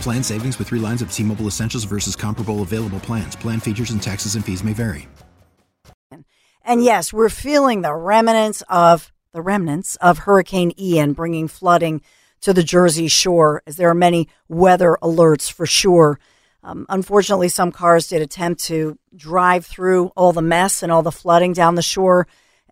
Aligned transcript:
Plan 0.00 0.22
savings 0.22 0.58
with 0.58 0.68
three 0.68 0.78
lines 0.78 1.02
of 1.02 1.12
T 1.12 1.22
Mobile 1.22 1.46
Essentials 1.46 1.84
versus 1.84 2.14
comparable 2.14 2.62
available 2.62 3.00
plans. 3.00 3.36
Plan 3.36 3.60
features 3.60 3.90
and 3.90 4.02
taxes 4.02 4.34
and 4.34 4.44
fees 4.44 4.62
may 4.62 4.72
vary. 4.72 5.08
And 6.64 6.82
yes, 6.82 7.12
we're 7.12 7.28
feeling 7.28 7.82
the 7.82 7.94
remnants 7.94 8.62
of 8.68 9.12
the 9.32 9.42
remnants 9.42 9.96
of 9.96 10.18
Hurricane 10.18 10.72
Ian 10.78 11.12
bringing 11.12 11.46
flooding 11.46 12.02
to 12.40 12.52
the 12.52 12.62
Jersey 12.62 13.08
Shore, 13.08 13.62
as 13.66 13.76
there 13.76 13.88
are 13.88 13.94
many 13.94 14.28
weather 14.48 14.96
alerts 15.02 15.50
for 15.50 15.66
sure. 15.66 16.18
Um, 16.62 16.86
unfortunately, 16.88 17.48
some 17.48 17.70
cars 17.70 18.08
did 18.08 18.22
attempt 18.22 18.64
to 18.64 18.98
drive 19.14 19.66
through 19.66 20.08
all 20.16 20.32
the 20.32 20.42
mess 20.42 20.82
and 20.82 20.90
all 20.90 21.02
the 21.02 21.12
flooding 21.12 21.52
down 21.52 21.76
the 21.76 21.82
shore, 21.82 22.26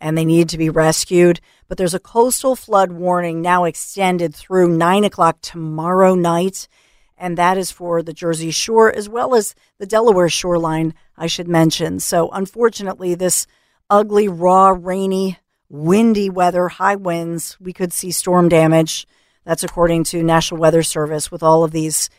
and 0.05 0.17
they 0.17 0.25
need 0.25 0.51
to 0.51 0.59
be 0.59 0.69
rescued. 0.69 1.41
But 1.67 1.79
there's 1.79 1.95
a 1.95 1.99
coastal 1.99 2.55
flood 2.55 2.93
warning 2.93 3.41
now 3.41 3.65
extended 3.65 4.35
through 4.35 4.77
nine 4.77 5.03
o'clock 5.03 5.39
tomorrow 5.41 6.15
night 6.15 6.69
and 7.17 7.39
that 7.39 7.57
is 7.57 7.71
for 7.71 8.03
the 8.03 8.13
Jersey 8.13 8.51
Shore 8.51 8.95
as 8.95 9.09
well 9.09 9.35
as 9.35 9.55
the 9.79 9.87
Delaware 9.87 10.29
shoreline, 10.29 10.95
I 11.17 11.27
should 11.27 11.49
mention. 11.49 12.01
So, 12.01 12.29
unfortunately, 12.31 13.15
this 13.15 13.47
ugly, 13.89 14.29
raw, 14.29 14.75
rainy, 14.77 15.39
windy 15.69 16.29
weather, 16.29 16.69
high 16.69 16.97
winds, 16.97 17.57
we 17.61 17.73
could 17.73 17.93
see 17.93 18.11
storm 18.11 18.49
damage. 18.49 19.07
That's 19.45 19.65
according 19.65 20.05
to 20.05 20.23
National 20.23 20.61
Weather 20.61 20.83
Service 20.83 21.31
with 21.31 21.43
all 21.43 21.65
of 21.65 21.71
these 21.71 22.11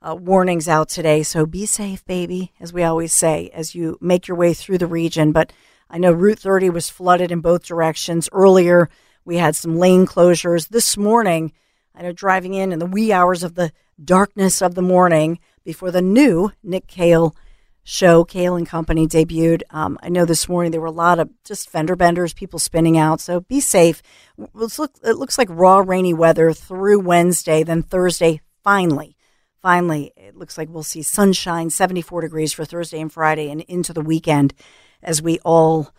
uh, 0.00 0.16
warnings 0.16 0.68
out 0.68 0.88
today. 0.88 1.22
So, 1.22 1.46
be 1.46 1.64
safe, 1.64 2.04
baby, 2.04 2.52
as 2.60 2.72
we 2.72 2.82
always 2.82 3.12
say, 3.12 3.50
as 3.54 3.74
you 3.74 3.98
make 4.00 4.28
your 4.28 4.36
way 4.36 4.52
through 4.52 4.78
the 4.78 4.86
region. 4.86 5.32
But 5.32 5.52
I 5.92 5.98
know 5.98 6.10
Route 6.10 6.38
30 6.38 6.70
was 6.70 6.88
flooded 6.88 7.30
in 7.30 7.40
both 7.40 7.66
directions 7.66 8.26
earlier. 8.32 8.88
We 9.26 9.36
had 9.36 9.54
some 9.54 9.76
lane 9.76 10.06
closures 10.06 10.68
this 10.68 10.96
morning. 10.96 11.52
I 11.94 12.00
know 12.00 12.12
driving 12.12 12.54
in 12.54 12.72
in 12.72 12.78
the 12.78 12.86
wee 12.86 13.12
hours 13.12 13.42
of 13.42 13.56
the 13.56 13.72
darkness 14.02 14.62
of 14.62 14.74
the 14.74 14.80
morning 14.80 15.38
before 15.64 15.90
the 15.90 16.00
new 16.00 16.50
Nick 16.62 16.86
Cale 16.86 17.36
show, 17.84 18.24
Cale 18.24 18.56
and 18.56 18.66
Company, 18.66 19.06
debuted. 19.06 19.64
Um, 19.68 19.98
I 20.02 20.08
know 20.08 20.24
this 20.24 20.48
morning 20.48 20.72
there 20.72 20.80
were 20.80 20.86
a 20.86 20.90
lot 20.90 21.18
of 21.18 21.28
just 21.44 21.68
fender 21.68 21.94
benders, 21.94 22.32
people 22.32 22.58
spinning 22.58 22.96
out. 22.96 23.20
So 23.20 23.40
be 23.40 23.60
safe. 23.60 24.02
It 24.38 24.54
looks 24.54 25.36
like 25.36 25.48
raw, 25.50 25.82
rainy 25.84 26.14
weather 26.14 26.54
through 26.54 27.00
Wednesday. 27.00 27.64
Then 27.64 27.82
Thursday, 27.82 28.40
finally, 28.64 29.14
finally, 29.60 30.14
it 30.16 30.36
looks 30.36 30.56
like 30.56 30.70
we'll 30.70 30.84
see 30.84 31.02
sunshine, 31.02 31.68
74 31.68 32.22
degrees 32.22 32.54
for 32.54 32.64
Thursday 32.64 32.98
and 32.98 33.12
Friday, 33.12 33.50
and 33.50 33.60
into 33.62 33.92
the 33.92 34.00
weekend 34.00 34.54
as 35.02 35.22
we 35.22 35.38
all 35.40 35.90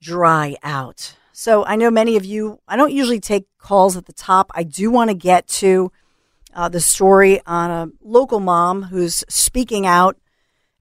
dry 0.00 0.56
out. 0.62 1.16
So 1.32 1.64
I 1.64 1.76
know 1.76 1.90
many 1.90 2.16
of 2.16 2.24
you, 2.24 2.60
I 2.68 2.76
don't 2.76 2.92
usually 2.92 3.20
take 3.20 3.46
calls 3.58 3.96
at 3.96 4.06
the 4.06 4.12
top. 4.12 4.50
I 4.54 4.62
do 4.62 4.90
want 4.90 5.10
to 5.10 5.14
get 5.14 5.46
to 5.48 5.90
uh, 6.54 6.68
the 6.68 6.80
story 6.80 7.40
on 7.46 7.70
a 7.70 7.90
local 8.02 8.40
mom 8.40 8.84
who's 8.84 9.24
speaking 9.28 9.86
out 9.86 10.18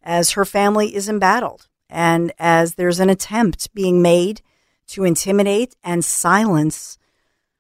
as 0.04 0.32
her 0.32 0.46
family 0.46 0.96
is 0.96 1.08
embattled 1.08 1.68
and 1.90 2.32
as 2.40 2.76
there's 2.76 3.00
an 3.00 3.10
attempt 3.10 3.74
being 3.74 4.02
made 4.02 4.42
to 4.88 5.04
intimidate 5.04 5.76
and 5.84 6.04
silence 6.04 6.98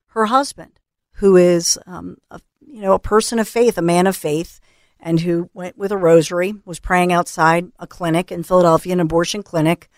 her 0.08 0.26
husband, 0.26 0.80
who 1.14 1.36
is, 1.36 1.78
um, 1.86 2.18
a, 2.32 2.42
you 2.60 2.82
know, 2.82 2.94
a 2.94 3.00
person 3.00 3.40
of 3.40 3.48
faith, 3.48 3.78
a 3.78 3.82
man 3.82 4.08
of 4.08 4.16
faith, 4.16 4.60
and 5.00 5.22
who 5.22 5.50
went 5.54 5.78
with 5.78 5.92
a 5.92 5.98
rosary, 5.98 6.56
was 6.66 6.80
praying 6.80 7.14
outside 7.14 7.72
a 7.80 7.88
clinic 7.88 8.32
in 8.32 8.44
Philadelphia, 8.44 8.94
an 8.94 9.00
abortion 9.00 9.44
clinic. 9.44 9.90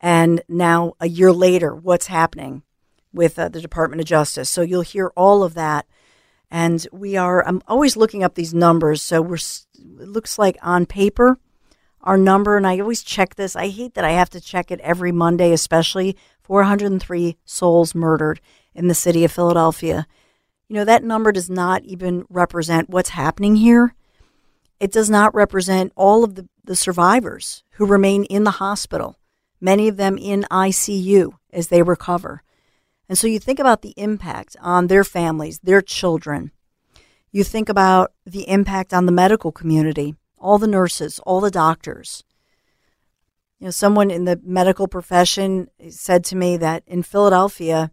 And 0.00 0.42
now, 0.48 0.92
a 1.00 1.08
year 1.08 1.32
later, 1.32 1.74
what's 1.74 2.06
happening 2.06 2.62
with 3.12 3.38
uh, 3.38 3.48
the 3.48 3.60
Department 3.60 4.00
of 4.00 4.06
Justice? 4.06 4.50
So 4.50 4.62
you'll 4.62 4.82
hear 4.82 5.12
all 5.16 5.42
of 5.42 5.54
that. 5.54 5.86
And 6.50 6.86
we 6.92 7.16
are 7.16 7.46
i'm 7.46 7.60
always 7.68 7.96
looking 7.96 8.22
up 8.22 8.34
these 8.34 8.54
numbers. 8.54 9.02
So 9.02 9.20
we're 9.20 9.36
it 9.36 10.08
looks 10.08 10.38
like 10.38 10.56
on 10.62 10.86
paper 10.86 11.38
our 12.00 12.16
number 12.16 12.56
and 12.56 12.66
i 12.66 12.78
always 12.78 13.02
check 13.02 13.34
this. 13.34 13.54
I 13.54 13.68
hate 13.68 13.94
that 13.94 14.04
i 14.04 14.12
have 14.12 14.30
to 14.30 14.40
check 14.40 14.70
it 14.70 14.80
every 14.80 15.12
monday 15.12 15.52
especially 15.52 16.16
403 16.42 17.36
souls 17.44 17.94
murdered 17.94 18.40
in 18.74 18.88
the 18.88 18.94
city 18.94 19.24
of 19.24 19.32
philadelphia. 19.32 20.06
You 20.68 20.76
know 20.76 20.84
that 20.86 21.04
number 21.04 21.32
does 21.32 21.50
not 21.50 21.82
even 21.84 22.24
represent 22.30 22.88
what's 22.88 23.10
happening 23.10 23.56
here 23.56 23.94
it 24.80 24.92
does 24.92 25.10
not 25.10 25.34
represent 25.34 25.92
all 25.96 26.24
of 26.24 26.34
the, 26.34 26.48
the 26.64 26.76
survivors 26.76 27.64
who 27.72 27.86
remain 27.86 28.24
in 28.24 28.44
the 28.44 28.52
hospital 28.52 29.16
many 29.60 29.88
of 29.88 29.96
them 29.96 30.16
in 30.18 30.44
icu 30.50 31.32
as 31.52 31.68
they 31.68 31.82
recover 31.82 32.42
and 33.08 33.16
so 33.16 33.26
you 33.26 33.38
think 33.38 33.58
about 33.58 33.82
the 33.82 33.94
impact 33.96 34.56
on 34.60 34.86
their 34.86 35.04
families, 35.04 35.58
their 35.60 35.80
children. 35.80 36.52
You 37.32 37.42
think 37.42 37.68
about 37.68 38.12
the 38.26 38.48
impact 38.48 38.92
on 38.92 39.06
the 39.06 39.12
medical 39.12 39.50
community, 39.50 40.14
all 40.36 40.58
the 40.58 40.66
nurses, 40.66 41.18
all 41.20 41.40
the 41.40 41.50
doctors. 41.50 42.22
You 43.58 43.66
know, 43.66 43.70
someone 43.70 44.10
in 44.10 44.24
the 44.24 44.40
medical 44.44 44.88
profession 44.88 45.68
said 45.88 46.22
to 46.24 46.36
me 46.36 46.56
that 46.58 46.82
in 46.86 47.02
Philadelphia, 47.02 47.90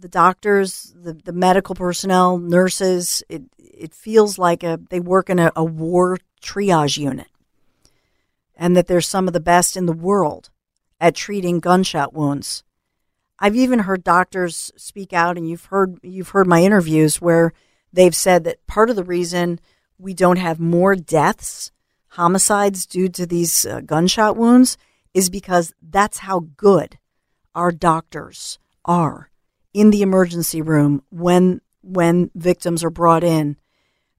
the 0.00 0.08
doctors, 0.08 0.94
the, 0.96 1.12
the 1.12 1.32
medical 1.32 1.74
personnel, 1.74 2.38
nurses, 2.38 3.22
it, 3.28 3.42
it 3.58 3.94
feels 3.94 4.38
like 4.38 4.62
a, 4.62 4.80
they 4.90 5.00
work 5.00 5.30
in 5.30 5.38
a, 5.38 5.52
a 5.56 5.64
war 5.64 6.18
triage 6.42 6.98
unit 6.98 7.28
and 8.56 8.76
that 8.76 8.86
they're 8.86 9.00
some 9.00 9.26
of 9.26 9.32
the 9.32 9.40
best 9.40 9.76
in 9.76 9.86
the 9.86 9.92
world 9.92 10.50
at 11.00 11.14
treating 11.14 11.60
gunshot 11.60 12.12
wounds. 12.12 12.62
I've 13.38 13.56
even 13.56 13.80
heard 13.80 14.04
doctors 14.04 14.70
speak 14.76 15.14
out, 15.14 15.38
and 15.38 15.48
you've 15.48 15.64
heard 15.66 15.98
you've 16.02 16.28
heard 16.28 16.46
my 16.46 16.62
interviews 16.62 17.22
where 17.22 17.54
they've 17.90 18.14
said 18.14 18.44
that 18.44 18.66
part 18.66 18.90
of 18.90 18.96
the 18.96 19.04
reason 19.04 19.58
we 19.98 20.12
don't 20.12 20.36
have 20.36 20.60
more 20.60 20.94
deaths, 20.94 21.72
homicides 22.08 22.84
due 22.84 23.08
to 23.08 23.24
these 23.26 23.64
uh, 23.64 23.80
gunshot 23.80 24.36
wounds, 24.36 24.76
is 25.14 25.30
because 25.30 25.72
that's 25.80 26.18
how 26.18 26.40
good 26.58 26.98
our 27.54 27.72
doctors 27.72 28.58
are 28.84 29.29
in 29.72 29.90
the 29.90 30.02
emergency 30.02 30.62
room 30.62 31.02
when 31.10 31.60
when 31.82 32.30
victims 32.34 32.84
are 32.84 32.90
brought 32.90 33.24
in. 33.24 33.56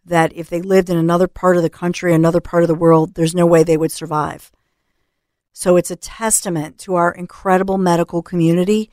That 0.03 0.33
if 0.35 0.49
they 0.49 0.61
lived 0.61 0.89
in 0.89 0.97
another 0.97 1.27
part 1.27 1.57
of 1.57 1.63
the 1.63 1.69
country, 1.69 2.13
another 2.13 2.41
part 2.41 2.63
of 2.63 2.67
the 2.67 2.75
world, 2.75 3.13
there's 3.13 3.35
no 3.35 3.45
way 3.45 3.61
they 3.63 3.77
would 3.77 3.91
survive. 3.91 4.51
So 5.53 5.77
it's 5.77 5.91
a 5.91 5.95
testament 5.95 6.79
to 6.79 6.95
our 6.95 7.11
incredible 7.11 7.77
medical 7.77 8.23
community 8.23 8.89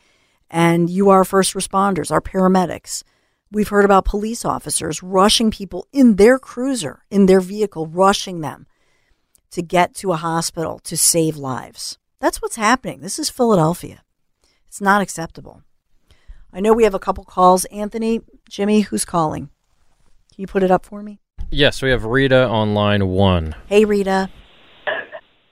and 0.51 0.89
you 0.91 1.11
are 1.11 1.25
first 1.25 1.55
responders, 1.55 2.11
our 2.11 2.21
paramedics. 2.21 3.03
We've 3.51 3.69
heard 3.69 3.85
about 3.85 4.05
police 4.05 4.45
officers 4.45 5.03
rushing 5.03 5.51
people 5.51 5.87
in 5.93 6.17
their 6.17 6.39
cruiser, 6.39 7.05
in 7.11 7.27
their 7.27 7.41
vehicle, 7.41 7.87
rushing 7.87 8.41
them 8.41 8.67
to 9.51 9.63
get 9.63 9.95
to 9.97 10.13
a 10.13 10.17
hospital 10.17 10.79
to 10.81 10.97
save 10.97 11.37
lives. 11.37 11.99
That's 12.21 12.43
what's 12.43 12.57
happening. 12.57 13.01
This 13.01 13.19
is 13.19 13.31
Philadelphia. 13.31 14.03
It's 14.67 14.81
not 14.81 15.01
acceptable. 15.01 15.63
I 16.53 16.61
know 16.61 16.73
we 16.73 16.85
have 16.85 16.95
a 16.95 16.99
couple 16.99 17.25
calls. 17.25 17.65
Anthony, 17.67 18.21
Jimmy, 18.49 18.81
who's 18.81 19.05
calling? 19.05 19.51
Can 20.35 20.43
you 20.43 20.47
put 20.47 20.63
it 20.63 20.71
up 20.71 20.87
for 20.87 21.03
me? 21.03 21.21
Yes, 21.51 21.83
we 21.83 21.91
have 21.91 22.05
Rita 22.05 22.47
on 22.47 22.75
line 22.75 23.07
one. 23.07 23.55
Hey, 23.67 23.85
Rita. 23.85 24.31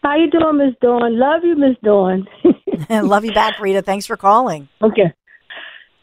How 0.02 0.16
you 0.16 0.30
doing, 0.30 0.58
Miss 0.58 0.74
Dawn? 0.80 1.18
Love 1.18 1.42
you, 1.42 1.56
Miss 1.56 1.76
Dawn. 1.82 2.26
Love 2.90 3.24
you 3.24 3.32
back, 3.32 3.58
Rita. 3.58 3.82
Thanks 3.82 4.06
for 4.06 4.16
calling. 4.16 4.68
Okay. 4.82 5.12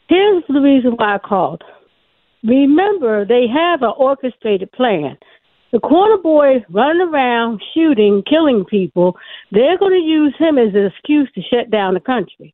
Here's 0.09 0.43
the 0.47 0.59
reason 0.59 0.91
why 0.91 1.15
I 1.15 1.17
called. 1.19 1.63
Remember, 2.43 3.25
they 3.25 3.45
have 3.47 3.81
an 3.81 3.93
orchestrated 3.97 4.71
plan. 4.73 5.17
The 5.71 5.79
corner 5.79 6.21
boy 6.21 6.63
running 6.69 7.07
around, 7.07 7.61
shooting, 7.73 8.21
killing 8.29 8.65
people, 8.65 9.15
they're 9.51 9.77
going 9.77 9.93
to 9.93 10.05
use 10.05 10.35
him 10.37 10.57
as 10.57 10.75
an 10.75 10.85
excuse 10.85 11.31
to 11.33 11.41
shut 11.41 11.71
down 11.71 11.93
the 11.93 11.99
country. 11.99 12.53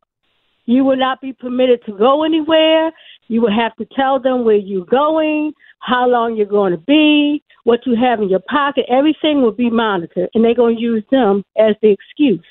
You 0.70 0.84
will 0.84 0.98
not 0.98 1.20
be 1.20 1.34
permitted 1.34 1.84
to 1.88 1.98
go 1.98 2.24
anywhere. 2.24 2.92
You 3.28 3.42
will 3.42 3.52
have 3.52 3.76
to 3.78 3.86
tell 3.96 4.20
them 4.20 4.46
where 4.46 4.56
you're 4.56 4.86
going, 4.86 5.52
how 5.80 6.08
long 6.08 6.36
you're 6.36 6.46
going 6.46 6.74
to 6.74 6.78
be, 6.78 7.42
what 7.64 7.80
you 7.88 7.96
have 7.96 8.22
in 8.22 8.30
your 8.30 8.44
pocket. 8.48 8.86
Everything 8.88 9.42
will 9.42 9.52
be 9.52 9.72
monitored, 9.72 10.30
and 10.36 10.46
they're 10.46 10.54
going 10.54 10.76
to 10.76 10.82
use 10.82 11.04
them 11.10 11.44
as 11.58 11.74
the 11.82 11.90
excuse. 11.90 12.46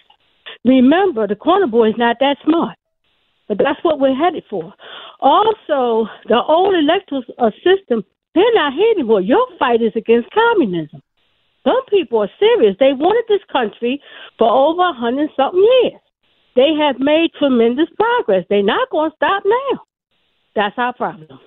Remember, 0.65 1.29
the 1.29 1.37
corner 1.37 1.69
boy 1.69 1.91
is 1.91 1.95
not 1.97 2.17
that 2.19 2.39
smart, 2.45 2.77
but 3.47 3.57
that's 3.57 3.79
what 3.85 4.01
we're 4.01 4.17
headed 4.17 4.43
for. 4.51 4.75
Also, 5.21 6.11
the 6.27 6.43
old 6.43 6.75
electoral 6.75 7.23
uh, 7.39 7.53
system, 7.63 8.03
they're 8.35 8.55
not 8.55 8.73
here 8.73 8.91
anymore. 8.97 9.21
Your 9.21 9.47
fight 9.61 9.81
is 9.81 9.93
against 9.95 10.29
communism. 10.33 11.01
Some 11.63 11.85
people 11.89 12.19
are 12.19 12.31
serious. 12.41 12.75
They 12.81 12.95
wanted 12.95 13.27
this 13.29 13.47
country 13.53 14.03
for 14.39 14.51
over 14.51 14.83
a 14.83 14.93
hundred 14.93 15.31
something 15.37 15.63
years. 15.85 16.01
They 16.57 16.75
have 16.81 16.99
made 16.99 17.31
tremendous 17.39 17.89
progress. 17.97 18.45
They're 18.49 18.63
not 18.63 18.91
going 18.91 19.11
to 19.11 19.17
stop 19.17 19.43
now. 19.45 19.83
That's 20.55 20.75
our 20.77 20.93
problem. 20.93 21.39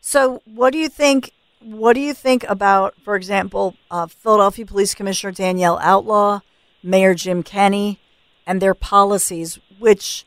So, 0.00 0.42
what 0.44 0.72
do 0.72 0.78
you 0.78 0.88
think? 0.88 1.32
What 1.60 1.92
do 1.94 2.00
you 2.00 2.12
think 2.12 2.44
about, 2.48 2.94
for 3.04 3.14
example, 3.14 3.76
uh, 3.90 4.06
Philadelphia 4.06 4.66
Police 4.66 4.94
Commissioner 4.94 5.32
Danielle 5.32 5.78
Outlaw, 5.80 6.40
Mayor 6.82 7.14
Jim 7.14 7.42
Kenney, 7.42 8.00
and 8.46 8.60
their 8.60 8.74
policies, 8.74 9.60
which 9.78 10.24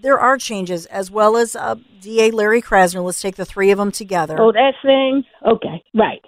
there 0.00 0.18
are 0.18 0.38
changes, 0.38 0.86
as 0.86 1.10
well 1.10 1.36
as 1.36 1.56
uh, 1.56 1.74
DA 2.00 2.30
Larry 2.30 2.62
Krasner. 2.62 3.04
Let's 3.04 3.20
take 3.20 3.36
the 3.36 3.44
three 3.44 3.70
of 3.70 3.78
them 3.78 3.90
together. 3.90 4.36
Oh, 4.38 4.52
that 4.52 4.74
thing? 4.82 5.24
Okay, 5.44 5.82
right. 5.94 6.20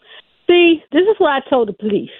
See, 0.49 0.82
this 0.90 1.02
is 1.02 1.16
what 1.19 1.31
I 1.31 1.49
told 1.49 1.69
the 1.69 1.72
police. 1.72 2.11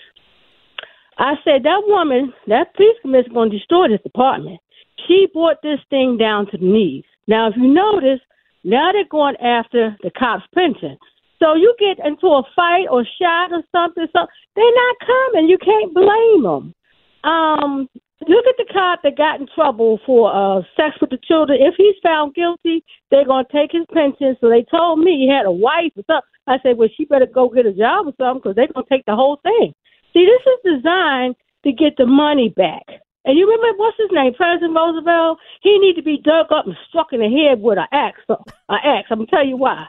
I 1.19 1.35
said 1.43 1.65
that 1.65 1.83
woman, 1.87 2.33
that 2.47 2.75
police 2.77 2.97
commissioner, 3.03 3.29
is 3.29 3.33
going 3.33 3.51
to 3.51 3.59
destroy 3.59 3.89
this 3.89 4.03
department. 4.03 4.61
She 5.07 5.29
brought 5.33 5.63
this 5.63 5.81
thing 5.91 6.17
down 6.19 6.47
to 6.51 6.59
the 6.59 6.65
knees. 6.65 7.05
Now, 7.27 7.49
if 7.49 7.55
you 7.57 7.69
notice, 7.69 8.21
now 8.65 8.91
they're 8.93 9.05
going 9.11 9.37
after 9.37 9.97
the 10.03 10.11
cops' 10.19 10.45
pension. 10.55 10.99
So 11.39 11.55
you 11.55 11.75
get 11.79 12.05
into 12.05 12.27
a 12.27 12.43
fight 12.57 12.87
or 12.91 13.05
shot 13.21 13.53
or 13.53 13.63
something, 13.71 14.07
so 14.13 14.27
they're 14.57 14.75
not 14.75 14.97
coming. 15.07 15.49
You 15.49 15.59
can't 15.59 15.95
blame 15.95 16.43
them. 16.43 16.75
Um, 17.23 17.89
look 18.27 18.45
at 18.47 18.57
the 18.59 18.67
cop 18.73 19.01
that 19.05 19.17
got 19.17 19.41
in 19.41 19.47
trouble 19.55 20.01
for 20.05 20.35
uh, 20.35 20.63
sex 20.77 20.97
with 21.01 21.11
the 21.11 21.19
children. 21.23 21.61
If 21.63 21.75
he's 21.77 21.95
found 22.03 22.35
guilty, 22.35 22.83
they're 23.11 23.25
going 23.25 23.45
to 23.45 23.53
take 23.53 23.71
his 23.73 23.87
pension. 23.93 24.37
So 24.41 24.49
they 24.49 24.65
told 24.71 24.99
me 24.99 25.13
he 25.13 25.29
had 25.31 25.47
a 25.47 25.53
wife 25.53 25.93
or 25.97 26.03
something. 26.07 26.29
I 26.49 26.59
said, 26.63 26.77
well, 26.77 26.89
she 26.97 27.05
better 27.05 27.27
go 27.27 27.49
get 27.49 27.67
a 27.67 27.73
job 27.73 28.07
or 28.07 28.15
something 28.19 28.41
because 28.43 28.57
they're 28.57 28.73
going 28.73 28.87
to 28.87 28.91
take 28.91 29.05
the 29.07 29.15
whole 29.15 29.39
thing. 29.43 29.75
See, 30.13 30.27
this 30.27 30.43
is 30.43 30.81
designed 30.83 31.37
to 31.65 31.73
get 31.73 31.97
the 31.97 32.07
money 32.07 32.49
back. 32.49 32.85
And 33.29 33.37
you 33.37 33.45
remember 33.45 33.77
what's 33.77 33.99
his 33.99 34.09
name, 34.11 34.33
President 34.33 34.75
Roosevelt? 34.75 35.39
He 35.61 35.79
need 35.79 35.97
to 35.97 36.03
be 36.03 36.17
dug 36.17 36.51
up 36.51 36.65
and 36.65 36.75
struck 36.89 37.13
in 37.13 37.21
the 37.21 37.29
head 37.29 37.61
with 37.61 37.77
an 37.77 37.85
axe. 37.93 38.25
An 38.27 38.81
axe. 38.83 39.09
I'm 39.11 39.19
gonna 39.19 39.27
tell 39.29 39.47
you 39.47 39.59
why. 39.59 39.87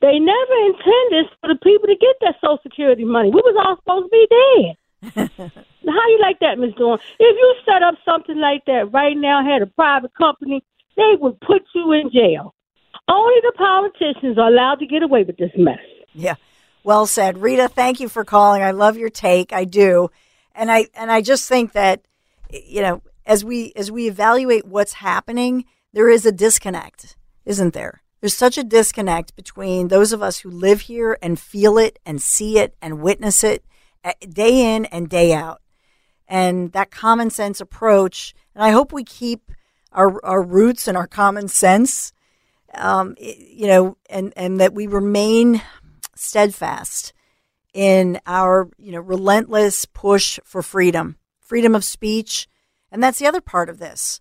They 0.00 0.18
never 0.18 0.56
intended 0.64 1.26
for 1.38 1.52
the 1.52 1.60
people 1.62 1.84
to 1.84 1.96
get 2.00 2.16
that 2.22 2.36
Social 2.40 2.58
Security 2.62 3.04
money. 3.04 3.28
We 3.28 3.42
was 3.44 3.56
all 3.60 3.76
supposed 3.76 4.08
to 4.08 4.16
be 4.16 4.26
dead. 4.32 5.52
How 5.86 6.08
you 6.08 6.18
like 6.22 6.40
that, 6.40 6.58
Miss 6.58 6.74
Dawn? 6.76 6.98
If 7.18 7.36
you 7.36 7.54
set 7.66 7.82
up 7.82 7.96
something 8.06 8.38
like 8.38 8.64
that 8.64 8.90
right 8.90 9.16
now, 9.16 9.44
had 9.44 9.60
a 9.60 9.66
private 9.66 10.14
company, 10.14 10.64
they 10.96 11.12
would 11.20 11.38
put 11.40 11.62
you 11.74 11.92
in 11.92 12.10
jail. 12.10 12.54
Only 13.06 13.34
the 13.42 13.52
politicians 13.52 14.38
are 14.38 14.48
allowed 14.48 14.76
to 14.76 14.86
get 14.86 15.02
away 15.02 15.24
with 15.24 15.36
this 15.36 15.52
mess. 15.58 15.78
Yeah. 16.14 16.36
Well 16.84 17.06
said. 17.06 17.36
Rita, 17.36 17.68
thank 17.68 18.00
you 18.00 18.08
for 18.08 18.24
calling. 18.24 18.62
I 18.62 18.70
love 18.70 18.96
your 18.96 19.10
take. 19.10 19.52
I 19.52 19.66
do. 19.66 20.10
And 20.54 20.70
I 20.72 20.86
and 20.94 21.12
I 21.12 21.20
just 21.20 21.46
think 21.48 21.72
that 21.72 22.00
you 22.50 22.82
know, 22.82 23.02
as 23.26 23.44
we 23.44 23.72
as 23.76 23.90
we 23.90 24.08
evaluate 24.08 24.66
what's 24.66 24.94
happening, 24.94 25.64
there 25.92 26.08
is 26.08 26.26
a 26.26 26.32
disconnect, 26.32 27.16
isn't 27.44 27.74
there? 27.74 28.02
There's 28.20 28.36
such 28.36 28.58
a 28.58 28.64
disconnect 28.64 29.36
between 29.36 29.88
those 29.88 30.12
of 30.12 30.22
us 30.22 30.40
who 30.40 30.50
live 30.50 30.82
here 30.82 31.18
and 31.22 31.38
feel 31.38 31.78
it 31.78 31.98
and 32.04 32.20
see 32.20 32.58
it 32.58 32.74
and 32.82 33.00
witness 33.00 33.44
it 33.44 33.64
eh, 34.02 34.12
day 34.28 34.74
in 34.74 34.86
and 34.86 35.08
day 35.08 35.32
out. 35.32 35.60
And 36.26 36.72
that 36.72 36.90
common 36.90 37.30
sense 37.30 37.60
approach, 37.60 38.34
and 38.54 38.64
I 38.64 38.70
hope 38.70 38.92
we 38.92 39.04
keep 39.04 39.52
our, 39.92 40.24
our 40.24 40.42
roots 40.42 40.88
and 40.88 40.96
our 40.96 41.06
common 41.06 41.48
sense, 41.48 42.12
um, 42.74 43.14
you 43.18 43.66
know, 43.66 43.96
and, 44.10 44.32
and 44.36 44.60
that 44.60 44.74
we 44.74 44.86
remain 44.86 45.62
steadfast 46.14 47.12
in 47.72 48.20
our, 48.26 48.68
you 48.78 48.92
know, 48.92 49.00
relentless 49.00 49.84
push 49.86 50.38
for 50.44 50.60
freedom 50.60 51.16
freedom 51.48 51.74
of 51.74 51.82
speech. 51.82 52.46
And 52.92 53.02
that's 53.02 53.18
the 53.18 53.26
other 53.26 53.40
part 53.40 53.68
of 53.68 53.78
this 53.78 54.20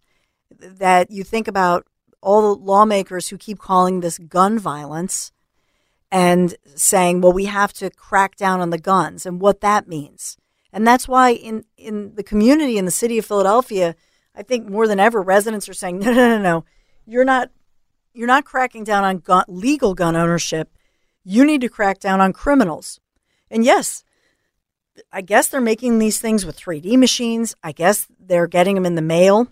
that 0.49 1.11
you 1.11 1.23
think 1.23 1.47
about 1.47 1.85
all 2.21 2.41
the 2.41 2.63
lawmakers 2.63 3.27
who 3.27 3.37
keep 3.37 3.59
calling 3.59 3.99
this 3.99 4.17
gun 4.17 4.57
violence 4.57 5.31
and 6.09 6.55
saying, 6.73 7.19
well, 7.19 7.33
we 7.33 7.45
have 7.45 7.73
to 7.73 7.89
crack 7.89 8.37
down 8.37 8.61
on 8.61 8.69
the 8.69 8.77
guns 8.77 9.25
and 9.25 9.41
what 9.41 9.59
that 9.59 9.89
means. 9.89 10.37
And 10.71 10.87
that's 10.87 11.07
why 11.07 11.31
in, 11.31 11.65
in 11.75 12.15
the 12.15 12.23
community 12.23 12.77
in 12.77 12.85
the 12.85 12.91
city 12.91 13.17
of 13.17 13.25
Philadelphia, 13.25 13.95
I 14.33 14.43
think 14.43 14.69
more 14.69 14.87
than 14.87 14.99
ever, 14.99 15.21
residents 15.21 15.67
are 15.67 15.73
saying, 15.73 15.99
no, 15.99 16.13
no, 16.13 16.29
no, 16.29 16.41
no, 16.41 16.65
you're 17.05 17.25
not, 17.25 17.49
you're 18.13 18.27
not 18.27 18.45
cracking 18.45 18.85
down 18.85 19.03
on 19.03 19.19
gun, 19.19 19.43
legal 19.47 19.93
gun 19.93 20.15
ownership. 20.15 20.71
You 21.23 21.45
need 21.45 21.61
to 21.61 21.69
crack 21.69 21.99
down 21.99 22.21
on 22.21 22.31
criminals. 22.31 23.01
And 23.51 23.65
yes, 23.65 24.03
I 25.11 25.21
guess 25.21 25.47
they're 25.47 25.61
making 25.61 25.99
these 25.99 26.19
things 26.19 26.45
with 26.45 26.57
3D 26.57 26.97
machines. 26.97 27.55
I 27.63 27.71
guess 27.71 28.07
they're 28.19 28.47
getting 28.47 28.75
them 28.75 28.85
in 28.85 28.95
the 28.95 29.01
mail 29.01 29.47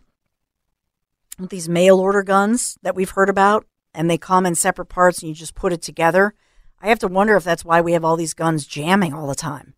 with 1.40 1.50
these 1.50 1.70
mail 1.70 2.00
order 2.00 2.24
guns 2.24 2.78
that 2.82 2.96
we've 2.96 3.10
heard 3.10 3.30
about, 3.30 3.66
and 3.94 4.10
they 4.10 4.18
come 4.18 4.46
in 4.46 4.56
separate 4.56 4.88
parts 4.88 5.20
and 5.20 5.30
you 5.30 5.36
just 5.36 5.56
put 5.56 5.74
it 5.74 5.82
together. 5.82 6.34
I 6.82 6.88
have 6.88 7.00
to 7.00 7.08
wonder 7.08 7.36
if 7.36 7.44
that's 7.44 7.66
why 7.66 7.82
we 7.82 7.94
have 7.94 8.06
all 8.06 8.16
these 8.16 8.34
guns 8.34 8.66
jamming 8.68 9.14
all 9.14 9.28
the 9.28 9.36
time. 9.36 9.74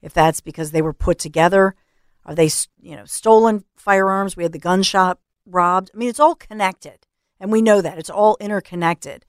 If 0.00 0.14
that's 0.14 0.40
because 0.40 0.70
they 0.70 0.82
were 0.82 0.92
put 0.92 1.18
together, 1.18 1.74
are 2.24 2.34
they, 2.34 2.50
you 2.80 2.96
know, 2.96 3.04
stolen 3.04 3.64
firearms? 3.76 4.36
We 4.36 4.44
had 4.44 4.52
the 4.52 4.58
gun 4.58 4.82
shop 4.82 5.20
robbed. 5.44 5.90
I 5.92 5.96
mean, 5.96 6.08
it's 6.08 6.20
all 6.20 6.34
connected, 6.34 7.06
and 7.40 7.50
we 7.50 7.62
know 7.62 7.80
that 7.80 7.98
it's 7.98 8.10
all 8.10 8.36
interconnected. 8.40 9.24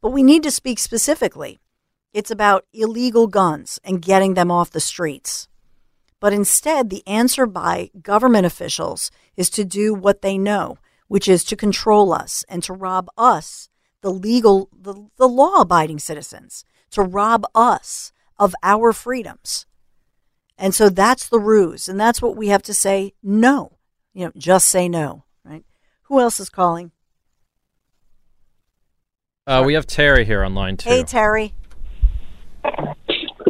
But 0.00 0.12
we 0.12 0.22
need 0.22 0.42
to 0.44 0.50
speak 0.50 0.78
specifically. 0.78 1.58
It's 2.16 2.30
about 2.30 2.64
illegal 2.72 3.26
guns 3.26 3.78
and 3.84 4.00
getting 4.00 4.32
them 4.32 4.50
off 4.50 4.70
the 4.70 4.80
streets. 4.80 5.48
But 6.18 6.32
instead, 6.32 6.88
the 6.88 7.06
answer 7.06 7.44
by 7.44 7.90
government 8.00 8.46
officials 8.46 9.10
is 9.36 9.50
to 9.50 9.66
do 9.66 9.92
what 9.92 10.22
they 10.22 10.38
know, 10.38 10.78
which 11.08 11.28
is 11.28 11.44
to 11.44 11.56
control 11.56 12.14
us 12.14 12.42
and 12.48 12.62
to 12.62 12.72
rob 12.72 13.10
us, 13.18 13.68
the 14.00 14.08
legal, 14.08 14.70
the, 14.72 14.94
the 15.18 15.28
law 15.28 15.60
abiding 15.60 15.98
citizens, 15.98 16.64
to 16.92 17.02
rob 17.02 17.44
us 17.54 18.12
of 18.38 18.54
our 18.62 18.94
freedoms. 18.94 19.66
And 20.56 20.74
so 20.74 20.88
that's 20.88 21.28
the 21.28 21.38
ruse. 21.38 21.86
And 21.86 22.00
that's 22.00 22.22
what 22.22 22.34
we 22.34 22.48
have 22.48 22.62
to 22.62 22.72
say 22.72 23.12
no. 23.22 23.76
You 24.14 24.24
know, 24.24 24.32
just 24.38 24.68
say 24.68 24.88
no, 24.88 25.24
right? 25.44 25.66
Who 26.04 26.18
else 26.18 26.40
is 26.40 26.48
calling? 26.48 26.92
Uh, 29.46 29.64
we 29.66 29.74
have 29.74 29.86
Terry 29.86 30.24
here 30.24 30.42
on 30.42 30.54
line 30.54 30.78
two. 30.78 30.88
Hey, 30.88 31.02
Terry. 31.02 31.52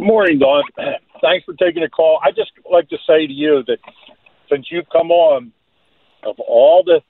Morning, 0.07 0.39
Dawn. 0.39 0.63
Thanks 1.21 1.43
for 1.43 1.53
taking 1.55 1.81
the 1.81 1.89
call. 1.89 2.21
I 2.23 2.31
just 2.31 2.51
like 2.71 2.87
to 2.91 2.97
say 3.05 3.27
to 3.27 3.33
you 3.33 3.61
that 3.67 3.79
since 4.49 4.67
you've 4.71 4.87
come 4.89 5.11
on, 5.11 5.51
of 6.23 6.39
all 6.39 6.81
the 6.85 7.01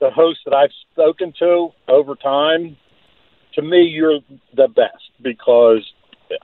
the 0.00 0.10
hosts 0.10 0.42
that 0.44 0.52
I've 0.52 0.72
spoken 0.90 1.32
to 1.38 1.68
over 1.86 2.16
time, 2.16 2.76
to 3.54 3.62
me 3.62 3.82
you're 3.82 4.18
the 4.56 4.66
best 4.66 5.08
because 5.22 5.88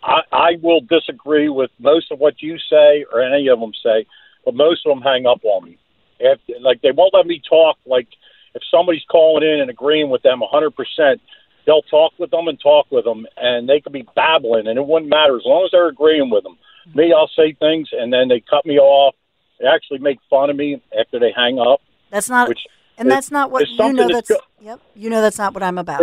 I, 0.04 0.20
I 0.30 0.50
will 0.62 0.82
disagree 0.82 1.48
with 1.48 1.72
most 1.80 2.12
of 2.12 2.20
what 2.20 2.40
you 2.40 2.58
say 2.70 3.04
or 3.12 3.20
any 3.20 3.48
of 3.48 3.58
them 3.58 3.72
say, 3.82 4.06
but 4.44 4.54
most 4.54 4.86
of 4.86 4.94
them 4.94 5.02
hang 5.02 5.26
up 5.26 5.40
on 5.42 5.64
me. 5.64 5.78
If, 6.20 6.38
like 6.60 6.80
they 6.82 6.92
won't 6.92 7.12
let 7.12 7.26
me 7.26 7.42
talk. 7.46 7.76
Like 7.86 8.06
if 8.54 8.62
somebody's 8.70 9.04
calling 9.10 9.42
in 9.42 9.60
and 9.60 9.68
agreeing 9.68 10.10
with 10.10 10.22
them 10.22 10.38
100 10.38 10.76
percent, 10.76 11.20
they'll 11.66 11.82
talk 11.82 12.12
with 12.18 12.30
them 12.30 12.48
and 12.48 12.58
talk 12.60 12.86
with 12.90 13.04
them, 13.04 13.26
and 13.36 13.68
they 13.68 13.80
could 13.80 13.92
be 13.92 14.06
babbling, 14.14 14.66
and 14.66 14.78
it 14.78 14.86
wouldn't 14.86 15.10
matter 15.10 15.36
as 15.36 15.42
long 15.44 15.64
as 15.64 15.70
they're 15.70 15.88
agreeing 15.88 16.30
with 16.30 16.42
them. 16.42 16.58
Me, 16.94 17.12
I'll 17.12 17.30
say 17.36 17.52
things, 17.52 17.88
and 17.92 18.12
then 18.12 18.28
they 18.28 18.40
cut 18.40 18.66
me 18.66 18.78
off. 18.78 19.14
They 19.60 19.66
actually 19.66 19.98
make 19.98 20.18
fun 20.28 20.50
of 20.50 20.56
me 20.56 20.82
after 20.98 21.18
they 21.18 21.32
hang 21.34 21.58
up. 21.58 21.80
That's 22.10 22.28
not, 22.28 22.48
which 22.48 22.66
and 22.98 23.08
is- 23.08 23.14
that's 23.14 23.30
not 23.30 23.50
what 23.50 23.68
you 23.68 23.92
know. 23.92 24.08
that's 24.08 24.28
That's 24.28 24.42
yep. 24.60 24.80
You 24.94 25.10
know 25.10 25.22
that's 25.22 25.38
not 25.38 25.54
what 25.54 25.62
I'm 25.62 25.78
about. 25.78 26.02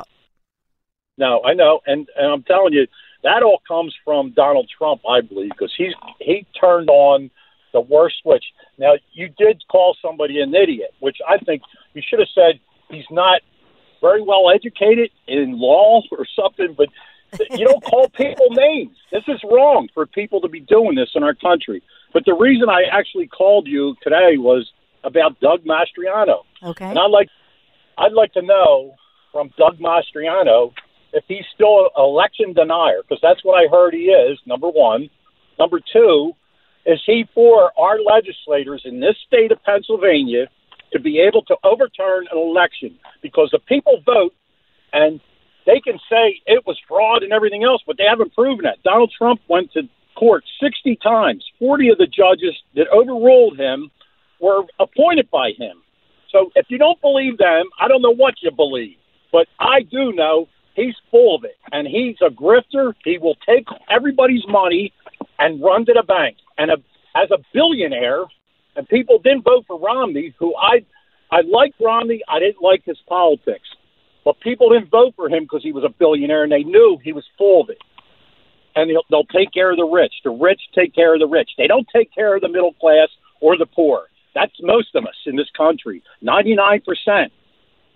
No, 1.17 1.41
I 1.43 1.53
know, 1.53 1.81
and 1.85 2.07
and 2.15 2.31
I'm 2.31 2.43
telling 2.43 2.73
you, 2.73 2.87
that 3.23 3.43
all 3.43 3.61
comes 3.67 3.93
from 4.05 4.31
Donald 4.31 4.69
Trump, 4.75 5.01
I 5.07 5.21
believe, 5.21 5.49
because 5.49 5.73
he's 5.77 5.93
he 6.19 6.45
turned 6.59 6.89
on 6.89 7.29
the 7.73 7.81
worst 7.81 8.15
switch. 8.23 8.45
Now, 8.77 8.93
you 9.11 9.29
did 9.37 9.61
call 9.69 9.95
somebody 10.01 10.39
an 10.41 10.55
idiot, 10.55 10.93
which 10.99 11.17
I 11.27 11.37
think 11.37 11.61
you 11.93 12.01
should 12.07 12.19
have 12.19 12.29
said 12.33 12.59
he's 12.89 13.05
not 13.11 13.41
very 14.01 14.21
well 14.21 14.49
educated 14.49 15.11
in 15.27 15.59
law 15.59 16.01
or 16.11 16.25
something, 16.35 16.75
but 16.77 16.89
you 17.51 17.65
don't 17.65 17.83
call 17.83 18.09
people 18.09 18.47
names. 18.51 18.95
This 19.11 19.23
is 19.27 19.39
wrong 19.43 19.87
for 19.93 20.05
people 20.05 20.41
to 20.41 20.49
be 20.49 20.59
doing 20.61 20.95
this 20.95 21.09
in 21.15 21.23
our 21.23 21.35
country. 21.35 21.83
But 22.13 22.25
the 22.25 22.33
reason 22.33 22.69
I 22.69 22.83
actually 22.91 23.27
called 23.27 23.67
you 23.67 23.95
today 24.01 24.37
was 24.37 24.71
about 25.03 25.39
Doug 25.39 25.63
Mastriano. 25.63 26.43
Okay. 26.63 26.85
And 26.85 26.97
I'd 26.97 27.11
like 27.11 27.29
I'd 27.97 28.13
like 28.13 28.33
to 28.33 28.41
know 28.41 28.95
from 29.31 29.51
Doug 29.57 29.77
Mastriano 29.79 30.73
if 31.13 31.23
he's 31.27 31.45
still 31.53 31.85
an 31.85 31.89
election 31.97 32.53
denier, 32.53 33.01
because 33.01 33.19
that's 33.21 33.43
what 33.43 33.55
I 33.55 33.67
heard 33.69 33.93
he 33.93 34.05
is, 34.05 34.39
number 34.45 34.69
one. 34.69 35.09
Number 35.57 35.79
two, 35.91 36.33
is 36.85 37.01
he 37.05 37.27
for 37.33 37.71
our 37.77 37.99
legislators 37.99 38.83
in 38.85 38.99
this 38.99 39.15
state 39.27 39.51
of 39.51 39.61
Pennsylvania 39.63 40.47
to 40.93 40.99
be 40.99 41.19
able 41.19 41.43
to 41.43 41.55
overturn 41.63 42.27
an 42.31 42.37
election? 42.37 42.97
Because 43.21 43.49
the 43.51 43.59
people 43.59 44.01
vote 44.05 44.33
and 44.93 45.19
they 45.65 45.79
can 45.79 45.99
say 46.09 46.41
it 46.45 46.65
was 46.65 46.77
fraud 46.87 47.23
and 47.23 47.31
everything 47.31 47.63
else, 47.63 47.81
but 47.85 47.97
they 47.97 48.05
haven't 48.09 48.33
proven 48.33 48.65
it. 48.65 48.79
Donald 48.83 49.13
Trump 49.15 49.41
went 49.47 49.71
to 49.73 49.83
court 50.15 50.43
60 50.61 50.97
times. 50.97 51.45
40 51.59 51.89
of 51.89 51.97
the 51.97 52.07
judges 52.07 52.55
that 52.75 52.87
overruled 52.93 53.59
him 53.59 53.91
were 54.39 54.63
appointed 54.79 55.29
by 55.31 55.51
him. 55.57 55.81
So 56.31 56.51
if 56.55 56.67
you 56.69 56.77
don't 56.77 56.99
believe 57.01 57.37
them, 57.37 57.65
I 57.79 57.87
don't 57.87 58.01
know 58.01 58.15
what 58.15 58.35
you 58.41 58.51
believe. 58.51 58.97
But 59.31 59.47
I 59.59 59.81
do 59.81 60.11
know 60.11 60.47
he's 60.75 60.95
full 61.11 61.35
of 61.35 61.43
it. 61.43 61.57
And 61.71 61.87
he's 61.87 62.17
a 62.21 62.29
grifter. 62.29 62.93
He 63.03 63.17
will 63.17 63.35
take 63.47 63.67
everybody's 63.89 64.45
money 64.47 64.93
and 65.37 65.61
run 65.61 65.85
to 65.85 65.93
the 65.93 66.03
bank. 66.03 66.37
And 66.57 66.71
a, 66.71 66.77
as 67.15 67.31
a 67.31 67.37
billionaire, 67.53 68.25
and 68.75 68.87
people 68.87 69.19
didn't 69.19 69.43
vote 69.43 69.65
for 69.67 69.79
Romney, 69.79 70.33
who 70.39 70.55
I 70.55 70.85
I 71.31 71.41
liked 71.41 71.79
Romney. 71.79 72.21
I 72.27 72.39
didn't 72.39 72.61
like 72.61 72.83
his 72.85 72.97
politics. 73.07 73.67
But 74.25 74.39
people 74.41 74.69
didn't 74.69 74.89
vote 74.89 75.13
for 75.15 75.29
him 75.29 75.43
because 75.43 75.63
he 75.63 75.71
was 75.71 75.83
a 75.83 75.89
billionaire, 75.89 76.43
and 76.43 76.51
they 76.51 76.63
knew 76.63 76.99
he 77.03 77.13
was 77.13 77.23
full 77.37 77.61
of 77.61 77.69
it. 77.69 77.79
And 78.75 78.89
they'll, 78.89 79.03
they'll 79.09 79.23
take 79.25 79.51
care 79.51 79.71
of 79.71 79.77
the 79.77 79.85
rich. 79.85 80.13
The 80.23 80.29
rich 80.29 80.61
take 80.75 80.93
care 80.93 81.13
of 81.13 81.19
the 81.19 81.27
rich. 81.27 81.49
They 81.57 81.67
don't 81.67 81.87
take 81.93 82.13
care 82.13 82.35
of 82.35 82.41
the 82.41 82.49
middle 82.49 82.73
class 82.73 83.09
or 83.41 83.57
the 83.57 83.65
poor. 83.65 84.07
That's 84.35 84.53
most 84.61 84.95
of 84.95 85.05
us 85.05 85.15
in 85.25 85.35
this 85.35 85.49
country, 85.55 86.03
99%. 86.23 86.81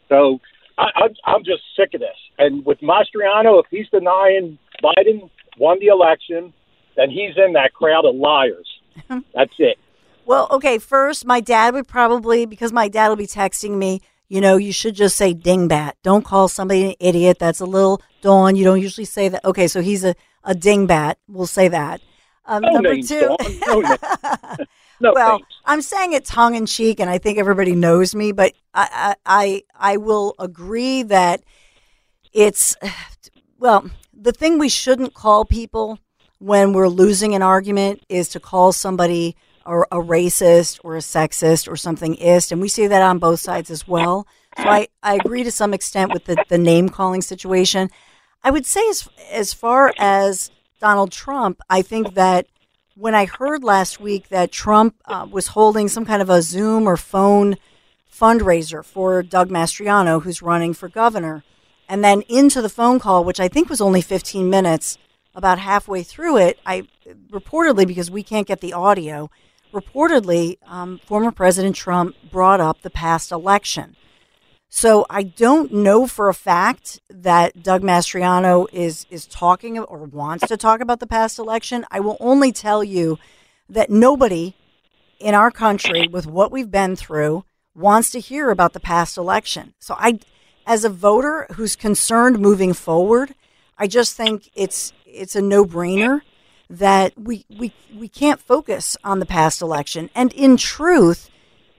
So 0.10 0.39
I, 0.77 0.86
I'm, 0.96 1.15
I'm 1.25 1.44
just 1.44 1.62
sick 1.77 1.94
of 1.94 2.00
this. 2.00 2.18
And 2.38 2.65
with 2.65 2.80
Mastriano, 2.80 3.62
if 3.63 3.68
he's 3.70 3.88
denying 3.89 4.58
Biden 4.84 5.30
won 5.58 5.80
the 5.80 5.88
election, 5.88 6.53
then 6.96 7.10
he's 7.10 7.38
in 7.38 7.53
that 7.53 7.74
crowd 7.74 8.06
of 8.06 8.15
liars. 8.15 8.68
That's 9.08 9.53
it. 9.60 9.77
Well, 10.25 10.48
okay, 10.51 10.77
first, 10.77 11.25
my 11.25 11.42
dad 11.42 11.74
would 11.74 11.88
probably, 11.88 12.46
because 12.46 12.72
my 12.72 12.88
dad 12.88 13.10
will 13.10 13.15
be 13.15 13.27
texting 13.27 13.77
me, 13.77 14.01
you 14.30 14.42
know, 14.42 14.58
you 14.58 14.72
should 14.72 14.96
just 14.96 15.18
say 15.18 15.34
dingbat. 15.34 15.94
Don't 16.01 16.24
call 16.24 16.48
somebody 16.48 16.86
an 16.86 16.96
idiot. 17.00 17.38
That's 17.39 17.60
a 17.60 17.65
little 17.65 18.01
dawn. 18.22 18.56
You 18.56 18.63
don't 18.63 18.82
usually 18.82 19.06
say 19.06 19.30
that. 19.30 19.44
Okay, 19.46 19.68
so 19.68 19.82
he's 19.82 20.03
a, 20.03 20.15
a 20.44 20.56
dingbat. 20.56 21.15
We'll 21.27 21.46
say 21.46 21.68
that. 21.68 22.01
Um, 22.46 22.62
No 22.62 22.72
number 22.72 23.01
two. 23.01 23.36
Dawn. 23.65 23.84
No. 23.84 23.98
No 25.00 25.12
well, 25.13 25.39
names. 25.39 25.46
I'm 25.65 25.82
saying 25.82 26.13
it 26.13 26.24
tongue 26.24 26.56
in 26.56 26.65
cheek, 26.65 27.01
and 27.01 27.10
I 27.10 27.18
think 27.18 27.38
everybody 27.38 27.75
knows 27.75 28.15
me, 28.15 28.32
but 28.32 28.53
I, 28.74 29.15
I, 29.25 29.63
I, 29.75 29.94
I 29.94 29.98
will 29.98 30.34
agree 30.39 31.03
that 31.03 31.44
it's, 32.32 32.75
well, 33.58 33.89
the 34.13 34.32
thing 34.32 34.60
we 34.60 34.70
shouldn't 34.70 35.13
call 35.13 35.44
people 35.44 36.00
when 36.39 36.72
we're 36.72 36.88
losing 36.88 37.36
an 37.36 37.42
argument 37.42 38.03
is 38.08 38.30
to 38.30 38.39
call 38.39 38.72
somebody 38.72 39.36
or 39.65 39.88
a 39.91 39.98
racist 39.98 40.79
or 40.84 40.96
a 40.96 41.00
sexist 41.00 41.72
or 41.72 41.75
something 41.75 42.15
ist, 42.15 42.51
and 42.51 42.62
we 42.62 42.70
see 42.70 42.88
that 42.88 43.01
on 43.01 43.20
both 43.20 43.39
sides 43.39 43.70
as 43.70 43.88
well. 43.88 44.27
So 44.58 44.63
I, 44.63 44.88
I 45.01 45.15
agree 45.15 45.43
to 45.43 45.51
some 45.51 45.74
extent 45.74 46.13
with 46.13 46.25
the, 46.25 46.43
the 46.50 46.58
name 46.58 46.89
calling 46.89 47.22
situation. 47.22 47.89
I 48.43 48.51
would 48.51 48.65
say 48.65 48.88
as 48.89 49.08
as 49.32 49.53
far 49.53 49.93
as 49.98 50.51
Donald 50.79 51.12
Trump, 51.12 51.62
I 51.70 51.82
think 51.82 52.13
that 52.15 52.48
when 52.96 53.15
I 53.15 53.25
heard 53.25 53.63
last 53.63 54.00
week 54.00 54.29
that 54.29 54.51
Trump 54.51 54.96
uh, 55.05 55.27
was 55.29 55.48
holding 55.48 55.88
some 55.88 56.05
kind 56.05 56.22
of 56.22 56.29
a 56.29 56.41
Zoom 56.41 56.88
or 56.88 56.98
phone 56.98 57.55
fundraiser 58.12 58.86
for 58.86 59.24
Doug 59.24 59.50
Mastriano, 59.50 60.22
who's 60.22 60.41
running 60.41 60.74
for 60.74 60.88
governor, 60.88 61.43
and 61.89 62.03
then 62.03 62.22
into 62.29 62.62
the 62.62 62.70
phone 62.70 63.00
call, 63.00 63.24
which 63.24 63.39
I 63.39 63.48
think 63.48 63.70
was 63.70 63.82
only 63.82 64.01
15 64.01 64.50
minutes, 64.50 64.98
about 65.36 65.60
halfway 65.60 66.03
through 66.03 66.38
it, 66.38 66.60
I 66.65 66.88
reportedly, 67.32 67.88
because 67.88 68.12
we 68.12 68.24
can't 68.24 68.48
get 68.48 68.62
the 68.62 68.74
audio, 68.74 69.32
reportedly, 69.74 70.58
um, 70.65 71.00
former 71.06 71.32
President 71.32 71.75
Trump 71.75 72.15
brought 72.32 72.62
up 72.62 72.82
the 72.82 72.89
past 72.89 73.32
election. 73.32 73.96
So 74.70 75.06
I 75.08 75.22
don't 75.22 75.72
know 75.72 76.08
for 76.08 76.30
a 76.30 76.34
fact 76.34 77.00
that 77.10 77.62
Doug 77.62 77.84
Mastriano 77.84 78.68
is 78.74 79.06
is 79.12 79.27
talking 79.27 79.77
or 79.77 80.06
wants 80.06 80.48
to 80.48 80.58
talk 80.58 80.82
about 80.82 81.00
the 81.00 81.06
past 81.06 81.38
election. 81.38 81.86
I 81.92 82.00
will 82.00 82.18
only 82.20 82.51
tell 82.51 82.84
you 82.84 83.20
that 83.70 83.92
nobody 83.92 84.56
in 85.20 85.36
our 85.36 85.51
country 85.51 86.08
with 86.08 86.25
what 86.25 86.51
we've 86.51 86.72
been 86.72 86.96
through 86.96 87.46
wants 87.75 88.10
to 88.12 88.20
hear 88.20 88.50
about 88.50 88.74
the 88.74 88.80
past 88.80 89.15
election. 89.15 89.75
So 89.77 89.96
I 89.98 90.20
as 90.65 90.84
a 90.84 90.89
voter 90.89 91.46
who's 91.53 91.75
concerned 91.75 92.39
moving 92.39 92.74
forward, 92.74 93.36
I 93.77 93.86
just 93.86 94.18
think 94.18 94.50
it's 94.56 94.92
it's 95.06 95.36
a 95.36 95.42
no-brainer 95.42 96.22
that 96.74 97.13
we 97.15 97.46
we 97.56 97.72
we 97.96 98.08
can't 98.08 98.42
focus 98.42 98.98
on 99.03 99.20
the 99.20 99.27
past 99.27 99.62
election. 99.62 100.10
And 100.15 100.34
in 100.34 100.58
truth, 100.58 101.30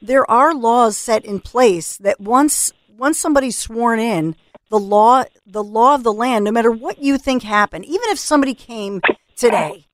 there 0.01 0.29
are 0.31 0.55
laws 0.55 0.97
set 0.97 1.25
in 1.25 1.41
place 1.41 1.97
that 1.99 2.21
once 2.21 2.73
once 2.97 3.19
somebody's 3.19 3.59
sworn 3.59 3.99
in, 3.99 4.37
the 4.71 4.79
law 4.79 5.25
the 5.45 5.65
law 5.65 5.97
of 5.97 6.05
the 6.05 6.13
land, 6.13 6.45
no 6.45 6.53
matter 6.53 6.71
what 6.71 7.03
you 7.03 7.19
think 7.19 7.43
happened, 7.43 7.85
even 7.87 8.09
if 8.09 8.21
somebody 8.21 8.55
came 8.55 9.01
today 9.35 9.87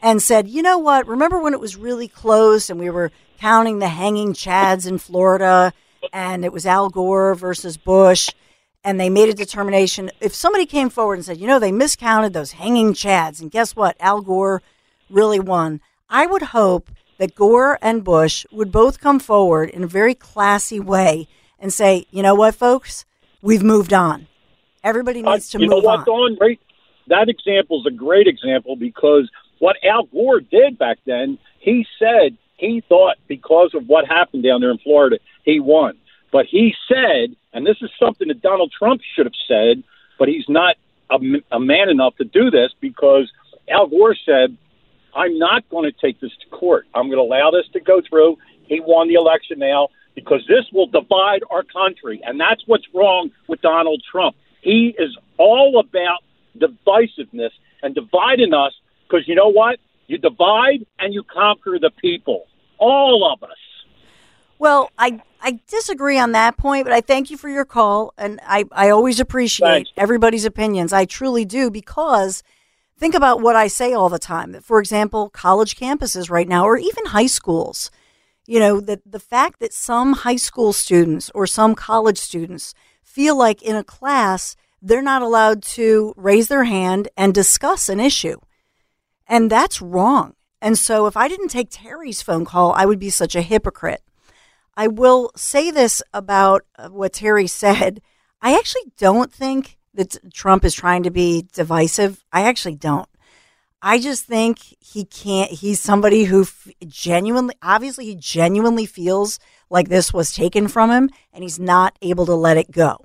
and 0.00 0.22
said, 0.22 0.46
you 0.46 0.62
know 0.62 0.78
what, 0.78 1.08
remember 1.08 1.40
when 1.40 1.52
it 1.52 1.60
was 1.60 1.74
really 1.74 2.06
close 2.06 2.70
and 2.70 2.78
we 2.78 2.88
were 2.88 3.10
counting 3.40 3.80
the 3.80 3.88
hanging 3.88 4.32
chads 4.32 4.86
in 4.86 4.98
Florida 4.98 5.72
and 6.12 6.44
it 6.44 6.52
was 6.52 6.66
Al 6.66 6.88
Gore 6.88 7.34
versus 7.34 7.76
Bush 7.76 8.30
and 8.86 9.00
they 9.00 9.10
made 9.10 9.28
a 9.28 9.34
determination. 9.34 10.12
If 10.20 10.32
somebody 10.32 10.64
came 10.64 10.90
forward 10.90 11.14
and 11.14 11.24
said, 11.24 11.38
you 11.38 11.48
know, 11.48 11.58
they 11.58 11.72
miscounted 11.72 12.32
those 12.32 12.52
hanging 12.52 12.94
chads 12.94 13.40
and 13.40 13.50
guess 13.50 13.74
what, 13.74 13.96
Al 13.98 14.20
Gore 14.20 14.62
really 15.10 15.40
won, 15.40 15.80
I 16.08 16.24
would 16.24 16.42
hope 16.42 16.88
that 17.18 17.34
Gore 17.34 17.80
and 17.82 18.04
Bush 18.04 18.46
would 18.52 18.70
both 18.70 19.00
come 19.00 19.18
forward 19.18 19.70
in 19.70 19.82
a 19.82 19.88
very 19.88 20.14
classy 20.14 20.78
way 20.78 21.26
and 21.58 21.72
say, 21.72 22.06
you 22.12 22.22
know 22.22 22.36
what, 22.36 22.54
folks, 22.54 23.04
we've 23.42 23.62
moved 23.62 23.92
on. 23.92 24.28
Everybody 24.84 25.20
needs 25.20 25.50
to 25.50 25.58
Uh, 25.58 25.62
you 25.62 25.68
know 25.68 25.76
move 25.76 25.84
what, 25.84 25.98
on. 26.00 26.04
Dawn? 26.04 26.38
Right? 26.40 26.60
That 27.08 27.28
example 27.28 27.80
is 27.80 27.86
a 27.86 27.96
great 27.96 28.28
example 28.28 28.76
because 28.76 29.28
what 29.58 29.76
Al 29.82 30.04
Gore 30.04 30.38
did 30.38 30.78
back 30.78 30.98
then, 31.06 31.38
he 31.58 31.84
said 31.98 32.36
he 32.56 32.84
thought 32.88 33.16
because 33.26 33.74
of 33.74 33.88
what 33.88 34.06
happened 34.06 34.44
down 34.44 34.60
there 34.60 34.70
in 34.70 34.78
Florida, 34.78 35.18
he 35.44 35.58
won. 35.58 35.96
But 36.30 36.46
he 36.46 36.74
said, 36.88 37.34
and 37.56 37.66
this 37.66 37.78
is 37.80 37.90
something 37.98 38.28
that 38.28 38.42
Donald 38.42 38.70
Trump 38.78 39.00
should 39.14 39.24
have 39.24 39.34
said, 39.48 39.82
but 40.18 40.28
he's 40.28 40.44
not 40.46 40.76
a 41.08 41.58
man 41.58 41.88
enough 41.88 42.14
to 42.16 42.24
do 42.24 42.50
this 42.50 42.70
because 42.80 43.32
Al 43.66 43.86
Gore 43.86 44.14
said, 44.26 44.56
I'm 45.14 45.38
not 45.38 45.66
going 45.70 45.90
to 45.90 45.98
take 45.98 46.20
this 46.20 46.32
to 46.42 46.48
court. 46.54 46.86
I'm 46.94 47.06
going 47.06 47.16
to 47.16 47.22
allow 47.22 47.50
this 47.50 47.66
to 47.72 47.80
go 47.80 48.02
through. 48.06 48.36
He 48.64 48.80
won 48.80 49.08
the 49.08 49.14
election 49.14 49.58
now 49.58 49.88
because 50.14 50.44
this 50.46 50.66
will 50.70 50.88
divide 50.88 51.44
our 51.50 51.62
country. 51.62 52.20
And 52.22 52.38
that's 52.38 52.62
what's 52.66 52.84
wrong 52.92 53.30
with 53.48 53.62
Donald 53.62 54.02
Trump. 54.12 54.36
He 54.60 54.94
is 54.98 55.16
all 55.38 55.78
about 55.78 56.22
divisiveness 56.58 57.52
and 57.82 57.94
dividing 57.94 58.52
us 58.52 58.74
because 59.08 59.26
you 59.26 59.34
know 59.34 59.48
what? 59.48 59.78
You 60.08 60.18
divide 60.18 60.84
and 60.98 61.14
you 61.14 61.22
conquer 61.22 61.78
the 61.80 61.90
people. 61.90 62.44
All 62.78 63.32
of 63.32 63.42
us. 63.42 63.56
Well, 64.58 64.90
I 64.98 65.20
I 65.40 65.60
disagree 65.68 66.18
on 66.18 66.32
that 66.32 66.56
point, 66.56 66.84
but 66.84 66.92
I 66.92 67.00
thank 67.00 67.30
you 67.30 67.36
for 67.36 67.48
your 67.48 67.64
call, 67.64 68.12
and 68.16 68.40
I 68.46 68.64
I 68.72 68.90
always 68.90 69.20
appreciate 69.20 69.68
Thanks. 69.68 69.90
everybody's 69.96 70.44
opinions. 70.44 70.92
I 70.92 71.04
truly 71.04 71.44
do 71.44 71.70
because 71.70 72.42
think 72.98 73.14
about 73.14 73.40
what 73.40 73.56
I 73.56 73.66
say 73.66 73.92
all 73.92 74.08
the 74.08 74.18
time. 74.18 74.52
That, 74.52 74.64
for 74.64 74.80
example, 74.80 75.30
college 75.30 75.76
campuses 75.76 76.30
right 76.30 76.48
now, 76.48 76.64
or 76.64 76.76
even 76.76 77.06
high 77.06 77.26
schools, 77.26 77.90
you 78.46 78.58
know, 78.58 78.80
that 78.80 79.00
the 79.04 79.20
fact 79.20 79.60
that 79.60 79.72
some 79.72 80.12
high 80.12 80.36
school 80.36 80.72
students 80.72 81.30
or 81.34 81.46
some 81.46 81.74
college 81.74 82.18
students 82.18 82.74
feel 83.02 83.36
like 83.36 83.62
in 83.62 83.76
a 83.76 83.84
class 83.84 84.56
they're 84.82 85.02
not 85.02 85.22
allowed 85.22 85.62
to 85.62 86.14
raise 86.16 86.48
their 86.48 86.64
hand 86.64 87.08
and 87.16 87.34
discuss 87.34 87.88
an 87.88 87.98
issue. 87.98 88.38
And 89.26 89.50
that's 89.50 89.82
wrong. 89.82 90.34
And 90.62 90.78
so 90.78 91.06
if 91.06 91.16
I 91.16 91.28
didn't 91.28 91.48
take 91.48 91.68
Terry's 91.70 92.22
phone 92.22 92.44
call, 92.44 92.72
I 92.72 92.86
would 92.86 92.98
be 92.98 93.10
such 93.10 93.34
a 93.34 93.42
hypocrite. 93.42 94.02
I 94.76 94.88
will 94.88 95.30
say 95.36 95.70
this 95.70 96.02
about 96.12 96.62
uh, 96.78 96.88
what 96.88 97.14
Terry 97.14 97.46
said. 97.46 98.02
I 98.42 98.56
actually 98.56 98.92
don't 98.98 99.32
think 99.32 99.78
that 99.94 100.16
Trump 100.32 100.64
is 100.64 100.74
trying 100.74 101.02
to 101.04 101.10
be 101.10 101.46
divisive. 101.52 102.24
I 102.32 102.42
actually 102.42 102.76
don't. 102.76 103.08
I 103.80 103.98
just 103.98 104.24
think 104.24 104.58
he 104.80 105.04
can't. 105.04 105.50
He's 105.50 105.80
somebody 105.80 106.24
who 106.24 106.42
f- 106.42 106.68
genuinely, 106.86 107.54
obviously, 107.62 108.06
he 108.06 108.16
genuinely 108.16 108.86
feels 108.86 109.38
like 109.70 109.88
this 109.88 110.12
was 110.12 110.32
taken 110.32 110.68
from 110.68 110.90
him 110.90 111.10
and 111.32 111.42
he's 111.42 111.58
not 111.58 111.96
able 112.02 112.26
to 112.26 112.34
let 112.34 112.56
it 112.56 112.70
go. 112.70 112.98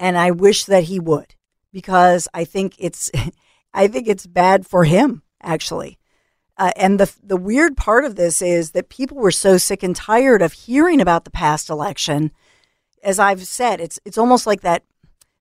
And 0.00 0.16
I 0.16 0.30
wish 0.30 0.64
that 0.64 0.84
he 0.84 0.98
would 1.00 1.34
because 1.72 2.28
I 2.32 2.44
think 2.44 2.74
it's 2.78 3.10
I 3.74 3.86
think 3.88 4.08
it's 4.08 4.26
bad 4.26 4.66
for 4.66 4.84
him 4.84 5.22
actually. 5.42 5.97
Uh, 6.58 6.72
and 6.76 6.98
the 6.98 7.12
the 7.22 7.36
weird 7.36 7.76
part 7.76 8.04
of 8.04 8.16
this 8.16 8.42
is 8.42 8.72
that 8.72 8.88
people 8.88 9.16
were 9.16 9.30
so 9.30 9.56
sick 9.56 9.82
and 9.82 9.94
tired 9.94 10.42
of 10.42 10.52
hearing 10.52 11.00
about 11.00 11.24
the 11.24 11.30
past 11.30 11.70
election. 11.70 12.32
As 13.02 13.18
I've 13.18 13.46
said, 13.46 13.80
it's 13.80 14.00
it's 14.04 14.18
almost 14.18 14.46
like 14.46 14.62
that 14.62 14.82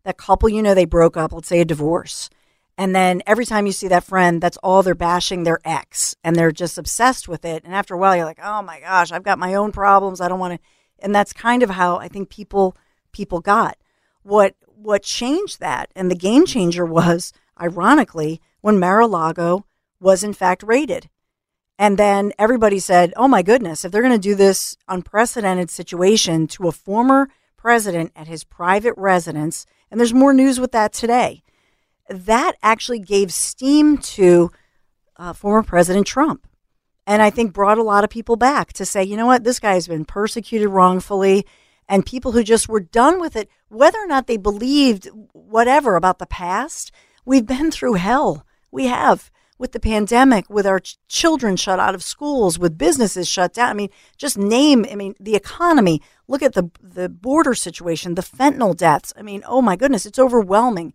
that 0.03 0.17
couple 0.17 0.47
you 0.47 0.61
know 0.61 0.75
they 0.75 0.85
broke 0.85 1.17
up, 1.17 1.33
let's 1.33 1.47
say 1.47 1.59
a 1.59 1.65
divorce. 1.65 2.29
And 2.77 2.95
then 2.95 3.23
every 3.25 3.45
time 3.45 3.65
you 3.65 3.71
see 3.71 3.87
that 3.87 4.03
friend, 4.03 4.39
that's 4.39 4.57
all 4.57 4.83
they're 4.83 4.93
bashing 4.93 5.43
their 5.43 5.59
ex 5.65 6.15
and 6.23 6.35
they're 6.35 6.51
just 6.51 6.77
obsessed 6.77 7.27
with 7.27 7.43
it. 7.43 7.63
And 7.65 7.73
after 7.73 7.95
a 7.95 7.97
while, 7.97 8.15
you're 8.15 8.23
like, 8.23 8.39
oh 8.43 8.61
my 8.61 8.79
gosh, 8.79 9.11
I've 9.11 9.23
got 9.23 9.39
my 9.39 9.55
own 9.55 9.71
problems. 9.71 10.21
I 10.21 10.27
don't 10.27 10.39
want 10.39 10.61
to. 10.61 10.67
And 10.99 11.15
that's 11.15 11.33
kind 11.33 11.63
of 11.63 11.71
how 11.71 11.97
I 11.97 12.07
think 12.07 12.29
people 12.29 12.77
people 13.11 13.41
got. 13.41 13.77
What 14.21 14.55
what 14.75 15.01
changed 15.01 15.59
that 15.59 15.89
and 15.95 16.11
the 16.11 16.15
game 16.15 16.45
changer 16.45 16.85
was, 16.85 17.33
ironically, 17.59 18.39
when 18.61 18.79
Mar-a-Lago 18.79 19.65
was 19.99 20.23
in 20.23 20.33
fact 20.33 20.63
raided. 20.63 21.09
And 21.79 21.97
then 21.97 22.33
everybody 22.39 22.79
said, 22.79 23.13
oh 23.15 23.27
my 23.27 23.43
goodness, 23.43 23.85
if 23.85 23.91
they're 23.91 24.01
going 24.01 24.13
to 24.13 24.19
do 24.19 24.35
this 24.35 24.77
unprecedented 24.87 25.69
situation 25.69 26.47
to 26.47 26.67
a 26.67 26.71
former 26.71 27.29
president 27.55 28.11
at 28.15 28.27
his 28.27 28.43
private 28.43 28.95
residence, 28.97 29.65
and 29.91 29.99
there's 29.99 30.13
more 30.13 30.33
news 30.33 30.59
with 30.59 30.71
that 30.71 30.91
today 30.91 31.43
that 32.09 32.53
actually 32.63 32.99
gave 32.99 33.33
steam 33.33 33.97
to 33.97 34.51
uh, 35.17 35.33
former 35.33 35.63
President 35.63 36.07
Trump. 36.07 36.47
And 37.05 37.21
I 37.21 37.29
think 37.29 37.53
brought 37.53 37.77
a 37.77 37.83
lot 37.83 38.03
of 38.03 38.09
people 38.09 38.35
back 38.35 38.73
to 38.73 38.85
say, 38.85 39.03
you 39.03 39.17
know 39.17 39.25
what, 39.25 39.43
this 39.43 39.59
guy 39.59 39.73
has 39.73 39.87
been 39.87 40.05
persecuted 40.05 40.69
wrongfully. 40.69 41.45
And 41.89 42.05
people 42.05 42.33
who 42.33 42.43
just 42.43 42.67
were 42.67 42.81
done 42.81 43.19
with 43.21 43.35
it, 43.37 43.49
whether 43.69 43.97
or 43.97 44.07
not 44.07 44.27
they 44.27 44.35
believed 44.37 45.09
whatever 45.31 45.95
about 45.95 46.19
the 46.19 46.25
past, 46.25 46.91
we've 47.23 47.45
been 47.45 47.71
through 47.71 47.93
hell. 47.93 48.45
We 48.71 48.87
have 48.87 49.31
with 49.57 49.71
the 49.71 49.79
pandemic, 49.79 50.49
with 50.49 50.67
our 50.67 50.79
ch- 50.79 50.97
children 51.07 51.55
shut 51.55 51.79
out 51.79 51.95
of 51.95 52.03
schools, 52.03 52.59
with 52.59 52.77
businesses 52.77 53.27
shut 53.27 53.53
down. 53.53 53.69
I 53.69 53.73
mean, 53.73 53.89
just 54.17 54.37
name, 54.37 54.85
I 54.91 54.95
mean, 54.95 55.15
the 55.19 55.35
economy. 55.35 56.01
Look 56.27 56.41
at 56.41 56.53
the, 56.53 56.69
the 56.81 57.09
border 57.09 57.53
situation, 57.53 58.15
the 58.15 58.21
fentanyl 58.21 58.75
deaths. 58.75 59.13
I 59.17 59.21
mean, 59.21 59.43
oh 59.47 59.61
my 59.61 59.75
goodness, 59.75 60.05
it's 60.05 60.19
overwhelming 60.19 60.93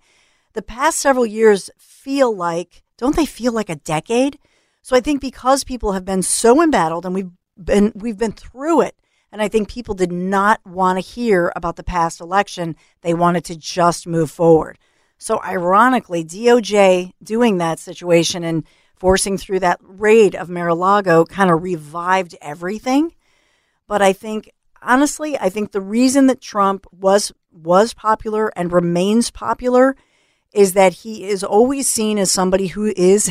the 0.53 0.63
past 0.63 0.99
several 0.99 1.27
years 1.27 1.71
feel 1.79 2.35
like, 2.35 2.83
don't 2.97 3.17
they 3.17 3.27
feel 3.27 3.53
like 3.53 3.71
a 3.71 3.77
decade? 3.77 4.39
So 4.83 4.97
I 4.97 5.01
think 5.01 5.21
because 5.21 5.65
people 5.65 5.93
have 5.93 6.05
been 6.05 6.23
so 6.23 6.63
embattled 6.63 7.07
and 7.07 7.15
we've 7.15 7.31
been 7.57 7.93
we've 7.95 8.19
been 8.19 8.33
through 8.33 8.83
it, 8.83 8.97
and 9.31 9.41
I 9.41 9.49
think 9.49 9.69
people 9.69 9.95
did 9.95 10.13
not 10.13 10.61
want 10.67 10.97
to 10.97 11.01
hear 11.01 11.53
about 11.55 11.77
the 11.77 11.85
past 11.85 12.21
election. 12.21 12.77
They 13.03 13.15
wanted 13.15 13.45
to 13.47 13.57
just 13.57 14.07
move 14.07 14.31
forward. 14.31 14.79
So 15.23 15.41
ironically, 15.41 16.25
DOJ 16.25 17.13
doing 17.23 17.59
that 17.59 17.79
situation 17.79 18.43
and 18.43 18.65
forcing 18.97 19.39
through 19.39 19.61
that 19.61 19.79
raid 19.81 20.35
of 20.35 20.51
Mar-a-Lago 20.51 21.27
kind 21.27 21.49
of 21.49 21.63
revived 21.63 22.35
everything. 22.43 23.15
But 23.87 24.03
I 24.03 24.15
think 24.15 24.51
honestly, 24.83 25.39
I 25.39 25.49
think 25.49 25.71
the 25.71 25.81
reason 25.81 26.27
that 26.27 26.41
Trump 26.41 26.89
was 26.91 27.31
was 27.53 27.95
popular 27.95 28.49
and 28.57 28.73
remains 28.73 29.31
popular 29.31 29.95
is 30.53 30.73
that 30.73 30.93
he 30.93 31.29
is 31.29 31.45
always 31.45 31.87
seen 31.87 32.19
as 32.19 32.33
somebody 32.33 32.67
who 32.67 32.93
is 32.97 33.31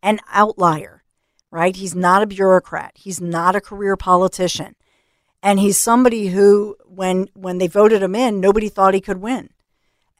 an 0.00 0.20
outlier, 0.32 1.02
right? 1.50 1.74
He's 1.74 1.96
not 1.96 2.22
a 2.22 2.26
bureaucrat. 2.26 2.92
He's 2.94 3.20
not 3.20 3.56
a 3.56 3.60
career 3.60 3.96
politician. 3.96 4.76
And 5.42 5.58
he's 5.58 5.76
somebody 5.76 6.28
who, 6.28 6.76
when, 6.86 7.30
when 7.34 7.58
they 7.58 7.66
voted 7.66 8.00
him 8.00 8.14
in, 8.14 8.38
nobody 8.38 8.68
thought 8.68 8.94
he 8.94 9.00
could 9.00 9.18
win. 9.18 9.50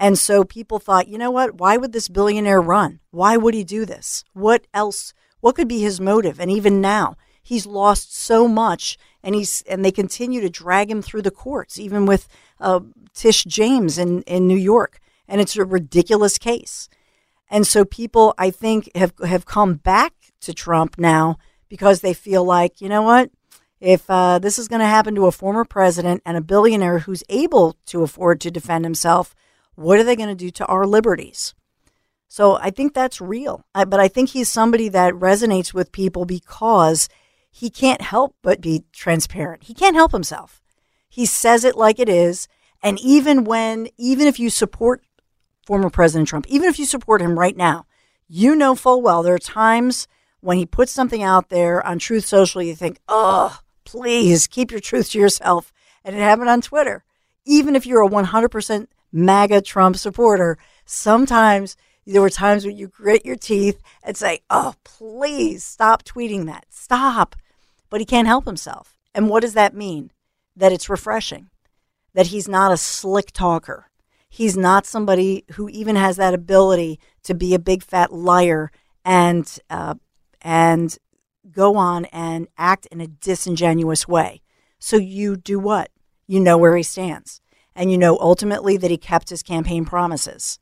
And 0.03 0.19
so 0.19 0.45
people 0.45 0.79
thought, 0.79 1.09
you 1.09 1.17
know 1.17 1.31
what? 1.31 1.55
Why 1.55 1.77
would 1.77 1.93
this 1.93 2.09
billionaire 2.09 2.61
run? 2.61 3.01
Why 3.11 3.37
would 3.37 3.55
he 3.55 3.65
do 3.65 3.87
this? 3.87 4.25
What 4.35 4.67
else? 4.75 5.15
What 5.41 5.55
could 5.55 5.69
be 5.69 5.81
his 5.81 6.01
motive? 6.01 6.41
And 6.41 6.51
even 6.51 6.81
now, 6.81 7.17
he's 7.43 7.67
lost 7.67 8.15
so 8.15 8.49
much, 8.49 8.99
and 9.23 9.35
he's 9.35 9.63
and 9.69 9.85
they 9.85 9.93
continue 9.93 10.41
to 10.41 10.51
drag 10.51 10.91
him 10.91 11.03
through 11.03 11.23
the 11.23 11.31
courts, 11.31 11.79
even 11.79 12.05
with 12.05 12.29
uh, 12.61 12.81
Tish 13.15 13.45
James 13.45 13.97
in 13.97 14.23
in 14.23 14.47
New 14.47 14.57
York 14.57 14.99
and 15.33 15.41
it's 15.41 15.57
a 15.57 15.65
ridiculous 15.65 16.37
case. 16.37 16.91
And 17.51 17.67
so 17.67 17.85
people, 17.85 18.35
I 18.37 18.51
think, 18.51 18.91
have 18.95 19.15
have 19.25 19.47
come 19.47 19.75
back 19.75 20.13
to 20.43 20.53
Trump 20.53 20.99
now 20.99 21.39
because 21.69 22.01
they 22.01 22.13
feel 22.13 22.45
like, 22.45 22.81
you 22.81 22.89
know 22.89 23.03
what? 23.03 23.31
If 23.81 24.09
uh, 24.11 24.39
this 24.39 24.59
is 24.59 24.69
going 24.69 24.81
to 24.81 24.87
happen 24.87 25.15
to 25.15 25.27
a 25.27 25.33
former 25.33 25.65
president 25.65 26.23
and 26.25 26.37
a 26.37 26.43
billionaire 26.43 27.01
who's 27.01 27.25
able 27.29 27.77
to 27.87 28.03
afford 28.03 28.41
to 28.43 28.51
defend 28.51 28.85
himself, 28.85 29.35
what 29.75 29.99
are 29.99 30.05
they 30.05 30.17
going 30.17 30.29
to 30.29 30.35
do 30.35 30.51
to 30.51 30.67
our 30.67 30.87
liberties? 30.87 31.55
So 32.29 32.57
I 32.57 32.71
think 32.71 32.95
that's 32.95 33.21
real. 33.21 33.65
I, 33.75 33.85
but 33.85 34.01
I 34.01 34.09
think 34.09 34.31
he's 34.31 34.49
somebody 34.49 34.89
that 34.89 35.13
resonates 35.15 35.75
with 35.75 35.93
people 35.93 36.25
because 36.25 37.09
he 37.51 37.69
can't 37.69 38.01
help 38.01 38.35
but 38.43 38.61
be 38.61 38.85
transparent. 38.93 39.65
He 39.65 39.75
can't 39.75 39.97
help 39.97 40.13
himself. 40.13 40.63
He 41.09 41.27
says 41.27 41.65
it 41.65 41.77
like 41.77 41.99
it 41.99 42.09
is. 42.09 42.49
And 42.83 42.99
even 43.01 43.45
when, 43.45 43.89
even 43.99 44.27
if 44.27 44.41
you 44.41 44.49
support 44.49 45.03
former 45.67 45.91
President 45.91 46.29
Trump, 46.29 46.47
even 46.49 46.69
if 46.69 46.79
you 46.79 46.87
support 46.87 47.21
him 47.21 47.39
right 47.39 47.57
now, 47.57 47.85
you 48.27 48.57
know 48.57 48.75
full 48.75 49.03
well 49.03 49.23
there 49.23 49.35
are 49.35 49.39
times 49.39 50.09
when 50.41 50.57
he 50.57 50.67
puts 50.67 50.91
something 50.91 51.23
out 51.23 51.51
there 51.51 51.87
on 51.87 51.99
Truth 51.99 52.25
Social, 52.25 52.63
you 52.63 52.75
think, 52.75 52.99
oh, 53.09 53.61
please 53.85 54.47
keep 54.47 54.71
your 54.71 54.81
truth 54.81 55.11
to 55.11 55.19
yourself. 55.19 55.73
And 56.05 56.17
it 56.17 56.19
happened 56.19 56.49
on 56.49 56.63
Twitter. 56.63 57.05
Even 57.45 57.77
if 57.77 57.87
you're 57.87 58.03
a 58.03 58.09
100% 58.09 58.87
MAGA 59.13 59.63
Trump 59.63 59.97
supporter, 59.97 60.59
sometimes 60.85 61.77
there 62.07 62.23
were 62.23 62.31
times 62.31 62.65
when 62.65 62.77
you 62.77 62.89
grit 62.89 63.25
your 63.25 63.37
teeth 63.37 63.81
and 64.03 64.17
say, 64.17 64.41
oh, 64.51 64.75
please 64.85 65.63
stop 65.63 66.03
tweeting 66.03 66.47
that. 66.47 66.65
Stop. 66.71 67.37
But 67.91 68.01
he 68.01 68.07
can't 68.07 68.27
help 68.27 68.47
himself. 68.47 68.97
And 69.15 69.29
what 69.29 69.41
does 69.41 69.55
that 69.55 69.75
mean? 69.75 70.11
That 70.57 70.73
it's 70.73 70.91
refreshing, 70.91 71.51
that 72.15 72.29
he's 72.29 72.49
not 72.49 72.73
a 72.73 72.77
slick 72.77 73.33
talker, 73.33 73.91
he's 74.29 74.57
not 74.57 74.87
somebody 74.87 75.45
who 75.53 75.69
even 75.69 75.97
has 75.97 76.17
that 76.17 76.35
ability 76.35 76.99
to 77.23 77.35
be 77.35 77.55
a 77.55 77.59
big 77.59 77.83
fat 77.83 78.13
liar 78.13 78.71
and 79.05 79.59
uh, 79.71 79.95
and 80.41 80.99
go 81.51 81.77
on 81.77 82.07
and 82.07 82.49
act 82.57 82.87
in 82.87 83.01
a 83.01 83.07
disingenuous 83.07 84.09
way. 84.09 84.41
So 84.79 84.97
you 84.97 85.37
do 85.37 85.59
what? 85.59 85.91
You 86.27 86.41
know 86.41 86.57
where 86.57 86.77
he 86.77 86.83
stands. 86.83 87.42
And 87.75 87.91
you 87.91 87.99
know 87.99 88.19
ultimately 88.21 88.77
that 88.77 88.91
he 88.91 88.99
kept 88.99 89.31
his 89.31 89.43
campaign 89.43 89.85
promises. 89.85 90.59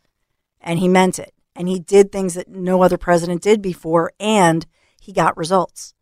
And 0.60 0.78
he 0.78 0.88
meant 0.88 1.18
it. 1.18 1.34
And 1.56 1.68
he 1.68 1.78
did 1.78 2.12
things 2.12 2.34
that 2.34 2.48
no 2.48 2.82
other 2.82 2.98
president 2.98 3.42
did 3.42 3.60
before 3.60 4.12
and 4.20 4.66
he 5.00 5.12
got 5.12 5.36
results. 5.36 5.94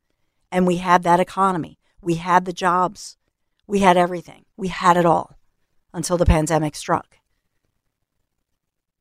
And 0.51 0.67
we 0.67 0.77
had 0.77 1.03
that 1.03 1.21
economy. 1.21 1.79
We 2.01 2.15
had 2.15 2.45
the 2.45 2.53
jobs. 2.53 3.17
We 3.67 3.81
had 3.81 3.97
everything. 3.97 4.45
We 4.57 4.69
had 4.69 4.97
it 4.97 5.07
all 5.07 5.37
until 5.93 6.17
the 6.17 6.27
pandemic 6.27 6.75
struck. 6.75 7.19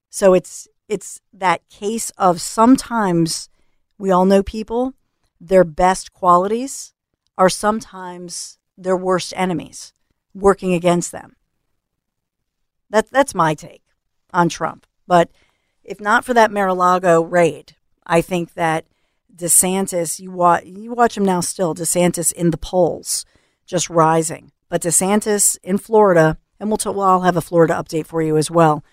So 0.10 0.34
it's 0.34 0.68
it's 0.90 1.22
that 1.34 1.68
case 1.70 2.12
of 2.18 2.42
sometimes 2.42 3.50
we 3.98 4.12
all 4.12 4.26
know 4.26 4.42
people, 4.42 4.94
their 5.40 5.64
best 5.64 6.14
qualities 6.14 6.94
are 7.38 7.50
sometimes 7.50 8.58
their 8.78 8.98
worst 8.98 9.34
enemies 9.36 9.94
working 10.34 10.74
against 10.74 11.12
them. 11.12 11.37
That 12.90 13.10
that's 13.10 13.36
my 13.36 13.54
take 13.54 13.84
on 14.34 14.50
Trump. 14.50 14.86
But 15.08 15.30
if 15.84 16.00
not 16.00 16.26
for 16.26 16.34
that 16.34 16.52
Mar-a-Lago 16.52 17.22
raid, 17.22 17.76
I 18.06 18.22
think 18.22 18.54
that 18.54 18.86
DeSantis, 19.36 20.20
you 20.20 20.32
watch 20.32 20.66
you 20.66 20.94
watch 20.94 21.16
him 21.16 21.26
now 21.26 21.42
still, 21.42 21.76
DeSantis 21.76 22.32
in 22.32 22.52
the 22.52 22.58
polls, 22.58 23.26
just 23.66 23.90
rising. 23.90 24.52
But 24.70 24.82
DeSantis 24.82 25.58
in 25.64 25.78
Florida, 25.78 26.38
and 26.60 26.70
we'll, 26.70 26.78
t- 26.78 26.90
well 26.90 27.02
I'll 27.02 27.22
have 27.22 27.38
a 27.38 27.42
Florida 27.42 27.74
update 27.74 28.06
for 28.06 28.22
you 28.22 28.36
as 28.38 28.52
well. 28.52 28.84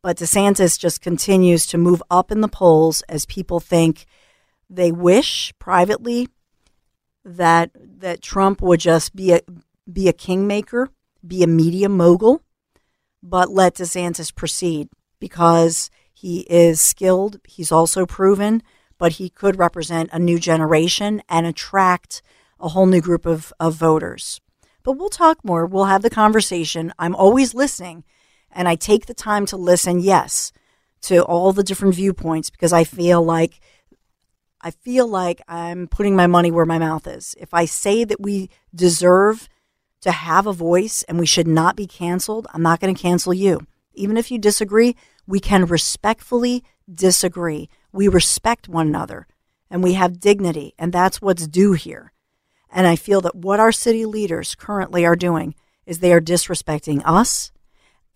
But 0.00 0.16
DeSantis 0.16 0.78
just 0.78 1.00
continues 1.00 1.66
to 1.66 1.78
move 1.78 2.02
up 2.10 2.30
in 2.30 2.40
the 2.40 2.48
polls 2.48 3.02
as 3.08 3.26
people 3.26 3.60
think 3.60 4.06
they 4.70 4.92
wish 4.92 5.52
privately 5.58 6.28
that 7.24 7.70
that 7.74 8.22
Trump 8.22 8.62
would 8.62 8.80
just 8.80 9.14
be 9.14 9.32
a 9.32 9.40
be 9.90 10.08
a 10.08 10.12
kingmaker, 10.12 10.88
be 11.26 11.42
a 11.42 11.46
media 11.46 11.88
mogul, 11.88 12.42
but 13.22 13.50
let 13.50 13.74
DeSantis 13.74 14.34
proceed 14.34 14.88
because 15.20 15.90
he 16.12 16.40
is 16.50 16.80
skilled, 16.80 17.40
he's 17.46 17.72
also 17.72 18.06
proven, 18.06 18.62
but 18.98 19.12
he 19.12 19.30
could 19.30 19.58
represent 19.58 20.10
a 20.12 20.18
new 20.18 20.38
generation 20.38 21.22
and 21.28 21.46
attract 21.46 22.22
a 22.60 22.68
whole 22.68 22.86
new 22.86 23.00
group 23.00 23.24
of, 23.26 23.52
of 23.60 23.74
voters. 23.74 24.40
But 24.82 24.92
we'll 24.92 25.10
talk 25.10 25.44
more. 25.44 25.66
We'll 25.66 25.84
have 25.84 26.02
the 26.02 26.10
conversation. 26.10 26.92
I'm 26.98 27.14
always 27.14 27.54
listening 27.54 28.04
and 28.50 28.68
I 28.68 28.74
take 28.74 29.06
the 29.06 29.14
time 29.14 29.46
to 29.46 29.56
listen, 29.56 30.00
yes, 30.00 30.52
to 31.02 31.22
all 31.22 31.52
the 31.52 31.62
different 31.62 31.94
viewpoints 31.94 32.50
because 32.50 32.72
I 32.72 32.84
feel 32.84 33.22
like 33.22 33.60
I 34.60 34.72
feel 34.72 35.06
like 35.06 35.40
I'm 35.46 35.86
putting 35.86 36.16
my 36.16 36.26
money 36.26 36.50
where 36.50 36.66
my 36.66 36.78
mouth 36.78 37.06
is. 37.06 37.36
If 37.38 37.54
I 37.54 37.64
say 37.64 38.02
that 38.02 38.20
we 38.20 38.50
deserve 38.74 39.48
to 40.00 40.10
have 40.10 40.46
a 40.46 40.52
voice 40.52 41.02
and 41.04 41.18
we 41.18 41.26
should 41.26 41.48
not 41.48 41.76
be 41.76 41.86
canceled, 41.86 42.46
I'm 42.54 42.62
not 42.62 42.80
going 42.80 42.94
to 42.94 43.02
cancel 43.02 43.34
you. 43.34 43.66
Even 43.94 44.16
if 44.16 44.30
you 44.30 44.38
disagree, 44.38 44.94
We 45.28 45.40
can 45.40 45.66
respectfully 45.66 46.64
disagree. 46.92 47.68
We 47.92 48.08
respect 48.08 48.66
one 48.66 48.88
another 48.88 49.26
and 49.70 49.82
we 49.82 49.92
have 49.92 50.18
dignity, 50.18 50.72
and 50.78 50.90
that's 50.90 51.20
what's 51.20 51.46
due 51.46 51.74
here. 51.74 52.14
And 52.70 52.86
I 52.86 52.96
feel 52.96 53.20
that 53.20 53.34
what 53.34 53.60
our 53.60 53.72
city 53.72 54.06
leaders 54.06 54.54
currently 54.54 55.04
are 55.04 55.14
doing 55.16 55.54
is 55.84 55.98
they 55.98 56.14
are 56.14 56.20
disrespecting 56.22 57.02
us. 57.04 57.52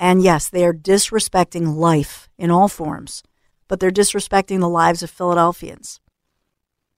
And 0.01 0.23
yes, 0.23 0.49
they 0.49 0.64
are 0.64 0.73
disrespecting 0.73 1.77
life 1.77 2.31
in 2.38 2.51
all 2.51 2.68
forms, 2.68 3.23
but 3.68 3.81
they're 3.81 3.90
disrespecting 3.90 4.61
the 4.61 4.68
lives 4.68 5.03
of 5.03 5.11
Philadelphians. 5.11 6.01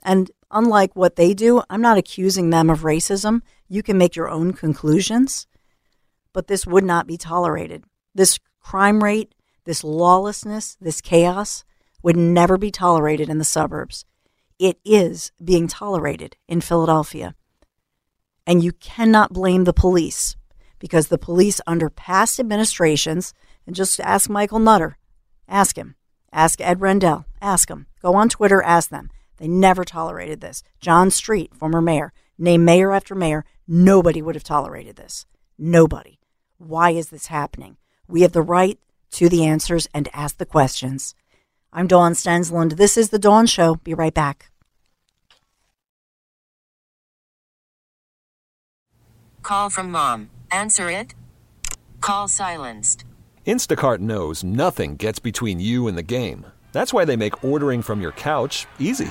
And 0.05 0.31
unlike 0.53 0.94
what 0.94 1.16
they 1.16 1.35
do, 1.35 1.62
I'm 1.68 1.83
not 1.83 1.99
accusing 1.99 2.51
them 2.51 2.70
of 2.70 2.83
racism. 2.83 3.42
You 3.74 3.82
can 3.82 3.98
make 3.98 4.14
your 4.14 4.30
own 4.30 4.52
conclusions, 4.52 5.48
but 6.32 6.46
this 6.46 6.64
would 6.64 6.84
not 6.84 7.08
be 7.08 7.16
tolerated. 7.16 7.82
This 8.14 8.38
crime 8.60 9.02
rate, 9.02 9.34
this 9.64 9.82
lawlessness, 9.82 10.76
this 10.80 11.00
chaos 11.00 11.64
would 12.00 12.16
never 12.16 12.56
be 12.56 12.70
tolerated 12.70 13.28
in 13.28 13.38
the 13.38 13.44
suburbs. 13.44 14.04
It 14.60 14.78
is 14.84 15.32
being 15.44 15.66
tolerated 15.66 16.37
in 16.46 16.60
Philadelphia. 16.60 17.34
And 18.46 18.62
you 18.62 18.70
cannot 18.70 19.32
blame 19.32 19.64
the 19.64 19.72
police 19.72 20.37
because 20.78 21.08
the 21.08 21.18
police 21.18 21.60
under 21.66 21.90
past 21.90 22.38
administrations, 22.38 23.34
and 23.66 23.74
just 23.74 23.98
ask 23.98 24.30
Michael 24.30 24.60
Nutter, 24.60 24.98
ask 25.48 25.76
him, 25.76 25.96
ask 26.32 26.60
Ed 26.60 26.80
Rendell, 26.80 27.24
ask 27.42 27.66
them, 27.66 27.88
go 28.00 28.14
on 28.14 28.28
Twitter, 28.28 28.62
ask 28.62 28.90
them. 28.90 29.10
They 29.38 29.48
never 29.48 29.84
tolerated 29.84 30.40
this. 30.40 30.62
John 30.80 31.10
Street, 31.10 31.56
former 31.56 31.80
mayor, 31.80 32.12
named 32.38 32.64
mayor 32.64 32.92
after 32.92 33.16
mayor, 33.16 33.44
nobody 33.66 34.20
would 34.22 34.35
have 34.35 34.44
tolerated 34.44 34.96
this. 34.96 35.27
Nobody. 35.59 36.18
Why 36.59 36.90
is 36.90 37.11
this 37.11 37.27
happening? 37.27 37.77
We 38.09 38.22
have 38.22 38.33
the 38.33 38.42
right 38.42 38.79
to 39.12 39.29
the 39.29 39.44
answers 39.44 39.88
and 39.94 40.09
ask 40.12 40.38
the 40.38 40.46
questions. 40.46 41.14
I'm 41.72 41.87
Dawn 41.87 42.12
Stensland. 42.14 42.77
This 42.77 42.96
is 42.96 43.11
The 43.11 43.18
Dawn 43.18 43.46
Show. 43.46 43.77
Be 43.77 43.94
right 43.94 44.14
back. 44.14 44.50
Call 49.42 49.70
from 49.70 49.90
mom. 49.90 50.31
Answer 50.50 50.90
it. 50.90 51.14
Call 52.00 52.29
silenced. 52.29 53.05
Instacart 53.46 53.98
knows 53.98 54.42
nothing 54.42 54.96
gets 54.96 55.18
between 55.18 55.61
you 55.61 55.87
and 55.87 55.98
the 55.98 56.03
game. 56.03 56.46
That's 56.72 56.92
why 56.92 57.05
they 57.05 57.16
make 57.16 57.44
ordering 57.44 57.83
from 57.83 58.00
your 58.00 58.12
couch 58.12 58.66
easy. 58.79 59.11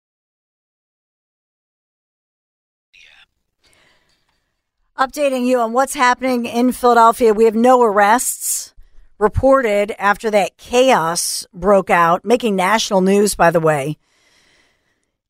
Updating 5.01 5.47
you 5.47 5.59
on 5.59 5.73
what's 5.73 5.95
happening 5.95 6.45
in 6.45 6.71
Philadelphia. 6.71 7.33
We 7.33 7.45
have 7.45 7.55
no 7.55 7.81
arrests 7.81 8.75
reported 9.17 9.95
after 9.97 10.29
that 10.29 10.57
chaos 10.57 11.47
broke 11.51 11.89
out, 11.89 12.23
making 12.23 12.55
national 12.55 13.01
news, 13.01 13.33
by 13.33 13.49
the 13.49 13.59
way, 13.59 13.97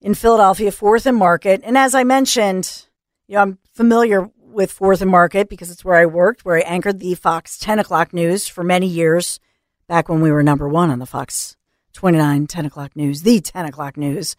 in 0.02 0.14
Philadelphia, 0.14 0.72
4th 0.72 1.06
and 1.06 1.16
Market. 1.16 1.62
And 1.64 1.78
as 1.78 1.96
I 1.96 2.04
mentioned, 2.04 2.86
you 3.30 3.36
know, 3.36 3.42
I'm 3.44 3.60
familiar 3.74 4.30
with 4.42 4.78
4th 4.78 5.04
and 5.04 5.10
Market 5.10 5.48
because 5.48 5.72
it's 5.72 5.86
where 5.86 5.96
I 5.96 6.06
worked, 6.06 6.44
where 6.44 6.58
I 6.58 6.64
anchored 6.64 7.00
the 7.00 7.16
Fox 7.16 7.58
10 7.58 7.80
o'clock 7.80 8.12
news 8.12 8.50
for 8.50 8.66
many 8.66 8.88
years, 8.88 9.40
back 9.88 10.10
when 10.10 10.20
we 10.20 10.34
were 10.34 10.44
number 10.44 10.68
one 10.68 10.90
on 10.90 11.00
the 11.00 11.06
Fox 11.06 11.56
29 11.94 12.46
10 12.46 12.66
o'clock 12.66 12.94
news, 12.98 13.22
the 13.22 13.40
10 13.40 13.68
o'clock 13.68 13.96
news. 13.96 14.36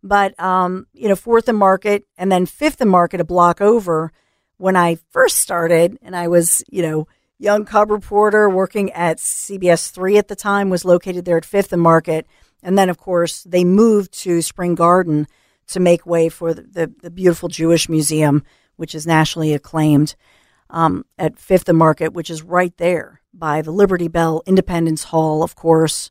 But, 0.00 0.38
um, 0.38 0.86
you 0.92 1.08
know, 1.08 1.16
4th 1.16 1.48
and 1.48 1.58
Market 1.58 2.04
and 2.16 2.30
then 2.30 2.46
5th 2.46 2.80
and 2.80 2.90
Market, 2.90 3.20
a 3.20 3.24
block 3.24 3.60
over 3.60 4.12
when 4.58 4.76
I 4.76 4.98
first 5.10 5.38
started, 5.38 5.98
and 6.02 6.16
I 6.16 6.28
was, 6.28 6.62
you 6.68 6.82
know, 6.82 7.08
young 7.38 7.64
cub 7.64 7.90
reporter 7.90 8.48
working 8.48 8.90
at 8.92 9.18
CBS 9.18 9.90
3 9.90 10.18
at 10.18 10.28
the 10.28 10.36
time, 10.36 10.70
was 10.70 10.84
located 10.84 11.24
there 11.24 11.36
at 11.36 11.44
Fifth 11.44 11.72
and 11.72 11.82
Market. 11.82 12.26
And 12.62 12.78
then, 12.78 12.88
of 12.88 12.98
course, 12.98 13.42
they 13.44 13.64
moved 13.64 14.12
to 14.20 14.40
Spring 14.42 14.74
Garden 14.74 15.26
to 15.68 15.80
make 15.80 16.06
way 16.06 16.28
for 16.28 16.54
the, 16.54 16.62
the, 16.62 16.92
the 17.02 17.10
beautiful 17.10 17.48
Jewish 17.48 17.88
Museum, 17.88 18.42
which 18.76 18.94
is 18.94 19.06
nationally 19.06 19.52
acclaimed 19.52 20.14
um, 20.70 21.04
at 21.18 21.38
Fifth 21.38 21.68
and 21.68 21.78
Market, 21.78 22.12
which 22.12 22.30
is 22.30 22.42
right 22.42 22.76
there 22.78 23.20
by 23.32 23.62
the 23.62 23.70
Liberty 23.70 24.08
Bell 24.08 24.42
Independence 24.46 25.04
Hall, 25.04 25.42
of 25.42 25.54
course. 25.54 26.10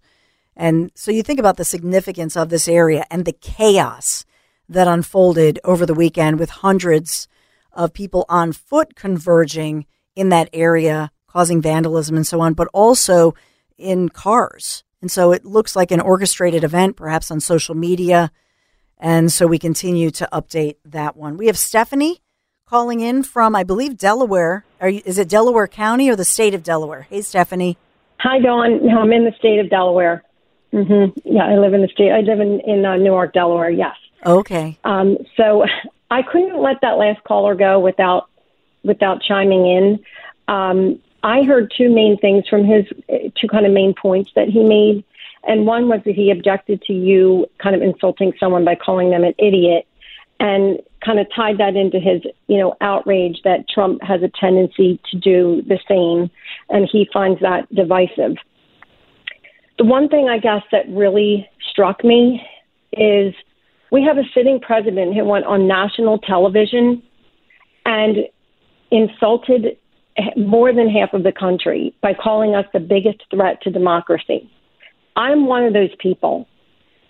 And 0.56 0.92
so 0.96 1.12
you 1.12 1.24
think 1.24 1.40
about 1.40 1.58
the 1.58 1.66
significance 1.66 2.38
of 2.38 2.50
this 2.50 2.68
area 2.68 3.06
and 3.10 3.26
the 3.26 3.34
chaos 3.34 4.26
that 4.70 4.88
unfolded 4.88 5.60
over 5.64 5.86
the 5.86 5.94
weekend 5.94 6.40
with 6.40 6.50
hundreds 6.50 7.28
of 7.76 7.94
people 7.94 8.26
on 8.30 8.52
foot 8.54 8.96
converging 8.96 9.86
in 10.16 10.30
that 10.30 10.50
area, 10.54 11.12
causing 11.28 11.62
vandalism 11.62 12.16
and 12.16 12.26
so 12.26 12.40
on, 12.40 12.54
but 12.54 12.68
also 12.74 13.34
in 13.78 14.10
cars. 14.10 14.84
And 15.02 15.12
so 15.12 15.32
it 15.32 15.46
looks 15.46 15.76
like 15.76 15.92
an 15.92 16.00
orchestrated 16.00 16.64
event, 16.64 16.96
perhaps 16.96 17.30
on 17.30 17.40
social 17.40 17.76
media. 17.76 18.32
And 18.98 19.32
so 19.32 19.46
we 19.46 19.60
continue 19.60 20.10
to 20.12 20.28
update 20.32 20.78
that 20.86 21.16
one. 21.16 21.38
We 21.38 21.48
have 21.48 21.58
Stephanie 21.58 22.22
calling 22.66 23.02
in 23.02 23.24
from, 23.24 23.56
I 23.56 23.64
believe, 23.64 23.98
Delaware. 23.98 24.66
You, 24.82 25.02
is 25.06 25.20
it 25.20 25.30
Delaware 25.30 25.68
County 25.68 26.10
or 26.10 26.16
the 26.16 26.26
state 26.26 26.54
of 26.54 26.64
Delaware? 26.64 27.04
Hey, 27.10 27.22
Stephanie. 27.22 27.78
Hi, 28.20 28.40
Dawn. 28.40 28.86
No, 28.86 29.02
I'm 29.02 29.12
in 29.12 29.26
the 29.26 29.34
state 29.38 29.60
of 29.60 29.70
Delaware. 29.70 30.24
Mm-hmm. 30.74 31.20
Yeah, 31.26 31.46
I 31.46 31.58
live 31.58 31.74
in 31.74 31.82
the 31.82 31.88
state. 31.90 32.12
I 32.12 32.22
live 32.22 32.40
in 32.40 32.60
in 32.62 32.86
uh, 32.86 32.96
Newark, 32.96 33.34
Delaware. 33.34 33.70
Yes. 33.70 33.96
Okay. 34.26 34.80
Um, 34.84 35.18
so 35.38 35.66
I 36.12 36.22
couldn't 36.22 36.62
let 36.62 36.82
that 36.82 36.98
last 36.98 37.24
caller 37.24 37.56
go 37.56 37.80
without 37.80 38.30
without 38.84 39.22
chiming 39.22 39.66
in. 39.66 40.00
Um, 40.48 41.00
I 41.24 41.44
heard 41.44 41.74
two 41.76 41.90
main 41.90 42.18
things 42.18 42.48
from 42.48 42.66
his 42.66 42.86
two 43.36 43.48
kind 43.48 43.66
of 43.66 43.72
main 43.72 43.94
points 43.94 44.32
that 44.36 44.48
he 44.48 44.64
made, 44.64 45.04
and 45.48 45.66
one 45.66 45.90
was 45.90 46.02
that 46.06 46.16
he 46.16 46.30
objected 46.30 46.82
to 46.84 46.94
you 46.94 47.48
kind 47.58 47.76
of 47.76 47.82
insulting 47.82 48.34
someone 48.40 48.64
by 48.64 48.76
calling 48.76 49.10
them 49.10 49.24
an 49.24 49.34
idiot, 49.40 49.88
and 50.40 50.80
kind 51.04 51.20
of 51.20 51.28
tied 51.36 51.58
that 51.58 51.76
into 51.76 52.00
his 52.00 52.22
you 52.48 52.58
know 52.58 52.76
outrage 52.82 53.42
that 53.44 53.68
Trump 53.68 54.04
has 54.04 54.22
a 54.22 54.30
tendency 54.30 55.00
to 55.10 55.18
do 55.18 55.64
the 55.64 55.80
same, 55.88 56.30
and 56.70 56.88
he 56.92 57.10
finds 57.12 57.42
that 57.42 57.74
divisive. 57.74 58.38
The 59.78 59.84
one 59.84 60.08
thing 60.08 60.30
I 60.30 60.38
guess 60.38 60.64
that 60.72 60.88
really 60.88 61.50
struck 61.70 62.04
me 62.04 62.46
is 62.94 63.34
we 63.92 64.04
have 64.04 64.18
a 64.18 64.24
sitting 64.34 64.60
president 64.60 65.16
who 65.16 65.26
went 65.26 65.46
on 65.46 65.68
national 65.68 66.20
television 66.20 67.02
and 67.86 68.18
insulted 68.92 69.78
more 70.38 70.74
than 70.74 70.90
half 70.90 71.14
of 71.14 71.24
the 71.24 71.32
country 71.32 71.94
by 72.02 72.14
calling 72.14 72.56
us 72.56 72.66
the 72.74 72.80
biggest 72.80 73.24
threat 73.30 73.62
to 73.62 73.72
democracy. 73.72 74.50
I'm 75.16 75.46
one 75.46 75.64
of 75.64 75.74
those 75.74 75.94
people. 76.00 76.48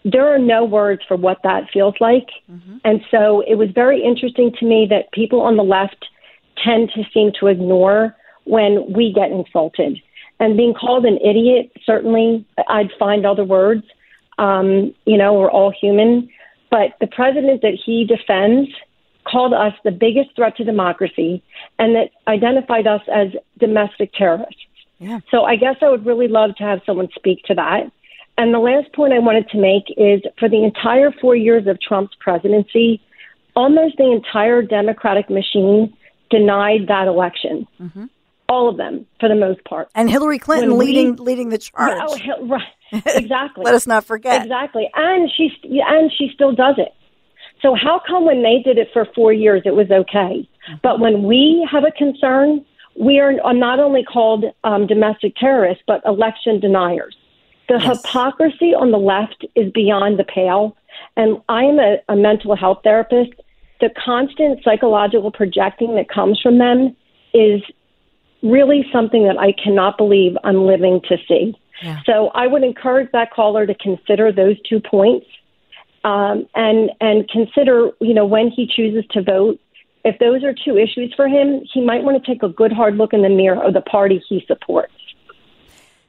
There 0.04 0.28
are 0.28 0.40
no 0.40 0.64
words 0.66 1.02
for 1.08 1.18
what 1.18 1.40
that 1.44 1.64
feels 1.72 1.96
like. 2.00 2.28
Mm-hmm. 2.52 2.78
And 2.84 3.02
so 3.10 3.42
it 3.48 3.56
was 3.56 3.70
very 3.74 4.04
interesting 4.04 4.52
to 4.60 4.66
me 4.66 4.88
that 4.90 5.12
people 5.12 5.42
on 5.42 5.58
the 5.58 5.64
left 5.64 6.06
tend 6.64 6.92
to 6.96 7.04
seem 7.14 7.32
to 7.40 7.48
ignore 7.48 8.16
when 8.46 8.92
we 8.94 9.12
get 9.14 9.32
insulted. 9.32 10.00
And 10.40 10.58
being 10.58 10.74
called 10.74 11.06
an 11.06 11.18
idiot, 11.18 11.72
certainly 11.86 12.46
I'd 12.68 12.92
find 13.00 13.26
other 13.26 13.44
words. 13.44 13.84
Um, 14.38 14.94
you 15.06 15.18
know, 15.18 15.34
we're 15.34 15.50
all 15.50 15.72
human. 15.72 16.30
But 16.76 17.00
the 17.00 17.08
president 17.08 17.62
that 17.62 17.78
he 17.86 18.04
defends 18.04 18.70
called 19.24 19.54
us 19.54 19.72
the 19.86 19.92
biggest 19.92 20.36
threat 20.36 20.58
to 20.58 20.66
democracy 20.66 21.42
and 21.80 21.96
that 21.96 22.10
identified 22.28 22.86
us 22.86 23.00
as 23.08 23.30
domestic 23.58 24.12
terrorists. 24.12 24.60
Yeah. 25.00 25.22
So 25.32 25.44
I 25.44 25.56
guess 25.56 25.78
I 25.82 25.88
would 25.90 26.06
really 26.06 26.28
love 26.28 26.54
to 26.58 26.64
have 26.64 26.82
someone 26.86 27.08
speak 27.16 27.44
to 27.44 27.54
that. 27.54 27.90
And 28.38 28.54
the 28.54 28.60
last 28.60 28.92
point 28.92 29.14
I 29.14 29.20
wanted 29.20 29.48
to 29.52 29.58
make 29.58 29.86
is 29.96 30.22
for 30.38 30.50
the 30.50 30.66
entire 30.66 31.14
four 31.22 31.34
years 31.34 31.66
of 31.66 31.80
Trump's 31.80 32.14
presidency, 32.20 33.02
almost 33.56 33.96
the 33.96 34.12
entire 34.12 34.62
Democratic 34.62 35.30
machine 35.30 35.96
denied 36.30 36.90
that 36.90 37.08
election. 37.08 37.66
Mm-hmm. 37.82 38.06
All 38.48 38.70
of 38.70 38.78
them, 38.78 39.06
for 39.20 39.28
the 39.28 39.36
most 39.36 39.64
part. 39.66 39.90
And 39.96 40.10
Hillary 40.10 40.38
Clinton 40.40 40.70
When 40.72 40.80
we- 40.80 40.86
leading 40.86 41.16
leading 41.16 41.50
the 41.50 41.58
charge. 41.58 42.00
Oh, 42.08 42.16
Hil- 42.16 42.48
right. 42.48 42.62
Exactly. 43.08 43.64
Let 43.66 43.74
us 43.74 43.88
not 43.88 44.06
forget. 44.06 44.44
Exactly. 44.44 44.90
And 44.94 45.30
she 45.36 45.50
and 45.64 46.12
she 46.16 46.30
still 46.34 46.54
does 46.54 46.76
it. 46.78 46.94
So 47.62 47.74
how 47.74 48.00
come 48.08 48.26
when 48.26 48.44
they 48.44 48.62
did 48.64 48.78
it 48.78 48.90
for 48.94 49.08
four 49.16 49.34
years 49.34 49.64
it 49.66 49.74
was 49.76 49.90
okay, 49.90 50.48
but 50.84 51.00
when 51.00 51.24
we 51.24 51.68
have 51.72 51.84
a 51.84 51.92
concern, 51.92 52.64
we 53.00 53.20
are 53.20 53.34
not 53.54 53.80
only 53.80 54.04
called 54.04 54.46
um, 54.64 54.86
domestic 54.86 55.36
terrorists 55.38 55.84
but 55.88 56.02
election 56.06 56.60
deniers. 56.60 57.16
The 57.68 57.80
hypocrisy 57.80 58.76
on 58.76 58.92
the 58.92 59.00
left 59.00 59.44
is 59.56 59.72
beyond 59.72 60.20
the 60.20 60.24
pale. 60.24 60.78
And 61.18 61.42
I 61.50 61.64
am 61.64 61.80
a, 61.80 61.98
a 62.08 62.16
mental 62.16 62.56
health 62.56 62.82
therapist. 62.84 63.32
The 63.82 63.90
constant 64.06 64.64
psychological 64.64 65.32
projecting 65.32 65.96
that 65.96 66.08
comes 66.08 66.40
from 66.42 66.60
them 66.60 66.96
is 67.34 67.62
really 68.46 68.86
something 68.94 69.28
that 69.28 69.38
I 69.38 69.52
cannot 69.52 69.98
believe 69.98 70.38
I'm 70.44 70.66
living 70.66 71.02
to 71.10 71.18
see. 71.28 71.56
So 72.06 72.30
I 72.30 72.48
would 72.48 72.64
encourage 72.64 73.12
that 73.12 73.32
caller 73.32 73.68
to 73.68 73.76
consider 73.76 74.32
those 74.32 74.56
two 74.62 74.80
points 74.80 75.26
um, 76.06 76.48
and 76.56 76.92
and 77.02 77.28
consider, 77.30 77.92
you 78.00 78.14
know, 78.14 78.26
when 78.26 78.50
he 78.50 78.66
chooses 78.68 79.04
to 79.12 79.22
vote, 79.22 79.60
if 80.06 80.18
those 80.20 80.44
are 80.44 80.54
two 80.54 80.78
issues 80.78 81.14
for 81.16 81.28
him, 81.28 81.62
he 81.74 81.82
might 81.82 82.04
want 82.04 82.24
to 82.24 82.32
take 82.32 82.44
a 82.44 82.50
good 82.50 82.72
hard 82.72 82.96
look 82.96 83.12
in 83.12 83.24
the 83.24 83.30
mirror 83.30 83.62
of 83.62 83.74
the 83.74 83.82
party 83.82 84.24
he 84.30 84.44
supports. 84.48 84.94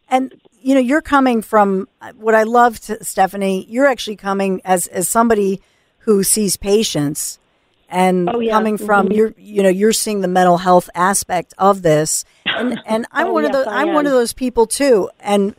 And 0.08 0.38
you 0.60 0.74
know, 0.74 0.80
you're 0.80 1.02
coming 1.02 1.42
from 1.42 1.88
what 2.16 2.34
I 2.34 2.42
love, 2.42 2.78
to, 2.80 3.02
Stephanie. 3.02 3.66
You're 3.68 3.86
actually 3.86 4.16
coming 4.16 4.60
as 4.64 4.86
as 4.88 5.08
somebody 5.08 5.60
who 6.00 6.22
sees 6.22 6.56
patients, 6.56 7.38
and 7.88 8.28
Oh, 8.32 8.40
yeah. 8.40 8.52
coming 8.52 8.76
from 8.78 9.08
Mhm. 9.08 9.16
you're 9.16 9.34
you 9.38 9.62
know 9.62 9.68
you're 9.68 9.92
seeing 9.92 10.20
the 10.20 10.28
mental 10.28 10.58
health 10.58 10.88
aspect 10.94 11.54
of 11.58 11.82
this, 11.82 12.24
and 12.44 12.80
and 12.86 13.06
I'm 13.12 13.28
Oh, 13.28 13.32
one 13.32 13.44
of 13.44 13.52
yes, 13.52 13.64
those 13.64 13.66
I 13.72 13.82
I'm 13.82 13.92
one 13.94 14.06
of 14.06 14.12
those 14.12 14.32
people 14.32 14.66
too, 14.66 15.10
and. 15.20 15.54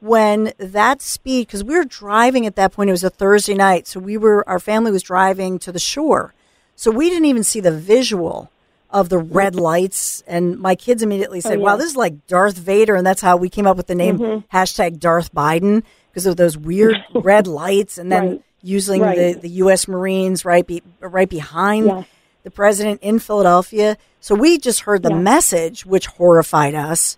When 0.00 0.52
that 0.58 1.00
speed, 1.00 1.46
because 1.46 1.62
we 1.62 1.76
were 1.76 1.84
driving 1.84 2.44
at 2.44 2.56
that 2.56 2.72
point, 2.72 2.90
it 2.90 2.92
was 2.92 3.04
a 3.04 3.08
Thursday 3.10 3.54
night, 3.54 3.86
so 3.86 4.00
we 4.00 4.16
were 4.16 4.42
our 4.48 4.58
family 4.58 4.90
was 4.90 5.04
driving 5.04 5.60
to 5.60 5.70
the 5.70 5.78
shore, 5.78 6.34
so 6.74 6.90
we 6.90 7.08
didn't 7.08 7.26
even 7.26 7.44
see 7.44 7.60
the 7.60 7.70
visual 7.70 8.50
of 8.90 9.10
the 9.10 9.18
red 9.18 9.54
lights. 9.54 10.24
And 10.26 10.58
my 10.58 10.74
kids 10.74 11.04
immediately 11.04 11.40
said, 11.40 11.58
Oh, 11.58 11.62
"Wow, 11.62 11.76
this 11.76 11.86
is 11.90 11.96
like 11.96 12.26
Darth 12.26 12.56
Vader," 12.58 12.96
and 12.96 13.06
that's 13.06 13.20
how 13.20 13.36
we 13.36 13.48
came 13.48 13.64
up 13.64 13.76
with 13.76 13.86
the 13.86 13.94
name 13.94 14.18
Mhm. 14.18 14.44
hashtag 14.52 14.98
Darth 14.98 15.32
Biden 15.32 15.84
because 16.10 16.26
of 16.26 16.36
those 16.36 16.56
weird 16.58 16.96
red 17.14 17.46
lights, 17.46 17.96
and 17.96 18.10
then 18.10 18.24
Right. 18.28 18.42
Using 18.62 19.00
Right. 19.02 19.16
the, 19.34 19.40
the 19.40 19.48
U.S. 19.64 19.88
Marines 19.88 20.44
right 20.44 20.66
be, 20.66 20.82
right 21.00 21.28
behind 21.28 21.86
Yes. 21.86 22.04
the 22.44 22.50
president 22.50 23.00
in 23.02 23.18
Philadelphia. 23.18 23.96
So 24.20 24.34
we 24.36 24.56
just 24.58 24.80
heard 24.80 25.02
the 25.02 25.10
Yeah. 25.10 25.18
message, 25.18 25.84
which 25.84 26.06
horrified 26.06 26.74
us. 26.74 27.16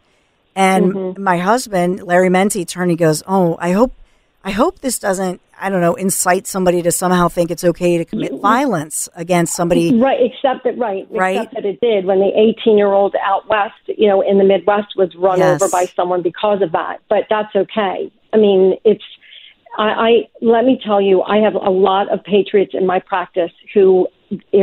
And 0.57 0.93
Mhm. 0.95 1.19
my 1.19 1.37
husband, 1.39 2.03
Larry 2.03 2.29
Mendte, 2.31 2.63
attorney, 2.63 2.97
goes, 2.97 3.23
"Oh, 3.29 3.57
I 3.61 3.73
hope, 3.73 3.93
I 4.45 4.53
hope 4.53 4.81
this 4.81 4.99
doesn't, 4.99 5.41
I 5.61 5.69
don't 5.69 5.81
know, 5.81 5.95
incite 5.95 6.47
somebody 6.47 6.81
to 6.83 6.93
somehow 6.93 7.29
think 7.29 7.51
it's 7.51 7.65
okay 7.65 7.99
to 7.99 8.05
commit 8.05 8.33
violence 8.41 9.09
against 9.17 9.55
somebody." 9.55 9.95
Right, 10.01 10.21
except 10.23 10.65
that 10.65 10.79
right, 10.79 11.07
Right. 11.11 11.37
except 11.37 11.55
that 11.57 11.65
it 11.67 11.81
did 11.81 12.07
when 12.07 12.21
the 12.21 12.31
18 12.39 12.79
year 12.79 12.93
old 12.93 13.15
out 13.23 13.49
west, 13.49 13.75
you 13.87 14.07
know, 14.09 14.21
in 14.23 14.39
the 14.39 14.45
Midwest 14.45 14.97
was 14.97 15.15
run 15.17 15.39
Yes. 15.41 15.61
over 15.61 15.71
by 15.71 15.85
someone 15.97 16.23
because 16.23 16.63
of 16.63 16.73
that. 16.73 17.01
But 17.11 17.27
that's 17.29 17.55
okay. 17.55 18.11
I 18.33 18.37
mean, 18.39 18.77
it's. 18.85 19.05
I, 19.77 19.83
I 19.83 20.29
let 20.41 20.65
me 20.65 20.81
tell 20.85 21.01
you, 21.01 21.23
I 21.23 21.39
have 21.39 21.55
a 21.55 21.71
lot 21.71 22.13
of 22.13 22.23
patriots 22.25 22.73
in 22.75 22.87
my 22.87 23.01
practice 23.01 23.53
who 23.73 24.09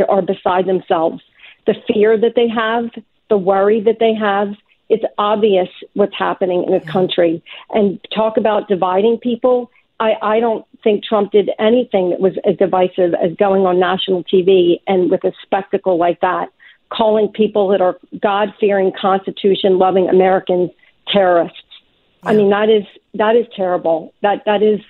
are 0.08 0.22
beside 0.22 0.66
themselves. 0.66 1.22
The 1.66 1.74
fear 1.86 2.18
that 2.18 2.34
they 2.34 2.48
have, 2.48 2.90
the 3.28 3.38
worry 3.38 3.80
that 3.80 3.98
they 4.00 4.14
have. 4.14 4.54
It's 4.88 5.04
obvious 5.16 5.68
what's 5.94 6.14
happening 6.14 6.64
in 6.64 6.72
this 6.72 6.84
country. 6.84 7.42
And 7.70 7.98
talk 8.14 8.36
about 8.36 8.68
dividing 8.68 9.18
people. 9.18 9.70
I, 10.00 10.14
I 10.20 10.40
don't 10.40 10.66
think 10.82 11.04
Trump 11.04 11.32
did 11.32 11.50
anything 11.58 12.10
that 12.10 12.20
was 12.20 12.34
as 12.44 12.56
divisive 12.56 13.14
as 13.14 13.34
going 13.38 13.62
on 13.62 13.78
national 13.78 14.24
TV 14.24 14.80
and 14.86 15.10
with 15.10 15.24
a 15.24 15.32
spectacle 15.42 15.96
like 15.96 16.20
that, 16.20 16.50
calling 16.90 17.28
people 17.28 17.68
that 17.68 17.80
are 17.80 17.96
God 18.20 18.52
fearing, 18.60 18.92
Constitution 19.00 19.78
loving 19.78 20.08
Americans 20.08 20.70
terrorists. 21.10 21.58
I 22.24 22.34
mean, 22.34 22.50
that 22.50 22.68
is 22.68 22.84
that 23.14 23.34
is 23.34 23.46
terrible. 23.56 24.12
That 24.22 24.42
that 24.46 24.62
is 24.62 24.80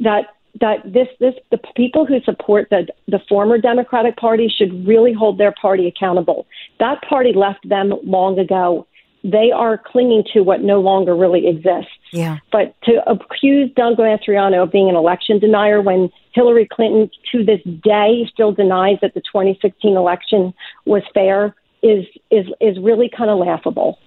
that 0.00 0.26
that 0.60 0.78
this 0.84 1.08
this 1.20 1.34
the 1.50 1.58
people 1.76 2.04
who 2.04 2.20
support 2.22 2.68
the 2.70 2.88
the 3.06 3.20
former 3.28 3.58
Democratic 3.58 4.16
Party 4.16 4.48
should 4.48 4.86
really 4.86 5.12
hold 5.12 5.38
their 5.38 5.52
party 5.52 5.86
accountable. 5.86 6.46
That 6.78 7.02
party 7.02 7.32
left 7.32 7.68
them 7.68 7.92
long 8.04 8.38
ago. 8.38 8.86
They 9.22 9.52
are 9.52 9.76
clinging 9.76 10.24
to 10.32 10.40
what 10.40 10.62
no 10.62 10.80
longer 10.80 11.14
really 11.14 11.46
exists. 11.46 11.92
Yeah. 12.10 12.38
But 12.50 12.74
to 12.84 13.02
accuse 13.08 13.70
Doug 13.76 13.98
Mastriano 13.98 14.62
of 14.62 14.72
being 14.72 14.88
an 14.88 14.96
election 14.96 15.38
denier 15.38 15.82
when 15.82 16.10
Hillary 16.32 16.66
Clinton 16.66 17.10
to 17.32 17.44
this 17.44 17.60
day 17.82 18.26
still 18.32 18.52
denies 18.52 18.96
that 19.02 19.12
the 19.14 19.20
2016 19.20 19.94
election 19.96 20.54
was 20.86 21.02
fair 21.12 21.54
is 21.82 22.06
is 22.30 22.46
is 22.60 22.78
really 22.78 23.08
kind 23.08 23.30
of 23.30 23.38
laughable. 23.38 23.98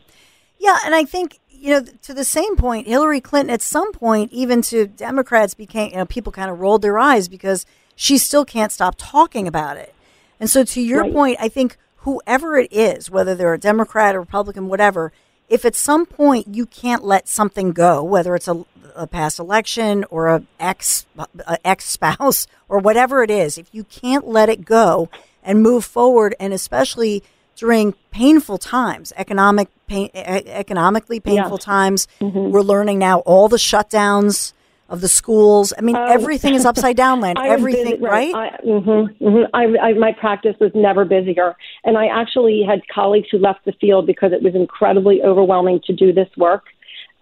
Yeah, 0.60 0.78
and 0.86 0.96
I 0.96 1.04
think 1.04 1.40
you 1.64 1.70
know 1.70 1.86
to 2.02 2.14
the 2.14 2.26
same 2.26 2.58
point, 2.58 2.88
Hillary 2.88 3.22
Clinton 3.22 3.54
at 3.54 3.62
some 3.62 3.94
point, 3.94 4.34
even 4.34 4.62
to 4.64 4.86
Democrats, 4.86 5.54
became 5.54 5.92
you 5.92 5.96
know 5.96 6.06
people 6.06 6.34
kind 6.34 6.52
of 6.52 6.60
rolled 6.60 6.82
their 6.82 7.00
eyes 7.00 7.30
because 7.30 7.66
she 7.96 8.18
still 8.18 8.44
can't 8.44 8.72
stop 8.72 8.96
talking 8.98 9.48
about 9.48 9.78
it. 9.78 9.96
And 10.42 10.50
so, 10.50 10.66
to 10.66 10.82
your 10.82 11.04
Right. 11.04 11.14
point, 11.14 11.38
I 11.40 11.48
think 11.48 11.78
whoever 12.00 12.58
it 12.58 12.68
is, 12.74 13.10
whether 13.10 13.34
they're 13.34 13.54
a 13.54 13.58
Democrat 13.58 14.14
or 14.14 14.20
Republican, 14.20 14.68
whatever, 14.68 15.14
if 15.48 15.64
at 15.64 15.74
some 15.74 16.06
point 16.06 16.54
you 16.54 16.66
can't 16.66 17.06
let 17.06 17.30
something 17.30 17.72
go, 17.72 18.04
whether 18.04 18.36
it's 18.36 18.50
a, 18.50 18.66
a 18.94 19.08
past 19.08 19.40
election 19.40 20.04
or 20.10 20.28
a 20.28 20.44
ex 20.60 21.06
a 21.48 21.58
ex 21.66 21.86
spouse 21.86 22.46
or 22.68 22.80
whatever 22.80 23.24
it 23.24 23.32
is, 23.32 23.58
if 23.58 23.70
you 23.72 23.86
can't 23.86 24.28
let 24.28 24.50
it 24.50 24.66
go 24.66 25.10
and 25.42 25.64
move 25.64 25.86
forward, 25.86 26.36
and 26.42 26.52
especially 26.52 27.24
during 27.56 27.94
painful 28.12 28.58
times, 28.58 29.14
economic 29.18 29.68
pain, 29.88 30.10
economically 30.14 31.20
painful 31.20 31.58
Yes. 31.58 31.64
times, 31.66 32.08
we're 32.22 32.62
learning 32.62 33.00
now 33.00 33.20
all 33.20 33.48
the 33.48 33.58
shutdowns 33.58 34.54
of 34.90 35.02
the 35.02 35.08
schools. 35.08 35.74
I 35.78 35.82
mean, 35.82 35.96
Oh. 35.96 36.06
everything 36.06 36.54
is 36.56 36.66
upside 36.66 36.96
down, 36.98 37.22
was 37.22 37.34
Everything, 37.46 37.92
busy- 38.00 38.04
right? 38.04 38.34
I, 38.36 38.50
hmm 38.64 39.06
hmm 39.24 39.44
I, 39.54 39.64
I, 39.82 39.94
my 39.94 40.12
practice 40.12 40.56
was 40.60 40.72
never 40.76 41.06
busier, 41.06 41.56
and 41.84 41.98
I 41.98 42.08
actually 42.08 42.64
had 42.68 42.82
colleagues 42.94 43.28
who 43.32 43.38
left 43.40 43.66
the 43.66 43.72
field 43.74 44.06
because 44.06 44.32
it 44.34 44.44
was 44.44 44.56
incredibly 44.56 45.22
overwhelming 45.24 45.80
to 45.86 45.94
do 45.94 46.12
this 46.14 46.30
work. 46.38 46.64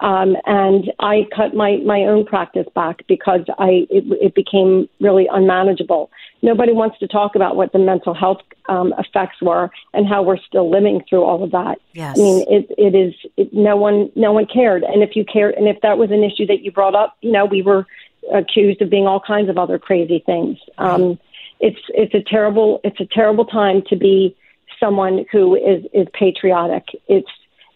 Um, 0.01 0.35
and 0.45 0.91
I 0.99 1.27
cut 1.35 1.53
my, 1.53 1.77
my 1.85 2.01
own 2.01 2.25
practice 2.25 2.65
back 2.73 3.05
because 3.07 3.41
I 3.59 3.85
it, 3.89 4.03
it 4.19 4.35
became 4.35 4.89
really 4.99 5.27
unmanageable. 5.31 6.09
Nobody 6.41 6.73
wants 6.73 6.97
to 6.99 7.07
talk 7.07 7.35
about 7.35 7.55
what 7.55 7.71
the 7.71 7.79
mental 7.79 8.15
health 8.15 8.41
um, 8.67 8.93
effects 8.97 9.41
were 9.41 9.69
and 9.93 10.07
how 10.07 10.23
we're 10.23 10.39
still 10.39 10.71
living 10.71 11.03
through 11.07 11.23
all 11.23 11.43
of 11.43 11.51
that. 11.51 11.77
Yes. 11.93 12.17
I 12.17 12.21
mean, 12.21 12.45
it, 12.49 12.71
it 12.79 12.95
is 12.95 13.13
it, 13.37 13.53
no 13.53 13.77
one 13.77 14.11
no 14.15 14.31
one 14.31 14.47
cared, 14.47 14.83
and 14.83 15.03
if 15.03 15.15
you 15.15 15.23
cared, 15.23 15.53
and 15.53 15.67
if 15.67 15.79
that 15.81 15.99
was 15.99 16.09
an 16.09 16.23
issue 16.23 16.47
that 16.47 16.61
you 16.61 16.71
brought 16.71 16.95
up, 16.95 17.15
you 17.21 17.31
know, 17.31 17.45
we 17.45 17.61
were 17.61 17.85
accused 18.33 18.81
of 18.81 18.89
being 18.89 19.05
all 19.05 19.19
kinds 19.19 19.49
of 19.49 19.57
other 19.57 19.77
crazy 19.77 20.23
things. 20.25 20.57
Um, 20.79 21.19
it's 21.59 21.79
it's 21.89 22.15
a 22.15 22.23
terrible 22.27 22.81
it's 22.83 22.99
a 22.99 23.05
terrible 23.05 23.45
time 23.45 23.83
to 23.89 23.95
be 23.95 24.35
someone 24.79 25.25
who 25.31 25.55
is 25.55 25.85
is 25.93 26.07
patriotic. 26.13 26.85
It's 27.07 27.29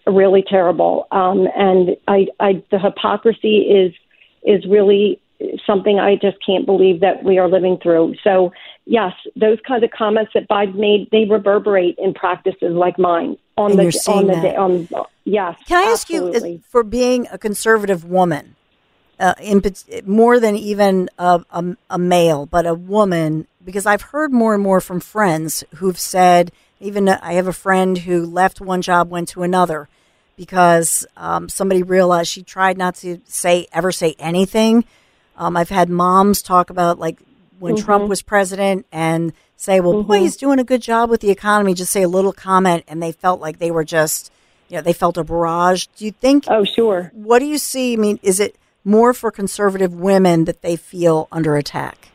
really 0.07 0.43
terrible, 0.47 1.07
um, 1.11 1.47
and 1.55 1.97
I, 2.07 2.27
I 2.39 2.63
the 2.71 2.79
hypocrisy 2.79 3.57
is 3.61 3.93
is 4.43 4.65
really 4.65 5.19
something 5.65 5.99
I 5.99 6.15
just 6.15 6.37
can't 6.45 6.65
believe 6.65 7.01
that 7.01 7.23
we 7.23 7.37
are 7.39 7.49
living 7.49 7.77
through. 7.81 8.15
So 8.23 8.53
yes, 8.85 9.13
those 9.35 9.57
kinds 9.67 9.83
of 9.83 9.91
comments 9.91 10.31
that 10.33 10.47
Biden 10.47 10.75
made 10.75 11.09
they 11.11 11.25
reverberate 11.25 11.95
in 11.97 12.13
practices 12.13 12.73
like 12.73 12.97
mine 12.97 13.37
on 13.57 13.71
And 13.71 13.79
the 13.79 14.11
on 14.11 14.27
the 14.27 14.33
day 14.33 14.55
on 14.55 14.87
yes. 15.23 15.57
Can 15.67 15.85
I 15.85 15.91
ask 15.91 16.09
you, 16.09 16.61
for 16.69 16.83
being 16.83 17.27
a 17.31 17.37
conservative 17.37 18.05
woman, 18.05 18.55
uh, 19.19 19.33
in, 19.41 19.61
more 20.05 20.39
than 20.39 20.55
even 20.55 21.09
a, 21.17 21.43
a, 21.49 21.77
a 21.89 21.97
male, 21.97 22.45
but 22.45 22.65
a 22.65 22.73
woman, 22.73 23.47
because 23.63 23.85
I've 23.85 24.01
heard 24.01 24.31
more 24.33 24.53
and 24.53 24.63
more 24.63 24.81
from 24.81 24.99
friends 24.99 25.63
who've 25.75 25.99
said, 25.99 26.51
Even 26.85 27.09
I 27.09 27.33
have 27.33 27.47
a 27.47 27.53
friend 27.53 27.97
who 27.97 28.27
left 28.27 28.61
one 28.61 28.83
job, 28.83 29.09
went 29.09 29.29
to 29.29 29.41
another 29.41 29.89
because 30.37 31.03
um, 31.17 31.49
somebody 31.49 31.81
realized 31.81 32.29
she 32.29 32.43
tried 32.43 32.77
not 32.77 32.93
to 32.97 33.19
say 33.25 33.65
ever 33.73 33.91
say 33.91 34.15
anything. 34.19 34.85
Um, 35.35 35.57
I've 35.57 35.69
had 35.69 35.89
moms 35.89 36.43
talk 36.43 36.69
about 36.69 36.99
like 36.99 37.17
when 37.57 37.73
Mhm. 37.75 37.83
Trump 37.83 38.07
was 38.07 38.21
president 38.21 38.85
and 38.91 39.33
say, 39.57 39.79
"Well, 39.79 40.03
boy, 40.03 40.19
Mhm. 40.19 40.21
he's 40.21 40.35
doing 40.37 40.59
a 40.59 40.63
good 40.63 40.81
job 40.83 41.09
with 41.09 41.21
the 41.21 41.31
economy." 41.31 41.73
Just 41.73 41.91
say 41.91 42.03
a 42.03 42.07
little 42.07 42.33
comment, 42.33 42.83
and 42.87 43.01
they 43.01 43.11
felt 43.11 43.41
like 43.41 43.57
they 43.57 43.71
were 43.71 43.83
just, 43.83 44.31
you 44.69 44.75
know, 44.75 44.83
they 44.83 44.93
felt 44.93 45.17
a 45.17 45.23
barrage. 45.23 45.87
Do 45.97 46.05
you 46.05 46.11
think? 46.11 46.43
Oh, 46.49 46.63
sure. 46.65 47.11
What 47.15 47.39
do 47.39 47.45
you 47.45 47.57
see? 47.57 47.93
I 47.93 47.95
mean, 47.95 48.19
is 48.21 48.39
it 48.39 48.57
more 48.83 49.11
for 49.11 49.31
conservative 49.31 49.93
women 49.95 50.45
that 50.45 50.61
they 50.61 50.75
feel 50.75 51.27
under 51.31 51.55
attack? 51.55 52.09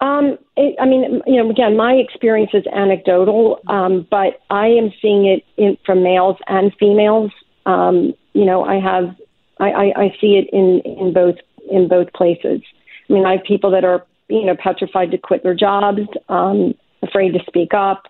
Um, 0.00 0.38
it, 0.60 0.76
I 0.78 0.86
mean, 0.86 1.22
you 1.26 1.42
know, 1.42 1.50
again, 1.50 1.76
my 1.76 1.92
experience 1.94 2.52
is 2.54 2.64
anecdotal, 2.66 3.60
um, 3.68 4.06
but 4.10 4.40
I 4.50 4.66
am 4.80 4.92
seeing 5.00 5.26
it 5.26 5.44
in, 5.56 5.76
from 5.86 6.02
males 6.02 6.36
and 6.46 6.72
females. 6.78 7.30
Um, 7.66 8.14
you 8.32 8.44
know, 8.44 8.64
I 8.64 8.76
have, 8.80 9.06
I, 9.58 9.70
I, 9.70 9.84
I 10.04 10.16
see 10.20 10.32
it 10.40 10.46
in 10.52 10.80
in 10.84 11.12
both 11.12 11.36
in 11.70 11.88
both 11.88 12.12
places. 12.12 12.60
I 13.08 13.12
mean, 13.12 13.26
I 13.26 13.32
have 13.36 13.44
people 13.44 13.70
that 13.72 13.84
are, 13.84 14.06
you 14.28 14.44
know, 14.46 14.56
petrified 14.56 15.10
to 15.10 15.18
quit 15.18 15.42
their 15.42 15.54
jobs, 15.54 16.02
um, 16.28 16.74
afraid 17.02 17.32
to 17.32 17.40
speak 17.46 17.74
up. 17.74 18.04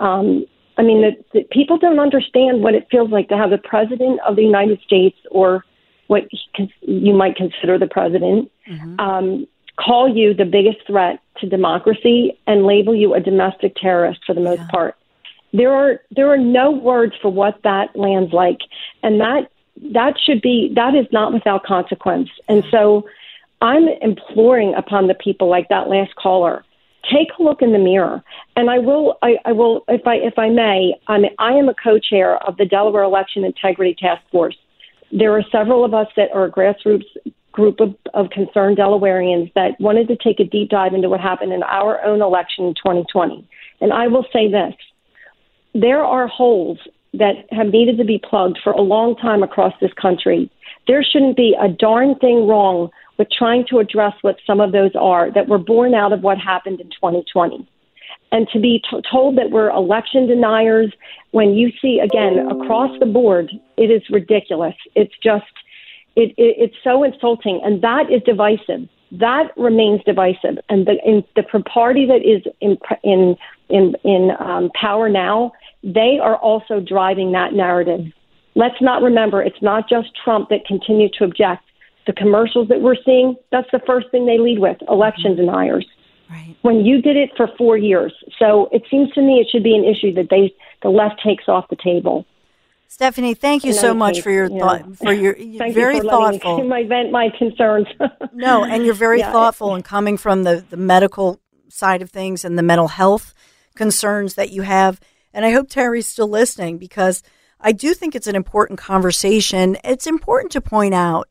Um, 0.00 0.46
I 0.78 0.82
mean, 0.82 1.02
the, 1.02 1.12
the 1.34 1.44
people 1.50 1.76
don't 1.76 1.98
understand 1.98 2.62
what 2.62 2.74
it 2.74 2.86
feels 2.90 3.10
like 3.10 3.28
to 3.28 3.36
have 3.36 3.50
the 3.50 3.58
president 3.58 4.20
of 4.26 4.36
the 4.36 4.42
United 4.42 4.80
States, 4.86 5.18
or 5.30 5.64
what 6.06 6.22
he 6.30 6.72
you 6.80 7.14
might 7.14 7.36
consider 7.36 7.78
the 7.78 7.86
president, 7.86 8.50
um, 8.98 9.46
call 9.78 10.08
you 10.08 10.34
the 10.34 10.44
biggest 10.44 10.78
threat 10.86 11.20
to 11.38 11.48
democracy 11.48 12.38
and 12.46 12.64
label 12.64 12.94
you 12.94 13.14
a 13.14 13.20
domestic 13.20 13.74
terrorist 13.76 14.20
for 14.26 14.34
the 14.34 14.40
most 14.40 14.66
part. 14.68 14.96
There 15.52 15.72
are 15.72 16.00
there 16.10 16.30
are 16.30 16.38
no 16.38 16.70
words 16.70 17.14
for 17.22 17.30
what 17.30 17.60
that 17.64 17.96
lands 17.96 18.32
like, 18.32 18.58
and 19.02 19.20
that 19.20 19.50
that 19.92 20.14
should 20.24 20.42
be 20.42 20.72
that 20.74 20.94
is 20.94 21.06
not 21.12 21.32
without 21.32 21.64
consequence. 21.64 22.28
And 22.48 22.64
so, 22.70 23.08
I'm 23.62 23.88
imploring 24.02 24.74
upon 24.74 25.06
the 25.06 25.14
people 25.14 25.48
like 25.48 25.68
that 25.68 25.88
last 25.88 26.14
caller. 26.16 26.64
Take 27.10 27.28
a 27.38 27.42
look 27.42 27.62
in 27.62 27.72
the 27.72 27.78
mirror, 27.78 28.22
and 28.56 28.68
I 28.68 28.78
will. 28.78 29.16
I, 29.22 29.36
I 29.46 29.52
will, 29.52 29.84
if 29.88 30.06
I 30.06 30.16
if 30.16 30.38
I 30.38 30.50
may. 30.50 30.94
I 31.06 31.18
mean, 31.18 31.30
I 31.38 31.52
am 31.52 31.70
a 31.70 31.74
co-chair 31.74 32.36
of 32.46 32.58
the 32.58 32.66
Delaware 32.66 33.04
Election 33.04 33.44
Integrity 33.44 33.96
Task 33.98 34.20
Force. 34.30 34.56
There 35.10 35.32
are 35.32 35.42
several 35.50 35.86
of 35.86 35.94
us 35.94 36.08
that 36.16 36.30
are 36.34 36.50
grassroots 36.50 37.06
group 37.58 37.80
of, 37.80 37.92
of 38.14 38.30
concerned 38.30 38.76
Delawareans 38.76 39.52
that 39.54 39.80
wanted 39.80 40.06
to 40.08 40.16
take 40.16 40.38
a 40.38 40.44
deep 40.44 40.70
dive 40.70 40.94
into 40.94 41.08
what 41.08 41.20
happened 41.20 41.52
in 41.52 41.64
our 41.64 42.00
own 42.04 42.22
election 42.22 42.66
in 42.66 42.74
2020. 42.74 43.44
And 43.80 43.92
I 43.92 44.06
will 44.06 44.24
say 44.32 44.48
this 44.48 44.74
there 45.74 46.04
are 46.04 46.28
holes 46.28 46.78
that 47.14 47.34
have 47.50 47.68
needed 47.68 47.98
to 47.98 48.04
be 48.04 48.20
plugged 48.22 48.58
for 48.62 48.72
a 48.72 48.80
long 48.80 49.16
time 49.16 49.42
across 49.42 49.74
this 49.80 49.92
country. 50.00 50.48
There 50.86 51.02
shouldn't 51.02 51.36
be 51.36 51.56
a 51.60 51.68
darn 51.68 52.14
thing 52.20 52.46
wrong 52.46 52.90
with 53.18 53.28
trying 53.36 53.66
to 53.70 53.80
address 53.80 54.14
what 54.22 54.36
some 54.46 54.60
of 54.60 54.70
those 54.70 54.92
are 54.94 55.32
that 55.32 55.48
were 55.48 55.58
born 55.58 55.94
out 55.94 56.12
of 56.12 56.22
what 56.22 56.38
happened 56.38 56.80
in 56.80 56.88
2020. 56.90 57.68
And 58.30 58.46
to 58.52 58.60
be 58.60 58.82
t- 58.88 59.02
told 59.10 59.36
that 59.38 59.50
we're 59.50 59.70
election 59.70 60.28
deniers 60.28 60.92
when 61.32 61.54
you 61.54 61.72
see, 61.82 61.98
again, 61.98 62.38
across 62.50 62.96
the 63.00 63.06
board, 63.06 63.50
it 63.76 63.90
is 63.90 64.02
ridiculous. 64.10 64.74
It's 64.94 65.14
just, 65.22 65.44
it, 66.18 66.34
it, 66.36 66.56
it's 66.58 66.76
so 66.82 67.04
insulting. 67.04 67.60
And 67.64 67.80
that 67.82 68.10
is 68.10 68.20
divisive. 68.24 68.88
That 69.12 69.56
remains 69.56 70.02
divisive. 70.04 70.58
And 70.68 70.86
the, 70.86 70.96
in, 71.04 71.24
the 71.36 71.44
party 71.62 72.06
that 72.06 72.22
is 72.26 72.42
in, 72.60 72.76
in, 73.04 73.36
in, 73.68 73.94
in 74.04 74.30
um, 74.40 74.70
power 74.78 75.08
now, 75.08 75.52
they 75.84 76.18
are 76.20 76.36
also 76.36 76.80
driving 76.80 77.32
that 77.32 77.52
narrative. 77.52 78.04
Let's 78.56 78.80
not 78.80 79.02
remember, 79.02 79.40
it's 79.40 79.62
not 79.62 79.88
just 79.88 80.08
Trump 80.24 80.48
that 80.50 80.66
continued 80.66 81.12
to 81.18 81.24
object. 81.24 81.62
The 82.08 82.12
commercials 82.12 82.68
that 82.68 82.80
we're 82.80 82.96
seeing, 83.04 83.36
that's 83.52 83.70
the 83.70 83.80
first 83.86 84.10
thing 84.10 84.26
they 84.26 84.38
lead 84.38 84.58
with 84.58 84.78
election 84.88 85.36
deniers. 85.36 85.86
Right. 86.28 86.56
When 86.62 86.84
you 86.84 87.00
did 87.00 87.16
it 87.16 87.30
for 87.36 87.48
four 87.56 87.78
years. 87.78 88.12
So 88.38 88.68
it 88.72 88.82
seems 88.90 89.10
to 89.12 89.22
me 89.22 89.34
it 89.34 89.46
should 89.50 89.62
be 89.62 89.76
an 89.76 89.84
issue 89.84 90.12
that 90.14 90.28
they 90.30 90.52
the 90.82 90.90
left 90.90 91.22
takes 91.24 91.48
off 91.48 91.68
the 91.70 91.76
table. 91.76 92.26
Stephanie, 92.90 93.34
thank 93.34 93.64
you 93.64 93.74
so 93.74 93.92
much 93.92 94.22
for 94.22 94.30
your 94.30 94.50
yeah. 94.50 94.58
thought 94.58 94.96
for 94.96 95.12
your 95.12 95.34
Thank 95.58 95.74
very 95.74 95.96
you 95.96 96.02
for 96.02 96.08
thoughtful. 96.08 96.64
My 96.68 96.84
vent 96.84 97.12
my 97.12 97.28
concerns. 97.38 97.86
No, 98.32 98.64
and 98.64 98.84
you're 98.84 98.94
very 98.94 99.18
Yeah. 99.18 99.32
thoughtful 99.32 99.74
and 99.74 99.84
coming 99.84 100.16
from 100.16 100.44
the, 100.44 100.64
the 100.70 100.76
medical 100.76 101.40
side 101.68 102.02
of 102.02 102.10
things 102.10 102.44
and 102.44 102.56
the 102.56 102.62
mental 102.62 102.86
health 102.86 103.34
concerns 103.74 104.34
that 104.34 104.50
you 104.50 104.62
have. 104.62 105.00
And 105.34 105.44
I 105.44 105.50
hope 105.50 105.68
Terry's 105.68 106.06
still 106.06 106.28
listening 106.28 106.78
because 106.78 107.22
I 107.60 107.72
do 107.72 107.94
think 107.94 108.14
it's 108.14 108.28
an 108.28 108.36
important 108.36 108.78
conversation. 108.78 109.76
It's 109.82 110.06
important 110.06 110.52
to 110.52 110.60
point 110.60 110.94
out 110.94 111.28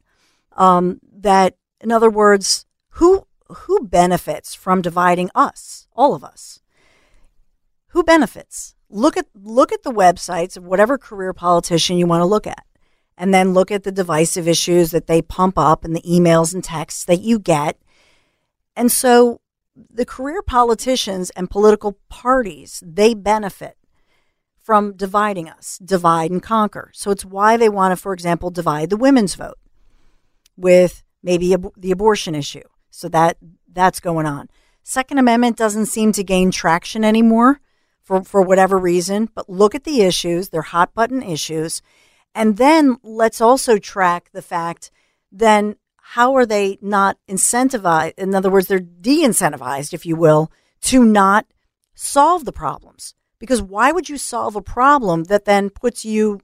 um, 0.57 0.99
that, 1.19 1.55
in 1.79 1.93
other 1.93 2.09
words, 2.09 2.65
who 2.91 3.25
who 3.49 3.87
benefits 3.87 4.53
from 4.53 4.81
dividing 4.81 5.29
us, 5.33 5.87
all 5.95 6.13
of 6.13 6.23
us? 6.23 6.59
Who 7.89 8.03
benefits? 8.03 8.75
Look 8.89 9.17
at 9.17 9.27
look 9.35 9.71
at 9.71 9.83
the 9.83 9.91
websites 9.91 10.55
of 10.55 10.63
whatever 10.63 10.97
career 10.97 11.33
politician 11.33 11.97
you 11.97 12.07
want 12.07 12.21
to 12.21 12.25
look 12.25 12.47
at 12.47 12.65
and 13.17 13.33
then 13.33 13.53
look 13.53 13.71
at 13.71 13.83
the 13.83 13.91
divisive 13.91 14.47
issues 14.47 14.91
that 14.91 15.07
they 15.07 15.21
pump 15.21 15.57
up 15.57 15.83
and 15.83 15.95
the 15.95 16.01
emails 16.01 16.53
and 16.53 16.63
texts 16.63 17.03
that 17.05 17.21
you 17.21 17.39
get. 17.39 17.77
And 18.75 18.91
so 18.91 19.41
the 19.75 20.05
career 20.05 20.41
politicians 20.41 21.29
and 21.31 21.49
political 21.49 21.99
parties, 22.09 22.81
they 22.85 23.13
benefit 23.13 23.77
from 24.57 24.95
dividing 24.95 25.49
us, 25.49 25.79
divide 25.83 26.29
and 26.29 26.43
conquer. 26.43 26.91
So 26.93 27.09
it's 27.09 27.25
why 27.25 27.57
they 27.57 27.69
want 27.69 27.91
to, 27.91 27.95
for 27.95 28.13
example, 28.13 28.51
divide 28.51 28.89
the 28.89 28.97
women's 28.97 29.35
vote 29.35 29.57
with 30.55 31.03
maybe 31.23 31.53
ab- 31.53 31.73
the 31.77 31.91
abortion 31.91 32.35
issue. 32.35 32.67
So 32.91 33.09
that 33.09 33.37
that's 33.71 33.99
going 33.99 34.25
on. 34.25 34.49
Second 34.83 35.17
Amendment 35.17 35.57
doesn't 35.57 35.87
seem 35.87 36.11
to 36.13 36.23
gain 36.23 36.51
traction 36.51 37.03
anymore 37.03 37.61
for, 38.07 38.23
for 38.23 38.41
whatever 38.41 38.77
reason, 38.77 39.27
but 39.35 39.49
look 39.49 39.75
at 39.75 39.83
the 39.83 40.01
issues, 40.01 40.47
they're 40.47 40.61
hot 40.61 40.93
button 40.93 41.21
issues. 41.21 41.81
And 42.33 42.55
then 42.55 42.95
let's 43.03 43.41
also 43.41 43.77
track 43.77 44.29
the 44.31 44.41
fact 44.41 44.91
then 45.29 45.75
how 46.01 46.33
are 46.35 46.45
they 46.45 46.77
not 46.81 47.17
incentivized? 47.27 48.13
In 48.17 48.33
other 48.33 48.49
words, 48.49 48.67
they're 48.67 48.79
de 48.79 49.25
incentivized, 49.25 49.93
if 49.93 50.05
you 50.05 50.15
will, 50.15 50.49
to 50.83 51.03
not 51.03 51.47
solve 51.95 52.45
the 52.45 52.53
problems. 52.53 53.13
Because 53.39 53.61
why 53.61 53.91
would 53.91 54.07
you 54.07 54.17
solve 54.17 54.55
a 54.55 54.61
problem 54.61 55.25
that 55.25 55.43
then 55.43 55.69
puts 55.69 56.05
you 56.05 56.39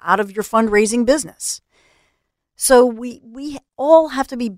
out 0.00 0.18
of 0.18 0.34
your 0.34 0.42
fundraising 0.42 1.04
business? 1.04 1.60
So 2.56 2.86
we 2.86 3.20
we 3.22 3.58
all 3.76 4.08
have 4.08 4.28
to 4.28 4.36
be 4.38 4.52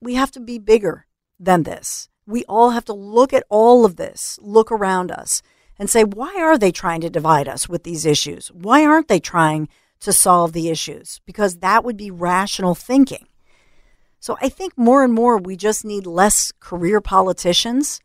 we 0.00 0.14
have 0.14 0.30
to 0.32 0.40
be 0.40 0.60
bigger 0.60 1.06
than 1.40 1.64
this. 1.64 2.08
We 2.26 2.44
all 2.44 2.70
have 2.70 2.84
to 2.84 2.92
look 2.92 3.32
at 3.32 3.44
all 3.48 3.84
of 3.84 3.96
this, 3.96 4.38
look 4.40 4.70
around 4.70 5.10
us 5.10 5.42
and 5.78 5.90
say 5.90 6.04
why 6.04 6.34
are 6.40 6.58
they 6.58 6.72
trying 6.72 7.00
to 7.02 7.10
divide 7.10 7.48
us 7.48 7.68
with 7.68 7.84
these 7.84 8.06
issues? 8.06 8.48
Why 8.48 8.84
aren't 8.84 9.08
they 9.08 9.20
trying 9.20 9.68
to 10.00 10.12
solve 10.12 10.52
the 10.52 10.68
issues? 10.68 11.20
Because 11.26 11.56
that 11.56 11.84
would 11.84 11.96
be 11.96 12.10
rational 12.10 12.74
thinking. 12.74 13.26
So 14.20 14.36
I 14.40 14.48
think 14.48 14.76
more 14.76 15.04
and 15.04 15.12
more 15.12 15.36
we 15.36 15.56
just 15.56 15.84
need 15.84 16.06
less 16.06 16.52
career 16.60 17.00
politicians 17.00 18.00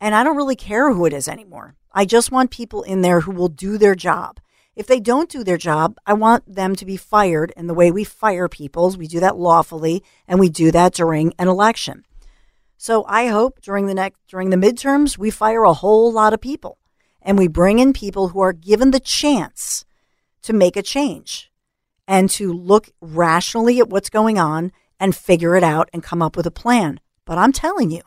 and 0.00 0.14
I 0.14 0.24
don't 0.24 0.36
really 0.36 0.56
care 0.56 0.92
who 0.92 1.04
it 1.06 1.12
is 1.12 1.28
anymore. 1.28 1.74
I 1.92 2.04
just 2.04 2.30
want 2.32 2.50
people 2.50 2.82
in 2.82 3.02
there 3.02 3.20
who 3.20 3.32
will 3.32 3.48
do 3.48 3.76
their 3.76 3.94
job. 3.94 4.40
If 4.76 4.86
they 4.86 5.00
don't 5.00 5.28
do 5.28 5.44
their 5.44 5.58
job, 5.58 5.98
I 6.06 6.12
want 6.14 6.54
them 6.54 6.76
to 6.76 6.86
be 6.86 6.96
fired. 6.96 7.52
And 7.56 7.68
the 7.68 7.74
way 7.74 7.90
we 7.90 8.04
fire 8.04 8.48
people 8.48 8.86
is 8.86 8.96
we 8.96 9.08
do 9.08 9.20
that 9.20 9.36
lawfully 9.36 10.02
and 10.26 10.38
we 10.38 10.48
do 10.48 10.70
that 10.70 10.94
during 10.94 11.34
an 11.38 11.48
election. 11.48 12.04
So 12.78 13.04
I 13.06 13.26
hope 13.26 13.60
during 13.60 13.86
the 13.86 13.94
next 13.94 14.20
during 14.26 14.48
the 14.48 14.56
midterms 14.56 15.18
we 15.18 15.30
fire 15.30 15.64
a 15.64 15.74
whole 15.74 16.10
lot 16.10 16.32
of 16.32 16.40
people 16.40 16.78
and 17.22 17.38
we 17.38 17.48
bring 17.48 17.78
in 17.78 17.92
people 17.92 18.28
who 18.28 18.40
are 18.40 18.52
given 18.52 18.90
the 18.90 19.00
chance 19.00 19.84
to 20.42 20.52
make 20.52 20.76
a 20.76 20.82
change 20.82 21.50
and 22.08 22.28
to 22.30 22.52
look 22.52 22.90
rationally 23.00 23.78
at 23.78 23.88
what's 23.88 24.10
going 24.10 24.38
on 24.38 24.72
and 24.98 25.14
figure 25.14 25.56
it 25.56 25.62
out 25.62 25.88
and 25.92 26.02
come 26.02 26.22
up 26.22 26.36
with 26.36 26.46
a 26.46 26.50
plan. 26.50 27.00
But 27.24 27.38
I'm 27.38 27.52
telling 27.52 27.90
you, 27.90 28.02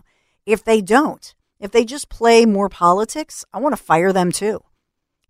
if 0.46 0.64
they 0.64 0.82
don't, 0.82 1.34
if 1.60 1.72
they 1.72 1.86
just 1.86 2.10
play 2.10 2.46
more 2.46 2.70
politics, 2.70 3.46
I 3.54 3.60
want 3.60 3.76
to 3.76 3.82
fire 3.82 4.12
them 4.12 4.32
too. 4.32 4.64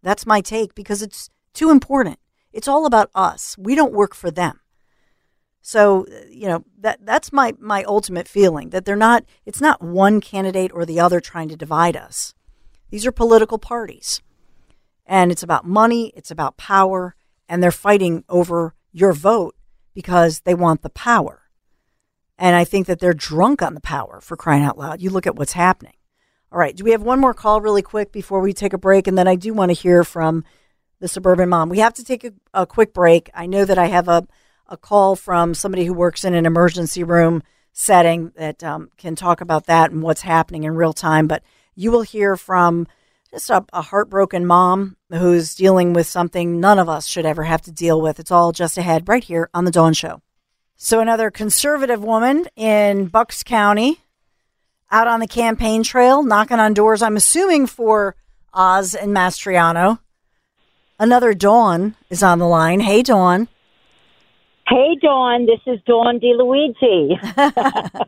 That's 0.02 0.26
my 0.26 0.42
take 0.42 0.76
because 0.76 1.02
it's 1.02 1.30
too 1.54 1.70
important. 1.70 2.20
It's 2.52 2.68
all 2.68 2.86
about 2.86 3.10
us. 3.14 3.56
We 3.58 3.76
don't 3.76 3.94
work 3.94 4.16
for 4.16 4.32
them. 4.32 4.60
So, 5.62 6.06
you 6.30 6.48
know, 6.48 6.66
that 6.80 7.06
that's 7.06 7.32
my 7.32 7.54
my 7.58 7.84
ultimate 7.84 8.28
feeling 8.28 8.72
that 8.72 8.84
they're 8.84 8.96
not 8.98 9.24
it's 9.46 9.62
not 9.62 9.82
one 9.82 10.20
candidate 10.20 10.72
or 10.74 10.86
the 10.86 11.00
other 11.00 11.22
trying 11.22 11.48
to 11.50 11.56
divide 11.56 11.96
us. 11.96 12.34
These 12.94 13.08
are 13.08 13.12
political 13.12 13.58
parties. 13.58 14.22
And 15.08 15.32
it's 15.32 15.42
about 15.42 15.66
money, 15.66 16.14
it's 16.16 16.30
about 16.30 16.58
power, 16.58 17.16
and 17.50 17.64
they're 17.64 17.72
fighting 17.72 18.24
over 18.30 18.76
your 18.92 19.14
vote 19.14 19.56
because 19.96 20.42
they 20.42 20.54
want 20.54 20.84
the 20.84 20.92
power. 20.92 21.42
And 22.38 22.56
I 22.56 22.64
think 22.64 22.86
that 22.86 23.00
they're 23.00 23.16
drunk 23.16 23.64
on 23.64 23.74
the 23.74 23.82
power 23.82 24.22
for 24.22 24.38
crying 24.38 24.62
out 24.62 24.78
loud. 24.78 25.02
You 25.02 25.10
look 25.10 25.26
at 25.26 25.36
what's 25.36 25.54
happening. 25.54 25.96
All 26.52 26.60
right. 26.60 26.76
Do 26.76 26.84
we 26.84 26.92
have 26.92 27.02
one 27.02 27.20
more 27.20 27.34
call 27.34 27.62
really 27.62 27.82
quick 27.82 28.12
before 28.12 28.42
we 28.42 28.54
take 28.54 28.74
a 28.74 28.78
break? 28.78 29.08
And 29.08 29.18
then 29.18 29.28
I 29.28 29.38
do 29.38 29.56
want 29.56 29.72
to 29.72 29.82
hear 29.82 30.04
from 30.04 30.44
the 31.00 31.08
suburban 31.08 31.50
mom. 31.50 31.70
We 31.70 31.80
have 31.80 31.96
to 31.96 32.04
take 32.04 32.24
a, 32.24 32.34
a 32.54 32.68
quick 32.68 32.94
break. 32.94 33.32
I 33.34 33.48
know 33.48 33.66
that 33.66 33.80
I 33.80 33.88
have 33.88 34.08
a, 34.08 34.28
a 34.68 34.78
call 34.78 35.16
from 35.16 35.56
somebody 35.56 35.86
who 35.86 35.96
works 35.96 36.24
in 36.24 36.36
an 36.36 36.46
emergency 36.46 37.04
room 37.04 37.42
setting 37.72 38.34
that 38.36 38.64
um, 38.64 38.92
can 38.98 39.16
talk 39.16 39.42
about 39.42 39.66
that 39.66 39.90
and 39.90 40.04
what's 40.04 40.22
happening 40.22 40.64
in 40.64 40.76
real 40.76 40.94
time. 40.94 41.26
But 41.26 41.42
you 41.76 41.92
will 41.92 42.02
hear 42.02 42.36
from 42.36 42.88
just 43.32 43.50
a, 43.50 43.66
a 43.74 43.82
heartbroken 43.82 44.46
mom 44.46 44.96
who's 45.10 45.56
dealing 45.56 45.94
with 45.94 46.08
something 46.08 46.60
none 46.60 46.80
of 46.80 46.88
us 46.88 47.08
should 47.08 47.26
ever 47.26 47.44
have 47.44 47.62
to 47.64 47.72
deal 47.72 48.00
with. 48.02 48.20
It's 48.20 48.32
all 48.32 48.52
just 48.52 48.78
ahead 48.78 49.08
right 49.08 49.24
here 49.24 49.50
on 49.54 49.66
The 49.66 49.72
Dawn 49.72 49.94
Show. 49.94 50.22
So, 50.76 51.00
another 51.00 51.32
conservative 51.32 52.04
woman 52.04 52.48
in 52.56 53.08
Bucks 53.08 53.44
County 53.44 54.00
out 54.92 55.08
on 55.08 55.20
the 55.20 55.28
campaign 55.28 55.84
trail, 55.84 56.24
knocking 56.24 56.60
on 56.60 56.74
doors, 56.74 57.02
I'm 57.02 57.16
assuming 57.16 57.68
for 57.68 58.16
Oz 58.54 58.94
and 58.94 59.12
Mastriano. 59.16 60.00
Another 61.00 61.34
Dawn 61.34 61.96
is 62.10 62.22
on 62.22 62.40
the 62.40 62.48
line. 62.48 62.80
Hey, 62.80 63.02
Dawn. 63.02 63.48
Hey, 64.68 64.96
Dawn. 65.02 65.46
This 65.46 65.60
is 65.66 65.82
Dawn 65.86 66.20
DeLuigi. 66.20 67.18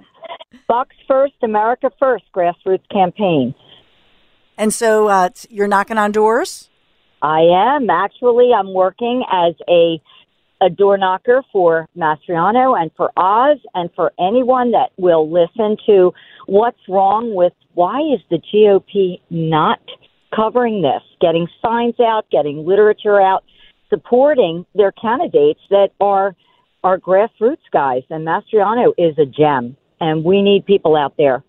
Bucks 0.67 0.95
First, 1.07 1.35
America 1.43 1.91
First 1.99 2.25
grassroots 2.33 2.87
campaign. 2.91 3.53
And 4.57 4.73
so 4.73 5.07
uh, 5.07 5.29
you're 5.49 5.67
knocking 5.67 5.97
on 5.97 6.11
doors? 6.11 6.69
I 7.21 7.41
am. 7.41 7.89
Actually, 7.89 8.51
I'm 8.53 8.73
working 8.73 9.23
as 9.31 9.53
a 9.69 10.01
a 10.61 10.69
door 10.69 10.97
knocker 10.97 11.43
for 11.51 11.87
Mastriano 11.97 12.81
and 12.81 12.89
for 12.95 13.11
Oz 13.17 13.57
and 13.73 13.89
for 13.93 14.13
anyone 14.17 14.71
that 14.71 14.91
will 14.97 15.29
listen 15.29 15.75
to 15.85 16.13
what's 16.45 16.79
wrong 16.87 17.35
with 17.35 17.51
why 17.73 17.99
is 17.99 18.21
the 18.29 18.39
GOP 18.53 19.19
not 19.29 19.79
covering 20.33 20.81
this, 20.81 21.01
getting 21.19 21.47
signs 21.61 21.99
out, 21.99 22.25
getting 22.31 22.65
literature 22.65 23.19
out, 23.19 23.43
supporting 23.89 24.65
their 24.73 24.93
candidates 24.93 25.59
that 25.69 25.89
are 25.99 26.35
are 26.83 26.97
grassroots 26.97 27.57
guys. 27.73 28.03
And 28.09 28.25
Mastriano 28.25 28.93
is 28.97 29.17
a 29.17 29.25
gem, 29.25 29.75
and 30.05 30.23
we 30.23 30.41
need 30.41 30.65
people 30.65 30.95
out 30.95 31.15
there. 31.17 31.43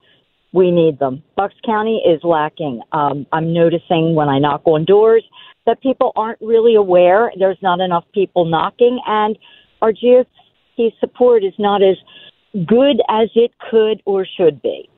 We 0.53 0.71
need 0.71 0.99
them. 0.99 1.23
Bucks 1.37 1.55
County 1.65 2.03
is 2.07 2.21
lacking. 2.25 2.81
Um, 2.93 3.27
I'm 3.33 3.53
noticing 3.53 4.15
when 4.15 4.29
I 4.29 4.39
knock 4.39 4.63
on 4.65 4.87
doors 4.87 5.23
that 5.67 5.83
people 5.83 6.13
aren't 6.17 6.41
really 6.41 6.75
aware. 6.75 7.31
There's 7.39 7.59
not 7.61 7.81
enough 7.81 8.05
people 8.15 8.47
knocking, 8.47 8.99
and 9.07 9.37
our 9.83 9.93
GOP 9.93 10.93
support 11.01 11.45
is 11.45 11.53
not 11.59 11.83
as 11.83 11.97
good 12.67 13.03
as 13.11 13.29
it 13.35 13.53
could 13.71 14.01
or 14.07 14.27
should 14.39 14.63
be. 14.63 14.89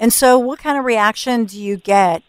And 0.00 0.12
so, 0.12 0.38
what 0.38 0.58
kind 0.58 0.76
of 0.76 0.84
reaction 0.84 1.44
do 1.44 1.62
you 1.62 1.76
get, 1.76 2.24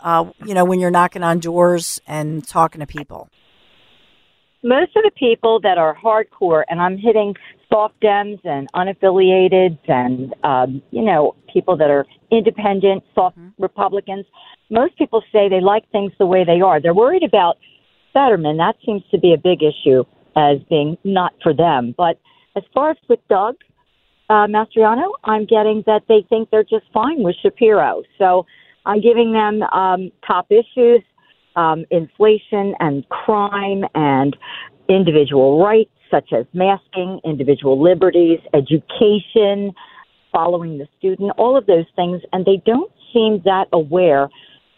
uh, 0.00 0.30
you 0.44 0.54
know, 0.54 0.64
when 0.64 0.78
you're 0.78 0.92
knocking 0.92 1.24
on 1.24 1.40
doors 1.40 2.00
and 2.06 2.46
talking 2.46 2.80
to 2.80 2.86
people? 2.86 3.28
Most 4.62 4.94
of 4.94 5.02
the 5.02 5.10
people 5.16 5.58
that 5.60 5.78
are 5.78 5.96
hardcore, 5.96 6.62
and 6.68 6.80
I'm 6.80 6.98
hitting 6.98 7.34
soft 7.68 8.00
Dems 8.00 8.40
and 8.44 8.70
unaffiliated, 8.72 9.78
and 9.88 10.34
um, 10.44 10.82
you 10.90 11.02
know, 11.02 11.34
people 11.52 11.76
that 11.76 11.90
are 11.90 12.06
independent, 12.30 13.02
soft 13.14 13.38
mm-hmm. 13.38 13.62
Republicans 13.62 14.26
most 14.70 14.96
people 14.98 15.22
say 15.32 15.48
they 15.48 15.60
like 15.60 15.88
things 15.90 16.12
the 16.18 16.26
way 16.26 16.44
they 16.44 16.60
are. 16.60 16.80
They're 16.80 16.94
worried 16.94 17.22
about 17.22 17.56
Fetterman. 18.12 18.56
That 18.56 18.76
seems 18.84 19.02
to 19.10 19.18
be 19.18 19.32
a 19.32 19.38
big 19.38 19.60
issue 19.62 20.04
as 20.36 20.58
being 20.68 20.98
not 21.04 21.34
for 21.42 21.54
them. 21.54 21.94
But 21.96 22.18
as 22.56 22.62
far 22.74 22.90
as 22.90 22.96
with 23.08 23.20
Doug 23.28 23.56
uh, 24.28 24.46
Mastriano, 24.46 25.12
I'm 25.24 25.46
getting 25.46 25.82
that 25.86 26.02
they 26.08 26.24
think 26.28 26.50
they're 26.50 26.64
just 26.64 26.86
fine 26.92 27.22
with 27.22 27.36
Shapiro. 27.42 28.02
So 28.18 28.46
I'm 28.84 29.00
giving 29.00 29.32
them 29.32 29.62
um, 29.62 30.10
top 30.26 30.46
issues, 30.50 31.02
um, 31.56 31.84
inflation 31.90 32.74
and 32.80 33.08
crime 33.08 33.84
and 33.94 34.36
individual 34.88 35.62
rights 35.62 35.90
such 36.10 36.32
as 36.32 36.46
masking, 36.52 37.20
individual 37.24 37.82
liberties, 37.82 38.38
education, 38.54 39.72
following 40.32 40.78
the 40.78 40.86
student, 40.98 41.32
all 41.36 41.56
of 41.56 41.66
those 41.66 41.86
things. 41.96 42.22
And 42.32 42.44
they 42.44 42.62
don't 42.64 42.92
seem 43.12 43.42
that 43.44 43.66
aware 43.72 44.28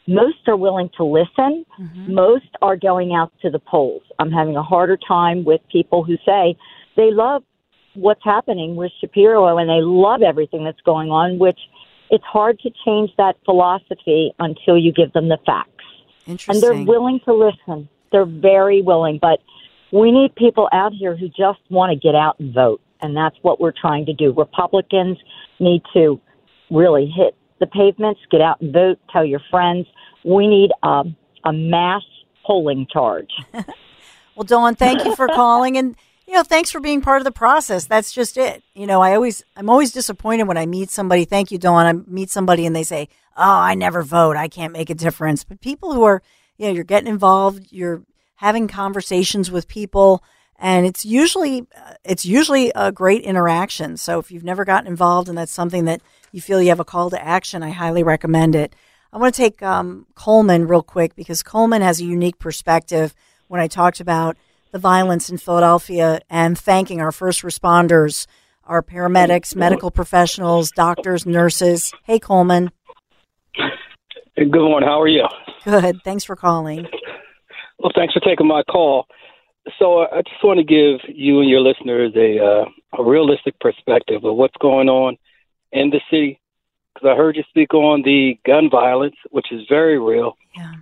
most 0.07 0.39
are 0.47 0.57
willing 0.57 0.89
to 0.97 1.05
listen. 1.05 1.67
Mm-hmm. 1.79 2.15
Most 2.15 2.49
are 2.63 2.77
going 2.77 3.15
out 3.15 3.31
to 3.43 3.51
the 3.51 3.59
polls. 3.59 4.03
I'm 4.19 4.31
having 4.31 4.57
a 4.57 4.63
harder 4.63 4.97
time 4.97 5.45
with 5.45 5.61
people 5.71 6.03
who 6.03 6.17
say 6.25 6.57
they 6.97 7.11
love 7.11 7.43
what's 7.95 8.25
happening 8.25 8.75
with 8.75 8.91
Shapiro 9.01 9.59
and 9.59 9.69
they 9.69 9.83
love 9.83 10.23
everything 10.23 10.65
that's 10.65 10.81
going 10.87 11.11
on, 11.11 11.39
which 11.39 11.59
it's 12.11 12.25
hard 12.25 12.59
to 12.61 12.71
change 12.87 13.11
that 13.19 13.37
philosophy 13.45 14.33
until 14.39 14.79
you 14.79 14.93
give 14.93 15.13
them 15.13 15.29
the 15.29 15.39
facts. 15.45 15.78
And 16.29 16.63
they're 16.63 16.85
willing 16.85 17.21
to 17.25 17.35
listen. 17.35 17.89
They're 18.13 18.27
very 18.27 18.83
willing, 18.83 19.19
but 19.21 19.41
we 19.93 20.13
need 20.13 20.35
people 20.35 20.69
out 20.73 20.93
here 20.93 21.17
who 21.17 21.29
just 21.29 21.61
want 21.71 21.91
to 21.91 21.97
get 21.97 22.15
out 22.15 22.39
and 22.39 22.53
vote. 22.53 22.81
And 23.01 23.17
that's 23.17 23.37
what 23.43 23.61
we're 23.61 23.73
trying 23.73 24.07
to 24.07 24.13
do. 24.13 24.33
Republicans 24.33 25.19
need 25.61 25.83
to 25.95 26.21
really 26.71 27.07
hit 27.07 27.35
the 27.61 27.67
pavements, 27.67 28.21
get 28.31 28.41
out 28.41 28.61
and 28.61 28.73
vote, 28.73 28.99
tell 29.11 29.25
your 29.25 29.41
friends. 29.51 29.87
We 30.25 30.47
need 30.47 30.71
um, 30.83 31.17
a 31.45 31.53
mass 31.53 32.03
polling 32.45 32.87
charge. 32.91 33.31
well, 33.53 34.45
Dawn, 34.45 34.75
thank 34.75 35.05
you 35.05 35.15
for 35.15 35.29
calling 35.29 35.77
and 35.77 35.97
you 36.29 36.35
know, 36.35 36.43
thanks 36.43 36.71
for 36.71 36.79
being 36.79 37.01
part 37.01 37.23
of 37.23 37.25
the 37.25 37.33
process. 37.33 37.87
That's 37.87 38.13
just 38.13 38.37
it. 38.37 38.63
You 38.75 38.87
know, 38.87 39.01
I 39.01 39.15
always 39.15 39.43
I'm 39.57 39.71
always 39.71 39.93
disappointed 39.93 40.47
when 40.47 40.59
I 40.59 40.67
meet 40.67 40.91
somebody. 40.91 41.25
Thank 41.25 41.51
you, 41.51 41.57
Dawn. 41.57 41.87
I 41.87 41.93
meet 42.11 42.29
somebody 42.29 42.67
and 42.67 42.77
they 42.77 42.83
say, 42.83 43.09
"Oh, 43.35 43.43
I 43.43 43.75
never 43.75 44.03
vote. 44.03 44.37
I 44.37 44.47
can't 44.47 44.75
make 44.75 44.91
a 44.91 44.95
difference." 44.95 45.43
But 45.43 45.63
people 45.63 45.95
who 45.95 46.03
are, 46.05 46.23
you 46.59 46.67
know, 46.67 46.73
you're 46.75 46.85
getting 46.85 47.09
involved, 47.09 47.69
you're 47.71 48.03
having 48.37 48.69
conversations 48.69 49.51
with 49.51 49.69
people, 49.69 50.23
and 50.59 50.85
it's 50.85 51.03
usually 51.03 51.67
it's 52.05 52.27
usually 52.27 52.73
a 52.75 52.93
great 52.93 53.23
interaction. 53.23 53.97
So 53.97 54.19
if 54.19 54.31
you've 54.31 54.45
never 54.45 54.67
gotten 54.67 54.87
involved 54.87 55.31
and 55.31 55.39
that's 55.39 55.51
something 55.51 55.87
that 55.87 56.03
you 56.31 56.43
feel 56.43 56.61
you 56.61 56.69
have 56.69 56.79
a 56.79 56.85
call 56.85 57.09
to 57.09 57.25
action, 57.25 57.63
I 57.63 57.71
highly 57.71 58.03
recommend 58.03 58.55
it. 58.55 58.77
I 59.15 59.17
want 59.17 59.35
to 59.35 59.41
take 59.41 59.63
um, 59.63 60.05
Coleman 60.15 60.69
real 60.69 60.83
quick 60.83 61.17
because 61.17 61.43
Coleman 61.43 61.81
has 61.81 62.03
a 62.03 62.05
unique 62.05 62.39
perspective 62.39 63.15
when 63.47 63.63
I 63.63 63.67
talked 63.67 64.01
about 64.01 64.37
the 64.71 64.79
violence 64.79 65.31
in 65.31 65.39
Philadelphia 65.39 66.21
and 66.29 66.59
thanking 66.59 67.01
our 67.01 67.13
first 67.13 67.43
responders, 67.43 68.27
our 68.65 68.83
paramedics, 68.83 69.57
medical 69.57 69.91
professionals, 69.91 70.71
doctors, 70.71 71.27
nurses. 71.27 71.93
Hey, 72.05 72.19
Coleman. 72.19 72.71
Good 74.37 74.53
morning. 74.53 74.89
How 74.89 75.01
are 75.01 75.09
you? 75.09 75.27
Good. 75.65 76.01
Thanks 76.05 76.25
for 76.25 76.37
calling. 76.37 76.87
Well, 77.79 77.93
thanks 77.95 78.15
for 78.15 78.21
taking 78.21 78.47
my 78.47 78.63
call. 78.63 79.07
So 79.79 80.01
I 80.01 80.23
just 80.23 80.43
want 80.43 80.59
to 80.59 80.65
give 80.65 81.01
you 81.15 81.41
and 81.41 81.49
your 81.49 81.61
listeners 81.61 82.13
a 82.17 82.39
uh, 82.39 82.65
a 82.99 83.05
realistic 83.05 83.59
perspective 83.61 84.25
of 84.25 84.37
what's 84.37 84.57
going 84.61 84.89
on 84.89 85.17
in 85.73 85.91
the 85.91 86.01
city 86.11 86.41
because 86.95 87.09
I 87.13 87.17
heard 87.17 87.37
you 87.37 87.45
speak 87.49 87.75
on 87.75 88.03
the 88.03 88.39
gun 88.47 88.71
violence, 88.71 89.17
which 89.31 89.53
is 89.53 89.63
very 89.69 89.99
real. 89.99 90.37
Yeah. 90.57 90.73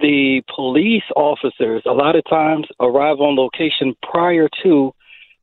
The 0.00 0.42
police 0.54 1.04
officers 1.14 1.82
a 1.86 1.92
lot 1.92 2.16
of 2.16 2.24
times 2.28 2.66
arrive 2.80 3.20
on 3.20 3.36
location 3.36 3.94
prior 4.02 4.48
to 4.62 4.92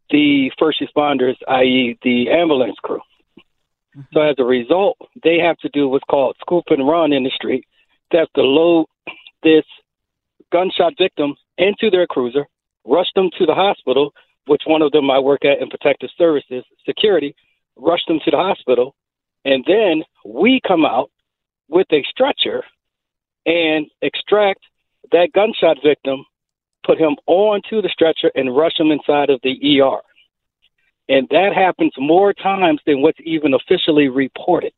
the 0.09 0.51
first 0.59 0.81
responders, 0.81 1.35
i.e., 1.47 1.97
the 2.03 2.29
ambulance 2.29 2.75
crew. 2.83 2.99
Mm-hmm. 3.95 4.01
So 4.13 4.21
as 4.21 4.35
a 4.39 4.43
result, 4.43 4.97
they 5.23 5.37
have 5.39 5.57
to 5.59 5.69
do 5.69 5.87
what's 5.87 6.03
called 6.09 6.35
scoop 6.41 6.65
and 6.69 6.87
run 6.87 7.13
in 7.13 7.23
the 7.23 7.31
street. 7.31 7.65
They 8.11 8.17
have 8.17 8.31
to 8.33 8.41
load 8.41 8.87
this 9.43 9.63
gunshot 10.51 10.93
victim 10.97 11.35
into 11.57 11.89
their 11.89 12.07
cruiser, 12.07 12.45
rush 12.85 13.07
them 13.15 13.29
to 13.37 13.45
the 13.45 13.55
hospital, 13.55 14.13
which 14.47 14.63
one 14.65 14.81
of 14.81 14.91
them 14.91 15.09
I 15.09 15.19
work 15.19 15.45
at 15.45 15.61
in 15.61 15.69
protective 15.69 16.09
services, 16.17 16.63
security, 16.85 17.35
rush 17.77 18.01
them 18.07 18.19
to 18.25 18.31
the 18.31 18.37
hospital, 18.37 18.95
and 19.45 19.63
then 19.65 20.03
we 20.25 20.59
come 20.67 20.85
out 20.85 21.09
with 21.69 21.87
a 21.91 22.03
stretcher 22.09 22.63
and 23.45 23.87
extract 24.01 24.61
that 25.11 25.29
gunshot 25.33 25.77
victim, 25.83 26.25
put 26.85 26.97
him 26.97 27.15
onto 27.27 27.81
the 27.81 27.89
stretcher, 27.89 28.31
and 28.35 28.55
rush 28.55 28.79
him 28.79 28.91
inside 28.91 29.29
of 29.29 29.39
the 29.43 29.81
ER. 29.81 29.99
And 31.09 31.27
that 31.29 31.53
happens 31.53 31.91
more 31.97 32.33
times 32.33 32.79
than 32.85 33.01
what's 33.01 33.19
even 33.23 33.53
officially 33.53 34.07
reported. 34.07 34.73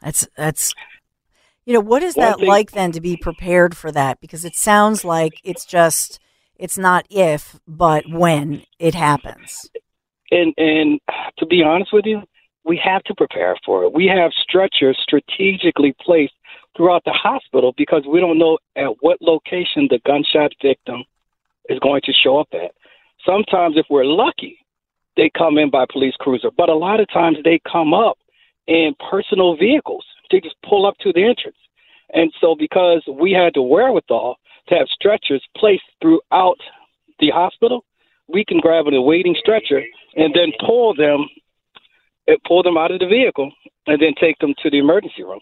That's 0.00 0.26
that's 0.36 0.74
you 1.64 1.74
know 1.74 1.80
what 1.80 2.02
is 2.02 2.14
that 2.14 2.38
thing, 2.38 2.48
like 2.48 2.70
then 2.70 2.92
to 2.92 3.00
be 3.00 3.16
prepared 3.16 3.76
for 3.76 3.90
that 3.92 4.20
because 4.20 4.44
it 4.44 4.54
sounds 4.54 5.04
like 5.04 5.32
it's 5.42 5.64
just 5.64 6.20
it's 6.56 6.78
not 6.78 7.06
if 7.10 7.58
but 7.66 8.08
when 8.08 8.62
it 8.78 8.94
happens. 8.94 9.68
And 10.30 10.54
and 10.56 11.00
to 11.38 11.46
be 11.46 11.62
honest 11.62 11.92
with 11.92 12.06
you, 12.06 12.22
we 12.64 12.80
have 12.82 13.02
to 13.04 13.14
prepare 13.14 13.56
for 13.64 13.84
it. 13.84 13.92
We 13.92 14.06
have 14.06 14.32
stretchers 14.32 14.98
strategically 15.02 15.94
placed 16.00 16.34
throughout 16.76 17.04
the 17.04 17.12
hospital 17.12 17.74
because 17.76 18.04
we 18.06 18.20
don't 18.20 18.38
know 18.38 18.58
at 18.76 18.90
what 19.00 19.20
location 19.20 19.88
the 19.90 20.00
gunshot 20.06 20.52
victim 20.62 21.04
is 21.68 21.78
going 21.80 22.02
to 22.04 22.12
show 22.12 22.38
up 22.38 22.48
at. 22.52 22.72
Sometimes, 23.24 23.76
if 23.76 23.86
we're 23.90 24.04
lucky, 24.04 24.58
they 25.16 25.30
come 25.36 25.58
in 25.58 25.70
by 25.70 25.86
police 25.90 26.14
cruiser, 26.20 26.50
but 26.56 26.68
a 26.68 26.74
lot 26.74 27.00
of 27.00 27.08
times 27.10 27.38
they 27.42 27.60
come 27.70 27.94
up 27.94 28.18
in 28.66 28.94
personal 29.10 29.56
vehicles, 29.56 30.04
They 30.30 30.40
just 30.40 30.56
pull 30.68 30.86
up 30.86 30.96
to 30.98 31.12
the 31.12 31.24
entrance. 31.24 31.56
And 32.12 32.32
so, 32.40 32.54
because 32.58 33.02
we 33.08 33.32
had 33.32 33.54
the 33.54 33.62
wherewithal 33.62 34.36
to 34.68 34.74
have 34.74 34.88
stretchers 34.88 35.44
placed 35.56 35.84
throughout 36.00 36.58
the 37.20 37.30
hospital, 37.30 37.84
we 38.28 38.44
can 38.44 38.58
grab 38.58 38.86
a 38.86 39.00
waiting 39.00 39.36
stretcher 39.38 39.82
and 40.16 40.34
then 40.34 40.52
pull 40.64 40.94
them, 40.94 41.26
pull 42.46 42.62
them 42.62 42.76
out 42.76 42.90
of 42.90 42.98
the 42.98 43.06
vehicle, 43.06 43.52
and 43.86 44.00
then 44.02 44.14
take 44.20 44.38
them 44.38 44.54
to 44.62 44.70
the 44.70 44.78
emergency 44.78 45.22
room. 45.22 45.40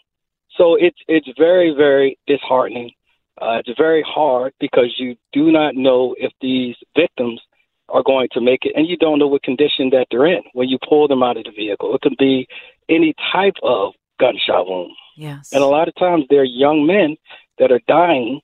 So 0.57 0.77
it's 0.77 0.99
it's 1.09 1.29
very 1.39 1.75
very 1.75 2.19
disheartening. 2.27 2.93
Uh, 3.41 3.61
it's 3.65 3.77
very 3.77 4.05
hard 4.07 4.53
because 4.61 4.95
you 4.97 5.17
do 5.33 5.51
not 5.51 5.75
know 5.75 6.15
if 6.19 6.33
these 6.41 6.77
victims 6.97 7.41
are 7.89 8.03
going 8.03 8.29
to 8.33 8.41
make 8.41 8.65
it, 8.65 8.73
and 8.77 8.87
you 8.87 8.97
don't 8.97 9.19
know 9.19 9.27
what 9.27 9.43
condition 9.43 9.91
that 9.91 10.07
they're 10.11 10.27
in 10.27 10.43
when 10.53 10.69
you 10.69 10.79
pull 10.89 11.09
them 11.09 11.23
out 11.23 11.37
of 11.37 11.45
the 11.45 11.51
vehicle. 11.51 11.95
It 11.95 12.01
could 12.01 12.17
be 12.17 12.47
any 12.89 13.15
type 13.33 13.57
of 13.63 13.93
gunshot 14.21 14.67
wound. 14.69 14.93
Yes. 15.17 15.51
And 15.53 15.63
a 15.63 15.67
lot 15.67 15.89
of 15.89 15.95
times 15.97 16.25
they're 16.31 16.45
young 16.45 16.87
men 16.87 17.17
that 17.59 17.71
are 17.73 17.81
dying, 17.87 18.41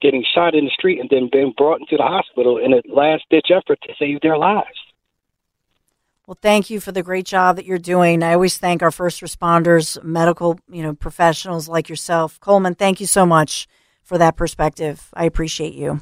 getting 0.00 0.24
shot 0.34 0.54
in 0.54 0.64
the 0.64 0.70
street, 0.70 1.00
and 1.00 1.08
then 1.10 1.28
being 1.30 1.54
brought 1.56 1.80
into 1.80 1.96
the 1.96 2.02
hospital 2.02 2.58
in 2.58 2.72
a 2.72 2.82
last 2.92 3.24
ditch 3.30 3.50
effort 3.50 3.78
to 3.82 3.94
save 3.98 4.20
their 4.20 4.36
lives. 4.38 4.78
Well, 6.26 6.38
thank 6.42 6.70
you 6.70 6.80
for 6.80 6.90
the 6.90 7.04
great 7.04 7.24
job 7.24 7.54
that 7.54 7.66
you're 7.66 7.78
doing. 7.78 8.24
I 8.24 8.34
always 8.34 8.58
thank 8.58 8.82
our 8.82 8.90
first 8.90 9.20
responders, 9.20 10.02
medical, 10.02 10.58
you 10.68 10.82
know, 10.82 10.92
professionals 10.92 11.68
like 11.68 11.88
yourself. 11.88 12.40
Coleman, 12.40 12.74
thank 12.74 13.00
you 13.00 13.06
so 13.06 13.24
much 13.24 13.68
for 14.02 14.18
that 14.18 14.36
perspective. 14.36 15.08
I 15.14 15.24
appreciate 15.24 15.74
you. 15.74 16.00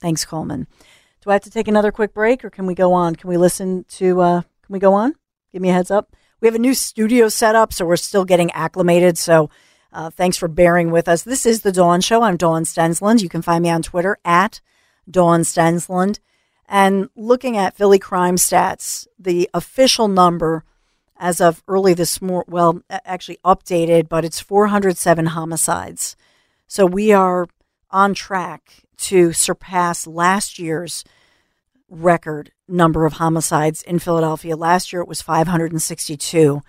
Thanks, 0.00 0.26
Coleman. 0.26 0.66
Do 1.22 1.30
I 1.30 1.34
have 1.34 1.42
to 1.44 1.50
take 1.50 1.68
another 1.68 1.90
quick 1.90 2.12
break 2.12 2.44
or 2.44 2.50
can 2.50 2.66
we 2.66 2.74
go 2.74 2.92
on? 2.92 3.16
Can 3.16 3.30
we 3.30 3.38
listen 3.38 3.84
to 3.90 4.20
uh 4.20 4.42
can 4.42 4.72
we 4.72 4.78
go 4.78 4.92
on? 4.92 5.14
Give 5.52 5.62
me 5.62 5.70
a 5.70 5.74
heads 5.74 5.90
up. 5.90 6.14
We 6.40 6.48
have 6.48 6.54
a 6.54 6.58
new 6.58 6.74
studio 6.74 7.28
set 7.28 7.54
up, 7.54 7.72
so 7.72 7.86
we're 7.86 7.96
still 7.96 8.24
getting 8.24 8.50
acclimated. 8.50 9.16
So 9.16 9.48
uh, 9.92 10.10
thanks 10.10 10.36
for 10.36 10.48
bearing 10.48 10.90
with 10.90 11.08
us. 11.08 11.22
This 11.22 11.46
is 11.46 11.62
the 11.62 11.72
Dawn 11.72 12.00
Show. 12.00 12.22
I'm 12.22 12.36
Dawn 12.36 12.64
Stensland. 12.64 13.22
You 13.22 13.28
can 13.28 13.42
find 13.42 13.62
me 13.62 13.70
on 13.70 13.82
Twitter 13.82 14.18
at 14.24 14.60
Dawn 15.08 15.42
Stensland. 15.42 16.18
And 16.72 17.10
looking 17.14 17.58
at 17.58 17.76
Philly 17.76 17.98
crime 17.98 18.36
stats, 18.36 19.06
the 19.18 19.50
official 19.52 20.08
number 20.08 20.64
as 21.18 21.38
of 21.38 21.62
early 21.68 21.92
this 21.92 22.22
morning, 22.22 22.50
well, 22.50 22.80
actually 22.88 23.36
updated, 23.44 24.08
but 24.08 24.24
it's 24.24 24.40
407 24.40 25.26
homicides. 25.26 26.16
So 26.66 26.86
we 26.86 27.12
are 27.12 27.46
on 27.90 28.14
track 28.14 28.84
to 28.96 29.34
surpass 29.34 30.06
last 30.06 30.58
year's 30.58 31.04
record 31.90 32.52
number 32.66 33.04
of 33.04 33.14
homicides 33.14 33.82
in 33.82 33.98
Philadelphia. 33.98 34.56
Last 34.56 34.94
year 34.94 35.02
it 35.02 35.08
was 35.08 35.20
562, 35.20 36.62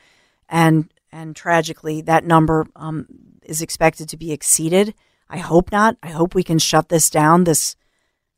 and 0.49 0.93
and 1.13 1.33
tragically 1.33 2.01
that 2.01 2.25
number 2.25 2.67
um, 2.75 3.07
is 3.43 3.61
expected 3.61 4.09
to 4.09 4.17
be 4.17 4.33
exceeded. 4.33 4.95
I 5.29 5.37
hope 5.37 5.71
not. 5.71 5.95
I 6.03 6.09
hope 6.09 6.35
we 6.35 6.43
can 6.43 6.59
shut 6.59 6.89
this 6.89 7.09
down. 7.09 7.45
This 7.45 7.77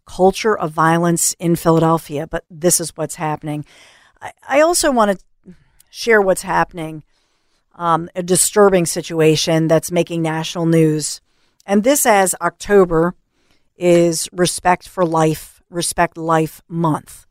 culture 0.06 0.58
of 0.58 0.72
violence 0.72 1.36
in 1.40 1.56
Philadelphia, 1.56 2.28
but 2.28 2.46
this 2.50 2.80
is 2.80 2.96
what's 2.96 3.16
happening. 3.16 3.66
I, 4.48 4.62
also 4.62 4.92
want 4.92 5.20
to 5.20 5.56
share 5.90 6.22
what's 6.22 6.42
happening. 6.42 7.04
Um, 7.76 8.10
a 8.16 8.24
disturbing 8.24 8.86
situation 8.86 9.68
that's 9.68 9.92
making 9.92 10.22
national 10.22 10.66
news. 10.66 11.22
And 11.66 11.84
this, 11.84 12.06
as 12.06 12.34
October 12.40 13.16
is 13.76 14.30
Respect 14.32 14.88
for 14.88 15.06
Life, 15.06 15.62
Respect 15.70 16.18
Life 16.18 16.62
Month. 16.70 17.26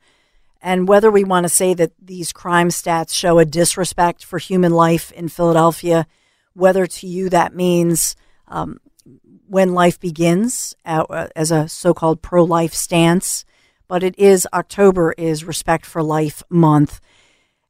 And 0.61 0.89
whether 0.89 1.11
we 1.11 1.25
want 1.25 1.45
to 1.45 1.49
say 1.49 1.75
that 1.75 1.93
these 2.01 2.33
crime 2.33 2.69
stats 2.69 3.15
show 3.15 3.39
a 3.39 3.45
disrespect 3.45 4.25
for 4.25 4.39
human 4.39 4.73
life 4.73 5.13
in 5.13 5.29
Philadelphia, 5.29 6.07
whether 6.55 6.87
to 6.87 7.07
you 7.07 7.29
that 7.31 7.55
means 7.55 8.17
um, 8.49 8.81
when 9.47 9.75
life 9.75 10.01
begins 10.01 10.75
uh, 10.85 11.29
as 11.37 11.51
a 11.51 11.69
so-called 11.69 12.23
pro-life 12.23 12.75
stance, 12.75 13.45
but 13.89 14.03
it 14.03 14.19
is 14.19 14.47
October 14.53 15.15
is 15.19 15.45
Respect 15.45 15.85
for 15.87 16.03
Life 16.03 16.43
Month, 16.49 17.01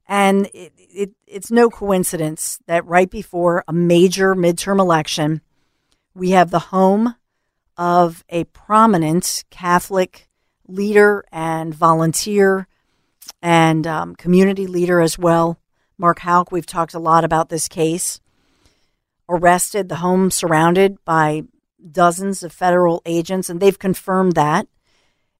and 0.07 0.47
it, 0.53 0.71
it, 0.77 1.11
it's 1.27 1.51
no 1.51 1.69
coincidence 1.69 2.59
that 2.67 2.85
right 2.85 3.09
before 3.09 3.63
a 3.67 3.73
major 3.73 4.35
midterm 4.35 4.79
election, 4.79 5.41
we 6.13 6.31
have 6.31 6.51
the 6.51 6.59
home 6.59 7.15
of 7.77 8.23
a 8.29 8.45
prominent 8.45 9.43
Catholic 9.49 10.29
leader 10.67 11.25
and 11.31 11.73
volunteer 11.73 12.67
and 13.41 13.85
um, 13.85 14.15
community 14.15 14.67
leader 14.67 15.01
as 15.01 15.19
well. 15.19 15.59
Mark 15.97 16.19
Houck. 16.19 16.51
we've 16.51 16.65
talked 16.65 16.93
a 16.93 16.99
lot 16.99 17.23
about 17.23 17.49
this 17.49 17.67
case. 17.67 18.19
Arrested, 19.27 19.89
the 19.89 19.97
home 19.97 20.29
surrounded 20.31 21.03
by 21.05 21.43
dozens 21.91 22.43
of 22.43 22.51
federal 22.51 23.01
agents, 23.05 23.49
and 23.49 23.59
they've 23.59 23.79
confirmed 23.79 24.33
that. 24.33 24.67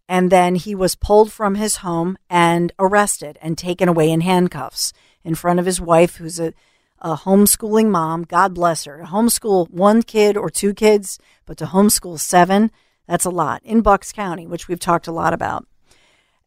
And 0.07 0.31
then 0.31 0.55
he 0.55 0.75
was 0.75 0.95
pulled 0.95 1.31
from 1.31 1.55
his 1.55 1.77
home 1.77 2.17
and 2.29 2.71
arrested 2.77 3.39
and 3.41 3.57
taken 3.57 3.89
away 3.89 4.11
in 4.11 4.21
handcuffs 4.21 4.93
in 5.23 5.36
front 5.36 5.59
of 5.59 5.65
his 5.65 5.81
wife, 5.81 6.17
who's 6.17 6.39
a, 6.39 6.53
a 6.99 7.15
homeschooling 7.15 7.89
mom. 7.89 8.23
God 8.23 8.53
bless 8.53 8.83
her. 8.83 8.99
To 8.99 9.05
homeschool 9.05 9.69
one 9.71 10.03
kid 10.03 10.38
or 10.38 10.49
two 10.49 10.73
kids, 10.73 11.17
but 11.45 11.57
to 11.57 11.65
homeschool 11.65 12.19
seven, 12.19 12.71
that's 13.07 13.25
a 13.25 13.31
lot 13.31 13.61
in 13.63 13.81
Bucks 13.81 14.11
County, 14.11 14.45
which 14.45 14.67
we've 14.67 14.79
talked 14.79 15.07
a 15.07 15.11
lot 15.11 15.33
about. 15.33 15.65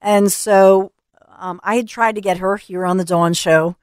And 0.00 0.30
so 0.30 0.92
um, 1.36 1.60
I 1.64 1.76
had 1.76 1.88
tried 1.88 2.14
to 2.14 2.20
get 2.20 2.38
her 2.38 2.56
here 2.56 2.84
on 2.84 2.96
the 2.96 3.04
Dawn 3.04 3.34
Show. 3.34 3.76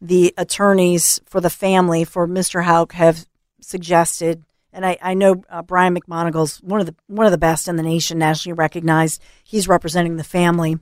The 0.00 0.32
attorneys 0.36 1.20
for 1.26 1.40
the 1.40 1.50
family 1.50 2.04
for 2.04 2.28
Mr. 2.28 2.64
Houck 2.64 2.92
have 2.92 3.26
suggested 3.60 4.44
and 4.72 4.84
I, 4.84 4.98
I 5.02 5.14
know 5.14 5.42
uh, 5.48 5.62
Brian 5.62 5.96
McMonagle's 5.96 6.58
one 6.62 6.80
of 6.80 6.86
the 6.86 6.94
one 7.06 7.26
of 7.26 7.32
the 7.32 7.38
best 7.38 7.68
in 7.68 7.76
the 7.76 7.82
nation, 7.82 8.18
nationally 8.18 8.54
recognized. 8.54 9.22
He's 9.42 9.68
representing 9.68 10.16
the 10.16 10.24
family. 10.24 10.78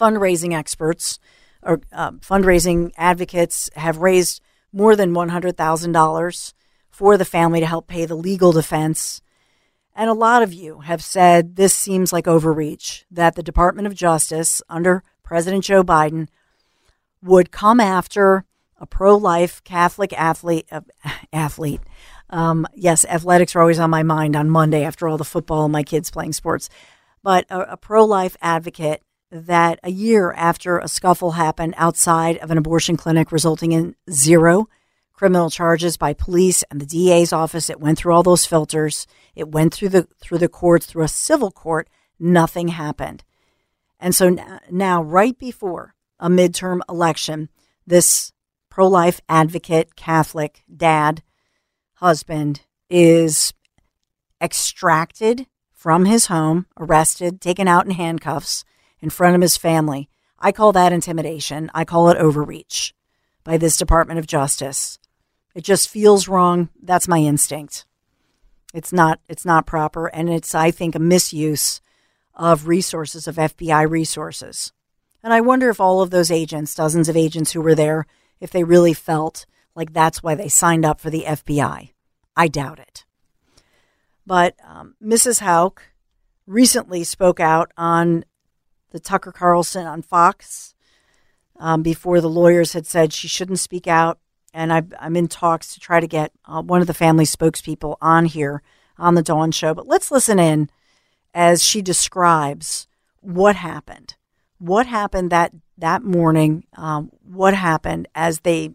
Fundraising 0.00 0.54
experts 0.56 1.18
or 1.62 1.80
uh, 1.92 2.12
fundraising 2.12 2.92
advocates 2.96 3.70
have 3.74 3.98
raised 3.98 4.40
more 4.72 4.96
than 4.96 5.14
one 5.14 5.28
hundred 5.28 5.56
thousand 5.56 5.92
dollars 5.92 6.54
for 6.90 7.16
the 7.16 7.24
family 7.24 7.60
to 7.60 7.66
help 7.66 7.86
pay 7.86 8.06
the 8.06 8.14
legal 8.14 8.52
defense. 8.52 9.20
And 9.94 10.08
a 10.08 10.14
lot 10.14 10.42
of 10.42 10.54
you 10.54 10.80
have 10.80 11.02
said 11.02 11.56
this 11.56 11.74
seems 11.74 12.12
like 12.12 12.26
overreach. 12.26 13.04
That 13.10 13.34
the 13.34 13.42
Department 13.42 13.86
of 13.86 13.94
Justice 13.94 14.62
under 14.68 15.02
President 15.22 15.64
Joe 15.64 15.82
Biden 15.82 16.28
would 17.22 17.50
come 17.50 17.80
after 17.80 18.44
a 18.78 18.86
pro-life 18.86 19.62
Catholic 19.64 20.12
athlete, 20.12 20.66
uh, 20.70 20.80
athlete 21.32 21.80
um, 22.32 22.66
yes, 22.74 23.04
athletics 23.04 23.54
are 23.54 23.60
always 23.60 23.78
on 23.78 23.90
my 23.90 24.02
mind 24.02 24.34
on 24.34 24.48
Monday 24.48 24.84
after 24.84 25.06
all 25.06 25.18
the 25.18 25.24
football 25.24 25.64
and 25.64 25.72
my 25.72 25.82
kids 25.82 26.10
playing 26.10 26.32
sports. 26.32 26.70
But 27.22 27.44
a, 27.50 27.72
a 27.72 27.76
pro 27.76 28.04
life 28.04 28.36
advocate 28.40 29.02
that 29.30 29.78
a 29.82 29.90
year 29.90 30.32
after 30.32 30.78
a 30.78 30.88
scuffle 30.88 31.32
happened 31.32 31.74
outside 31.76 32.38
of 32.38 32.50
an 32.50 32.58
abortion 32.58 32.96
clinic, 32.96 33.30
resulting 33.30 33.72
in 33.72 33.94
zero 34.10 34.68
criminal 35.12 35.50
charges 35.50 35.96
by 35.96 36.14
police 36.14 36.64
and 36.70 36.80
the 36.80 36.86
DA's 36.86 37.32
office, 37.32 37.70
it 37.70 37.78
went 37.78 37.98
through 37.98 38.12
all 38.12 38.22
those 38.22 38.46
filters. 38.46 39.06
It 39.36 39.48
went 39.48 39.72
through 39.72 39.90
the 39.90 40.08
through 40.20 40.38
the 40.38 40.48
courts, 40.48 40.86
through 40.86 41.04
a 41.04 41.08
civil 41.08 41.50
court. 41.50 41.88
Nothing 42.18 42.68
happened. 42.68 43.24
And 44.00 44.14
so 44.14 44.36
now, 44.70 45.02
right 45.02 45.38
before 45.38 45.94
a 46.22 46.28
midterm 46.28 46.80
election, 46.88 47.50
this 47.84 48.32
pro 48.70 48.86
life 48.86 49.20
advocate, 49.28 49.96
Catholic 49.96 50.62
dad 50.74 51.22
husband 51.94 52.62
is 52.88 53.52
extracted 54.40 55.46
from 55.72 56.04
his 56.04 56.26
home, 56.26 56.66
arrested, 56.78 57.40
taken 57.40 57.66
out 57.66 57.84
in 57.84 57.90
handcuffs 57.90 58.64
in 59.00 59.10
front 59.10 59.34
of 59.34 59.42
his 59.42 59.56
family. 59.56 60.08
I 60.38 60.52
call 60.52 60.72
that 60.72 60.92
intimidation. 60.92 61.70
I 61.74 61.84
call 61.84 62.08
it 62.08 62.16
overreach 62.16 62.94
by 63.42 63.56
this 63.56 63.76
Department 63.76 64.20
of 64.20 64.26
Justice. 64.28 65.00
It 65.56 65.64
just 65.64 65.88
feels 65.88 66.28
wrong. 66.28 66.68
That's 66.80 67.08
my 67.08 67.18
instinct. 67.18 67.84
It's 68.72 68.92
not 68.92 69.20
it's 69.28 69.44
not 69.44 69.66
proper 69.66 70.06
and 70.06 70.30
it's 70.30 70.54
I 70.54 70.70
think 70.70 70.94
a 70.94 71.00
misuse 71.00 71.80
of 72.34 72.68
resources 72.68 73.26
of 73.26 73.36
FBI 73.36 73.90
resources. 73.90 74.72
And 75.22 75.32
I 75.32 75.40
wonder 75.40 75.70
if 75.70 75.80
all 75.80 76.00
of 76.00 76.10
those 76.10 76.30
agents, 76.30 76.74
dozens 76.74 77.08
of 77.08 77.16
agents 77.16 77.52
who 77.52 77.60
were 77.60 77.74
there, 77.74 78.06
if 78.40 78.50
they 78.50 78.64
really 78.64 78.92
felt 78.92 79.46
like 79.74 79.92
that's 79.92 80.22
why 80.22 80.34
they 80.34 80.48
signed 80.48 80.84
up 80.84 81.00
for 81.00 81.10
the 81.10 81.24
FBI. 81.24 81.90
I 82.36 82.48
doubt 82.48 82.78
it. 82.78 83.04
But 84.26 84.56
um, 84.66 84.94
Mrs. 85.02 85.40
Houck 85.40 85.82
recently 86.46 87.04
spoke 87.04 87.40
out 87.40 87.72
on 87.76 88.24
the 88.90 89.00
Tucker 89.00 89.32
Carlson 89.32 89.86
on 89.86 90.02
Fox 90.02 90.74
um, 91.58 91.82
before 91.82 92.20
the 92.20 92.28
lawyers 92.28 92.72
had 92.72 92.86
said 92.86 93.12
she 93.12 93.28
shouldn't 93.28 93.58
speak 93.58 93.86
out. 93.86 94.18
And 94.54 94.72
I, 94.72 94.82
am 95.00 95.16
in 95.16 95.28
talks 95.28 95.72
to 95.72 95.80
try 95.80 96.00
to 96.00 96.06
get 96.06 96.32
uh, 96.44 96.60
one 96.62 96.80
of 96.80 96.86
the 96.86 96.94
family 96.94 97.24
spokespeople 97.24 97.96
on 98.02 98.26
here 98.26 98.62
on 98.98 99.14
the 99.14 99.22
Dawn 99.22 99.50
Show. 99.50 99.72
But 99.72 99.86
let's 99.86 100.10
listen 100.10 100.38
in 100.38 100.68
as 101.32 101.64
she 101.64 101.80
describes 101.80 102.86
what 103.20 103.56
happened. 103.56 104.16
What 104.62 104.86
happened 104.86 105.30
that 105.30 105.50
that 105.78 106.04
morning? 106.04 106.64
Um, 106.76 107.10
what 107.24 107.52
happened 107.52 108.06
as 108.14 108.40
they 108.40 108.70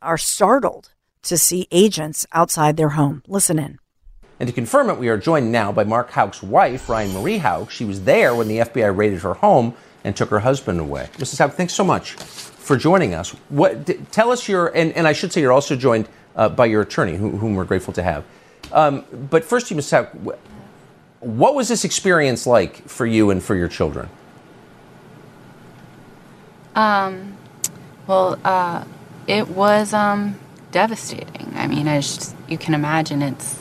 are 0.00 0.16
startled 0.16 0.94
to 1.24 1.36
see 1.36 1.68
agents 1.70 2.24
outside 2.32 2.78
their 2.78 2.88
home. 2.88 3.22
Listen 3.28 3.58
in. 3.58 3.78
And 4.38 4.48
to 4.48 4.52
confirm 4.54 4.88
it, 4.88 4.96
we 4.96 5.10
are 5.10 5.18
joined 5.18 5.52
now 5.52 5.72
by 5.72 5.84
Mark 5.84 6.10
Houck's 6.12 6.42
wife, 6.42 6.88
Ryan 6.88 7.12
Marie 7.12 7.36
Houck. 7.36 7.70
She 7.70 7.84
was 7.84 8.04
there 8.04 8.34
when 8.34 8.48
the 8.48 8.60
FBI 8.60 8.96
raided 8.96 9.20
her 9.20 9.34
home 9.34 9.74
and 10.04 10.16
took 10.16 10.30
her 10.30 10.38
husband 10.38 10.80
away. 10.80 11.10
Mrs. 11.18 11.36
Houck, 11.36 11.52
thanks 11.52 11.74
so 11.74 11.84
much 11.84 12.12
for 12.12 12.78
joining 12.78 13.12
us. 13.12 13.32
What 13.50 13.84
d- 13.84 14.00
tell 14.10 14.30
us 14.30 14.48
your 14.48 14.68
and, 14.68 14.90
and 14.94 15.06
I 15.06 15.12
should 15.12 15.34
say 15.34 15.42
you're 15.42 15.52
also 15.52 15.76
joined 15.76 16.08
uh, 16.34 16.48
by 16.48 16.64
your 16.64 16.80
attorney, 16.80 17.16
who, 17.16 17.36
whom 17.36 17.56
we're 17.56 17.66
grateful 17.66 17.92
to 17.92 18.02
have. 18.02 18.24
Um, 18.72 19.04
but 19.28 19.44
first, 19.44 19.70
you, 19.70 19.76
Mrs. 19.76 19.90
Houck, 19.90 20.12
wh- 20.12 21.22
what 21.22 21.54
was 21.54 21.68
this 21.68 21.84
experience 21.84 22.46
like 22.46 22.88
for 22.88 23.04
you 23.04 23.28
and 23.28 23.42
for 23.42 23.54
your 23.54 23.68
children? 23.68 24.08
Um, 26.74 27.36
well, 28.06 28.38
uh, 28.44 28.84
it 29.26 29.48
was 29.48 29.92
um, 29.92 30.38
devastating. 30.72 31.52
I 31.54 31.66
mean, 31.66 31.88
as 31.88 32.34
you 32.48 32.58
can 32.58 32.74
imagine, 32.74 33.22
it's. 33.22 33.58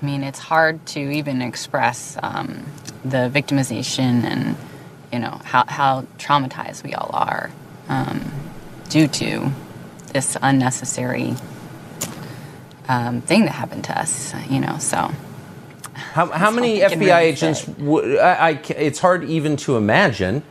I 0.00 0.06
mean, 0.06 0.22
it's 0.22 0.38
hard 0.38 0.86
to 0.86 1.00
even 1.00 1.42
express 1.42 2.16
um, 2.22 2.64
the 3.04 3.28
victimization 3.34 4.22
and 4.22 4.56
you 5.12 5.18
know 5.18 5.40
how 5.44 5.64
how 5.66 6.02
traumatized 6.18 6.84
we 6.84 6.94
all 6.94 7.10
are 7.12 7.50
um, 7.88 8.30
due 8.88 9.08
to 9.08 9.50
this 10.12 10.36
unnecessary 10.40 11.34
um, 12.88 13.20
thing 13.22 13.44
that 13.44 13.52
happened 13.52 13.84
to 13.84 13.98
us. 13.98 14.34
You 14.48 14.60
know, 14.60 14.78
so. 14.78 15.10
How, 16.12 16.26
how 16.26 16.50
many 16.50 16.82
all 16.82 16.90
we 16.90 16.96
can 16.96 17.00
FBI 17.00 17.20
agents? 17.20 17.62
W- 17.64 18.18
I, 18.18 18.50
I 18.50 18.50
it's 18.76 19.00
hard 19.00 19.24
even 19.24 19.56
to 19.58 19.76
imagine, 19.76 20.42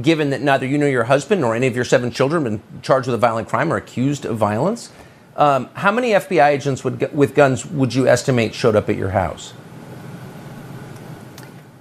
given 0.00 0.30
that 0.30 0.42
neither 0.42 0.66
you 0.66 0.78
nor 0.78 0.88
your 0.88 1.04
husband 1.04 1.40
nor 1.40 1.54
any 1.54 1.66
of 1.66 1.74
your 1.74 1.84
seven 1.84 2.10
children 2.10 2.44
have 2.44 2.52
been 2.52 2.82
charged 2.82 3.06
with 3.06 3.14
a 3.14 3.18
violent 3.18 3.48
crime 3.48 3.72
or 3.72 3.76
accused 3.76 4.24
of 4.24 4.36
violence. 4.36 4.90
Um, 5.36 5.68
how 5.74 5.92
many 5.92 6.10
FBI 6.10 6.48
agents 6.48 6.82
would, 6.84 7.12
with 7.14 7.34
guns 7.34 7.66
would 7.66 7.94
you 7.94 8.08
estimate 8.08 8.54
showed 8.54 8.76
up 8.76 8.88
at 8.88 8.96
your 8.96 9.10
house? 9.10 9.52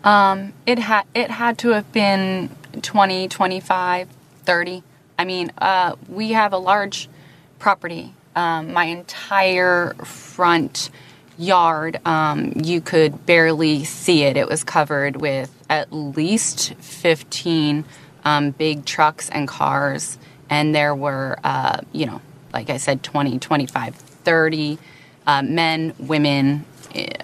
Um, 0.03 0.53
it 0.67 0.77
had 0.77 1.05
it 1.15 1.31
had 1.31 1.57
to 1.59 1.69
have 1.69 1.91
been 1.91 2.49
20, 2.81 3.27
25, 3.27 4.07
30. 4.43 4.83
I 5.17 5.25
mean, 5.25 5.51
uh, 5.57 5.95
we 6.07 6.33
have 6.33 6.53
a 6.53 6.57
large 6.57 7.09
property. 7.57 8.13
Um, 8.35 8.73
my 8.73 8.85
entire 8.85 9.93
front 10.03 10.89
yard, 11.37 11.99
um, 12.05 12.53
you 12.55 12.81
could 12.81 13.25
barely 13.25 13.83
see 13.83 14.23
it. 14.23 14.37
It 14.37 14.47
was 14.47 14.63
covered 14.63 15.15
with 15.17 15.51
at 15.69 15.91
least 15.91 16.75
15 16.75 17.85
um, 18.25 18.51
big 18.51 18.85
trucks 18.85 19.29
and 19.29 19.47
cars, 19.47 20.17
and 20.49 20.75
there 20.75 20.93
were, 20.93 21.37
uh, 21.43 21.79
you 21.91 22.05
know, 22.05 22.21
like 22.53 22.69
I 22.69 22.77
said, 22.77 23.03
20, 23.03 23.39
25, 23.39 23.95
30 23.95 24.79
uh, 25.27 25.41
men, 25.43 25.93
women, 25.99 26.65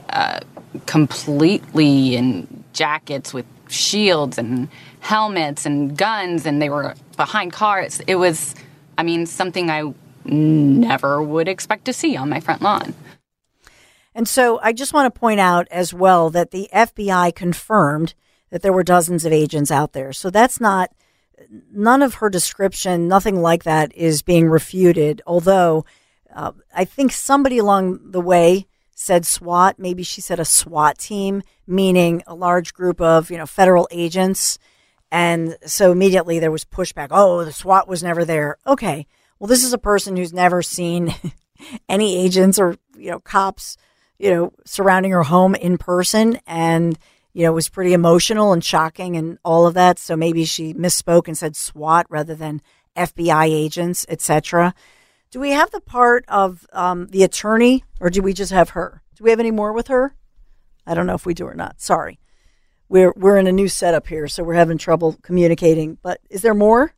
uh, 0.10 0.40
completely 0.86 2.16
in 2.16 2.64
jackets 2.74 3.34
with 3.34 3.46
shields 3.68 4.38
and 4.38 4.70
helmets 5.00 5.66
and 5.66 5.98
guns, 5.98 6.46
and 6.46 6.62
they 6.62 6.70
were 6.70 6.96
behind 7.18 7.52
cars. 7.52 8.02
It 8.08 8.16
was, 8.16 8.56
I 8.98 9.04
mean, 9.04 9.26
something 9.26 9.70
I 9.70 9.94
never 10.26 11.22
would 11.22 11.48
expect 11.48 11.86
to 11.86 11.94
see 11.94 12.16
on 12.16 12.30
my 12.30 12.40
front 12.40 12.62
lawn. 12.62 12.94
And 14.14 14.28
so 14.28 14.60
I 14.62 14.74
just 14.74 14.94
want 14.94 15.14
to 15.14 15.20
point 15.20 15.40
out 15.40 15.68
as 15.72 15.94
well 15.94 16.30
that 16.32 16.52
the 16.52 16.70
FBI 16.74 17.34
confirmed 17.34 18.14
that 18.52 18.62
there 18.62 18.74
were 18.74 18.84
dozens 18.84 19.26
of 19.26 19.34
agents 19.34 19.72
out 19.72 19.94
there. 19.94 20.14
So 20.14 20.30
that's 20.30 20.62
not, 20.62 20.92
none 21.72 22.02
of 22.02 22.16
her 22.16 22.30
description, 22.30 23.08
nothing 23.08 23.42
like 23.42 23.64
that 23.64 23.96
is 23.96 24.22
being 24.22 24.48
refuted. 24.48 25.22
Although 25.26 25.86
uh, 26.34 26.52
I 26.76 26.86
think 26.86 27.12
somebody 27.12 27.58
along 27.58 28.12
the 28.12 28.22
way 28.22 28.68
said 28.94 29.26
SWAT. 29.26 29.80
Maybe 29.80 30.04
she 30.04 30.22
said 30.22 30.40
a 30.40 30.46
SWAT 30.46 30.98
team, 30.98 31.42
meaning 31.66 32.22
a 32.28 32.36
large 32.36 32.74
group 32.74 33.02
of, 33.02 33.32
you 33.32 33.38
know, 33.38 33.48
federal 33.48 33.88
agents. 33.90 34.60
And 35.12 35.58
so 35.66 35.92
immediately 35.92 36.40
there 36.40 36.52
was 36.52 36.64
pushback. 36.64 37.08
Oh, 37.10 37.44
the 37.44 37.52
SWAT 37.52 37.88
was 37.88 38.04
never 38.04 38.24
there. 38.24 38.58
Okay. 38.68 39.08
Well, 39.40 39.48
this 39.48 39.64
is 39.64 39.74
a 39.74 39.80
person 39.80 40.16
who's 40.16 40.34
never 40.34 40.62
seen 40.62 41.16
any 41.90 42.16
agents 42.16 42.60
or, 42.60 42.78
you 42.96 43.10
know, 43.10 43.20
cops, 43.20 43.76
you 44.20 44.30
know, 44.30 44.54
surrounding 44.66 45.12
her 45.12 45.24
home 45.24 45.56
in 45.56 45.80
person. 45.80 46.40
And, 46.46 46.98
you 47.34 47.46
know, 47.46 47.52
was 47.54 47.70
pretty 47.70 47.94
emotional 47.94 48.54
and 48.54 48.64
shocking 48.64 49.16
and 49.16 49.38
all 49.44 49.66
of 49.66 49.74
that. 49.76 50.00
So 50.00 50.16
maybe 50.16 50.46
she 50.46 50.74
misspoke 50.74 51.28
and 51.28 51.38
said 51.38 51.56
SWAT 51.56 52.06
rather 52.10 52.36
than 52.36 52.62
FBI 52.96 53.46
agents, 53.46 54.06
etc. 54.10 54.74
Do 55.32 55.40
we 55.40 55.52
have 55.52 55.72
the 55.72 55.80
part 55.80 56.26
of 56.28 56.68
um, 56.74 57.08
the 57.08 57.24
attorney, 57.24 57.86
or 58.00 58.10
do 58.10 58.22
we 58.22 58.34
just 58.34 58.52
have 58.52 58.72
her? 58.72 59.02
Do 59.16 59.24
we 59.24 59.30
have 59.30 59.40
any 59.40 59.52
more 59.52 59.72
with 59.72 59.88
her? 59.88 60.14
I 60.86 60.94
don't 60.94 61.08
know 61.08 61.14
if 61.14 61.26
we 61.26 61.34
do 61.34 61.46
or 61.46 61.56
not. 61.56 61.80
Sorry, 61.80 62.20
we're 62.90 63.14
we're 63.16 63.38
in 63.38 63.48
a 63.48 63.52
new 63.52 63.70
setup 63.70 64.08
here, 64.08 64.28
so 64.28 64.44
we're 64.44 64.56
having 64.56 64.78
trouble 64.78 65.18
communicating. 65.22 65.98
But 66.04 66.20
is 66.30 66.42
there 66.42 66.54
more? 66.54 66.94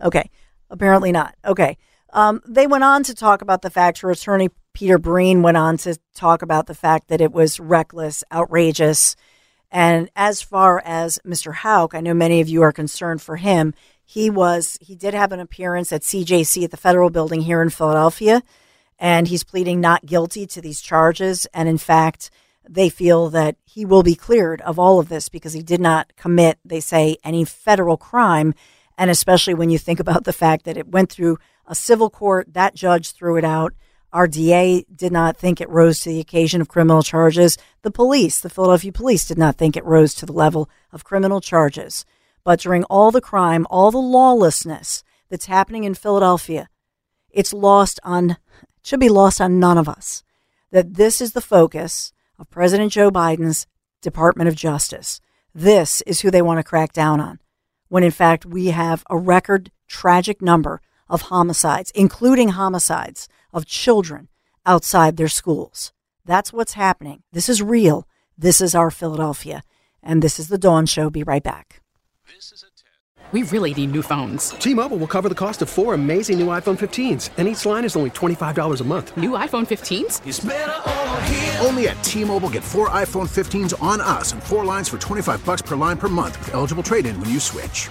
Okay, 0.00 0.30
apparently 0.70 1.10
not. 1.10 1.34
Okay, 1.44 1.76
um, 2.12 2.40
they 2.46 2.68
went 2.68 2.84
on 2.84 3.02
to 3.04 3.14
talk 3.14 3.42
about 3.42 3.62
the 3.62 3.70
fact 3.70 4.00
her 4.00 4.10
attorney 4.10 4.50
Peter 4.74 4.98
Breen 4.98 5.42
went 5.42 5.56
on 5.56 5.76
to 5.78 5.98
talk 6.14 6.42
about 6.42 6.66
the 6.66 6.74
fact 6.74 7.08
that 7.08 7.20
it 7.20 7.32
was 7.32 7.58
reckless, 7.58 8.22
outrageous, 8.32 9.16
and 9.70 10.10
as 10.16 10.40
far 10.40 10.82
as 10.84 11.18
Mr. 11.26 11.54
Houck, 11.54 11.94
I 11.94 12.00
know 12.00 12.14
many 12.14 12.40
of 12.40 12.48
you 12.48 12.62
are 12.62 12.72
concerned 12.72 13.20
for 13.20 13.36
him. 13.36 13.74
He 14.04 14.30
was 14.30 14.78
he 14.80 14.94
did 14.94 15.12
have 15.12 15.32
an 15.32 15.40
appearance 15.40 15.92
at 15.92 16.02
CJC 16.02 16.64
at 16.64 16.70
the 16.70 16.76
federal 16.76 17.10
building 17.10 17.42
here 17.42 17.60
in 17.60 17.68
Philadelphia 17.68 18.42
and 18.98 19.28
he's 19.28 19.44
pleading 19.44 19.80
not 19.80 20.06
guilty 20.06 20.46
to 20.46 20.60
these 20.60 20.80
charges. 20.80 21.46
And 21.52 21.68
in 21.68 21.78
fact 21.78 22.30
they 22.66 22.88
feel 22.88 23.28
that 23.30 23.56
he 23.64 23.84
will 23.84 24.02
be 24.02 24.14
cleared 24.14 24.60
of 24.62 24.78
all 24.78 24.98
of 24.98 25.08
this 25.08 25.28
because 25.28 25.52
he 25.52 25.62
did 25.62 25.80
not 25.80 26.16
commit 26.16 26.58
they 26.64 26.80
say 26.80 27.18
any 27.22 27.44
federal 27.44 27.98
crime. 27.98 28.54
And 28.96 29.10
especially 29.10 29.54
when 29.54 29.70
you 29.70 29.78
think 29.78 30.00
about 30.00 30.24
the 30.24 30.32
fact 30.32 30.64
that 30.64 30.78
it 30.78 30.88
went 30.88 31.10
through 31.10 31.38
a 31.66 31.74
civil 31.74 32.08
court 32.08 32.54
that 32.54 32.74
judge 32.74 33.12
threw 33.12 33.36
it 33.36 33.44
out 33.44 33.74
our 34.12 34.26
DA 34.26 34.84
did 34.94 35.12
not 35.12 35.36
think 35.36 35.60
it 35.60 35.68
rose 35.68 36.00
to 36.00 36.08
the 36.08 36.20
occasion 36.20 36.60
of 36.60 36.68
criminal 36.68 37.02
charges 37.02 37.58
the 37.82 37.90
police 37.90 38.40
the 38.40 38.50
Philadelphia 38.50 38.92
police 38.92 39.26
did 39.26 39.38
not 39.38 39.56
think 39.56 39.76
it 39.76 39.84
rose 39.84 40.14
to 40.14 40.26
the 40.26 40.32
level 40.32 40.68
of 40.92 41.04
criminal 41.04 41.40
charges 41.40 42.04
but 42.48 42.60
during 42.60 42.84
all 42.84 43.10
the 43.10 43.20
crime, 43.20 43.66
all 43.68 43.90
the 43.90 43.98
lawlessness 43.98 45.04
that's 45.28 45.44
happening 45.44 45.84
in 45.84 45.92
Philadelphia, 45.92 46.70
it's 47.28 47.52
lost 47.52 48.00
on, 48.02 48.38
should 48.82 49.00
be 49.00 49.10
lost 49.10 49.38
on 49.38 49.60
none 49.60 49.76
of 49.76 49.86
us. 49.86 50.22
That 50.70 50.94
this 50.94 51.20
is 51.20 51.32
the 51.32 51.42
focus 51.42 52.14
of 52.38 52.48
President 52.48 52.92
Joe 52.92 53.10
Biden's 53.10 53.66
Department 54.00 54.48
of 54.48 54.54
Justice. 54.54 55.20
This 55.54 56.00
is 56.06 56.20
who 56.20 56.30
they 56.30 56.40
want 56.40 56.58
to 56.58 56.64
crack 56.64 56.94
down 56.94 57.20
on. 57.20 57.38
When 57.88 58.02
in 58.02 58.10
fact, 58.10 58.46
we 58.46 58.68
have 58.68 59.04
a 59.10 59.18
record 59.18 59.70
tragic 59.86 60.40
number 60.40 60.80
of 61.06 61.22
homicides, 61.22 61.90
including 61.94 62.48
homicides 62.48 63.28
of 63.52 63.66
children 63.66 64.28
outside 64.66 65.16
their 65.16 65.28
schools. 65.28 65.92
That's 66.24 66.52
what's 66.52 66.74
happening. 66.74 67.22
This 67.32 67.48
is 67.48 67.62
real. 67.62 68.06
This 68.36 68.60
is 68.60 68.74
our 68.74 68.90
Philadelphia. 68.90 69.62
And 70.02 70.22
this 70.22 70.38
is 70.38 70.48
the 70.48 70.58
Dawn 70.58 70.86
Show. 70.86 71.10
Be 71.10 71.22
right 71.22 71.42
back. 71.42 71.82
We 73.30 73.42
really 73.42 73.74
need 73.74 73.92
new 73.92 74.00
phones. 74.00 74.50
T-Mobile 74.50 74.96
will 74.96 75.06
cover 75.06 75.28
the 75.28 75.34
cost 75.34 75.60
of 75.60 75.68
four 75.68 75.92
amazing 75.92 76.38
new 76.38 76.46
iPhone 76.46 76.78
15s, 76.78 77.28
and 77.36 77.46
each 77.46 77.66
line 77.66 77.84
is 77.84 77.94
only 77.94 78.08
$25 78.08 78.80
a 78.80 78.84
month. 78.84 79.14
New 79.18 79.32
iPhone 79.32 79.66
15s? 79.66 81.62
Only 81.66 81.88
at 81.88 82.02
T-Mobile 82.02 82.48
get 82.48 82.64
four 82.64 82.88
iPhone 82.88 83.28
15s 83.28 83.74
on 83.82 84.00
us 84.00 84.32
and 84.32 84.42
four 84.42 84.64
lines 84.64 84.88
for 84.88 84.96
25 84.96 85.44
bucks 85.44 85.60
per 85.60 85.76
line 85.76 85.98
per 85.98 86.08
month 86.08 86.38
with 86.38 86.54
eligible 86.54 86.82
trade-in 86.82 87.20
when 87.20 87.28
you 87.28 87.38
switch. 87.38 87.90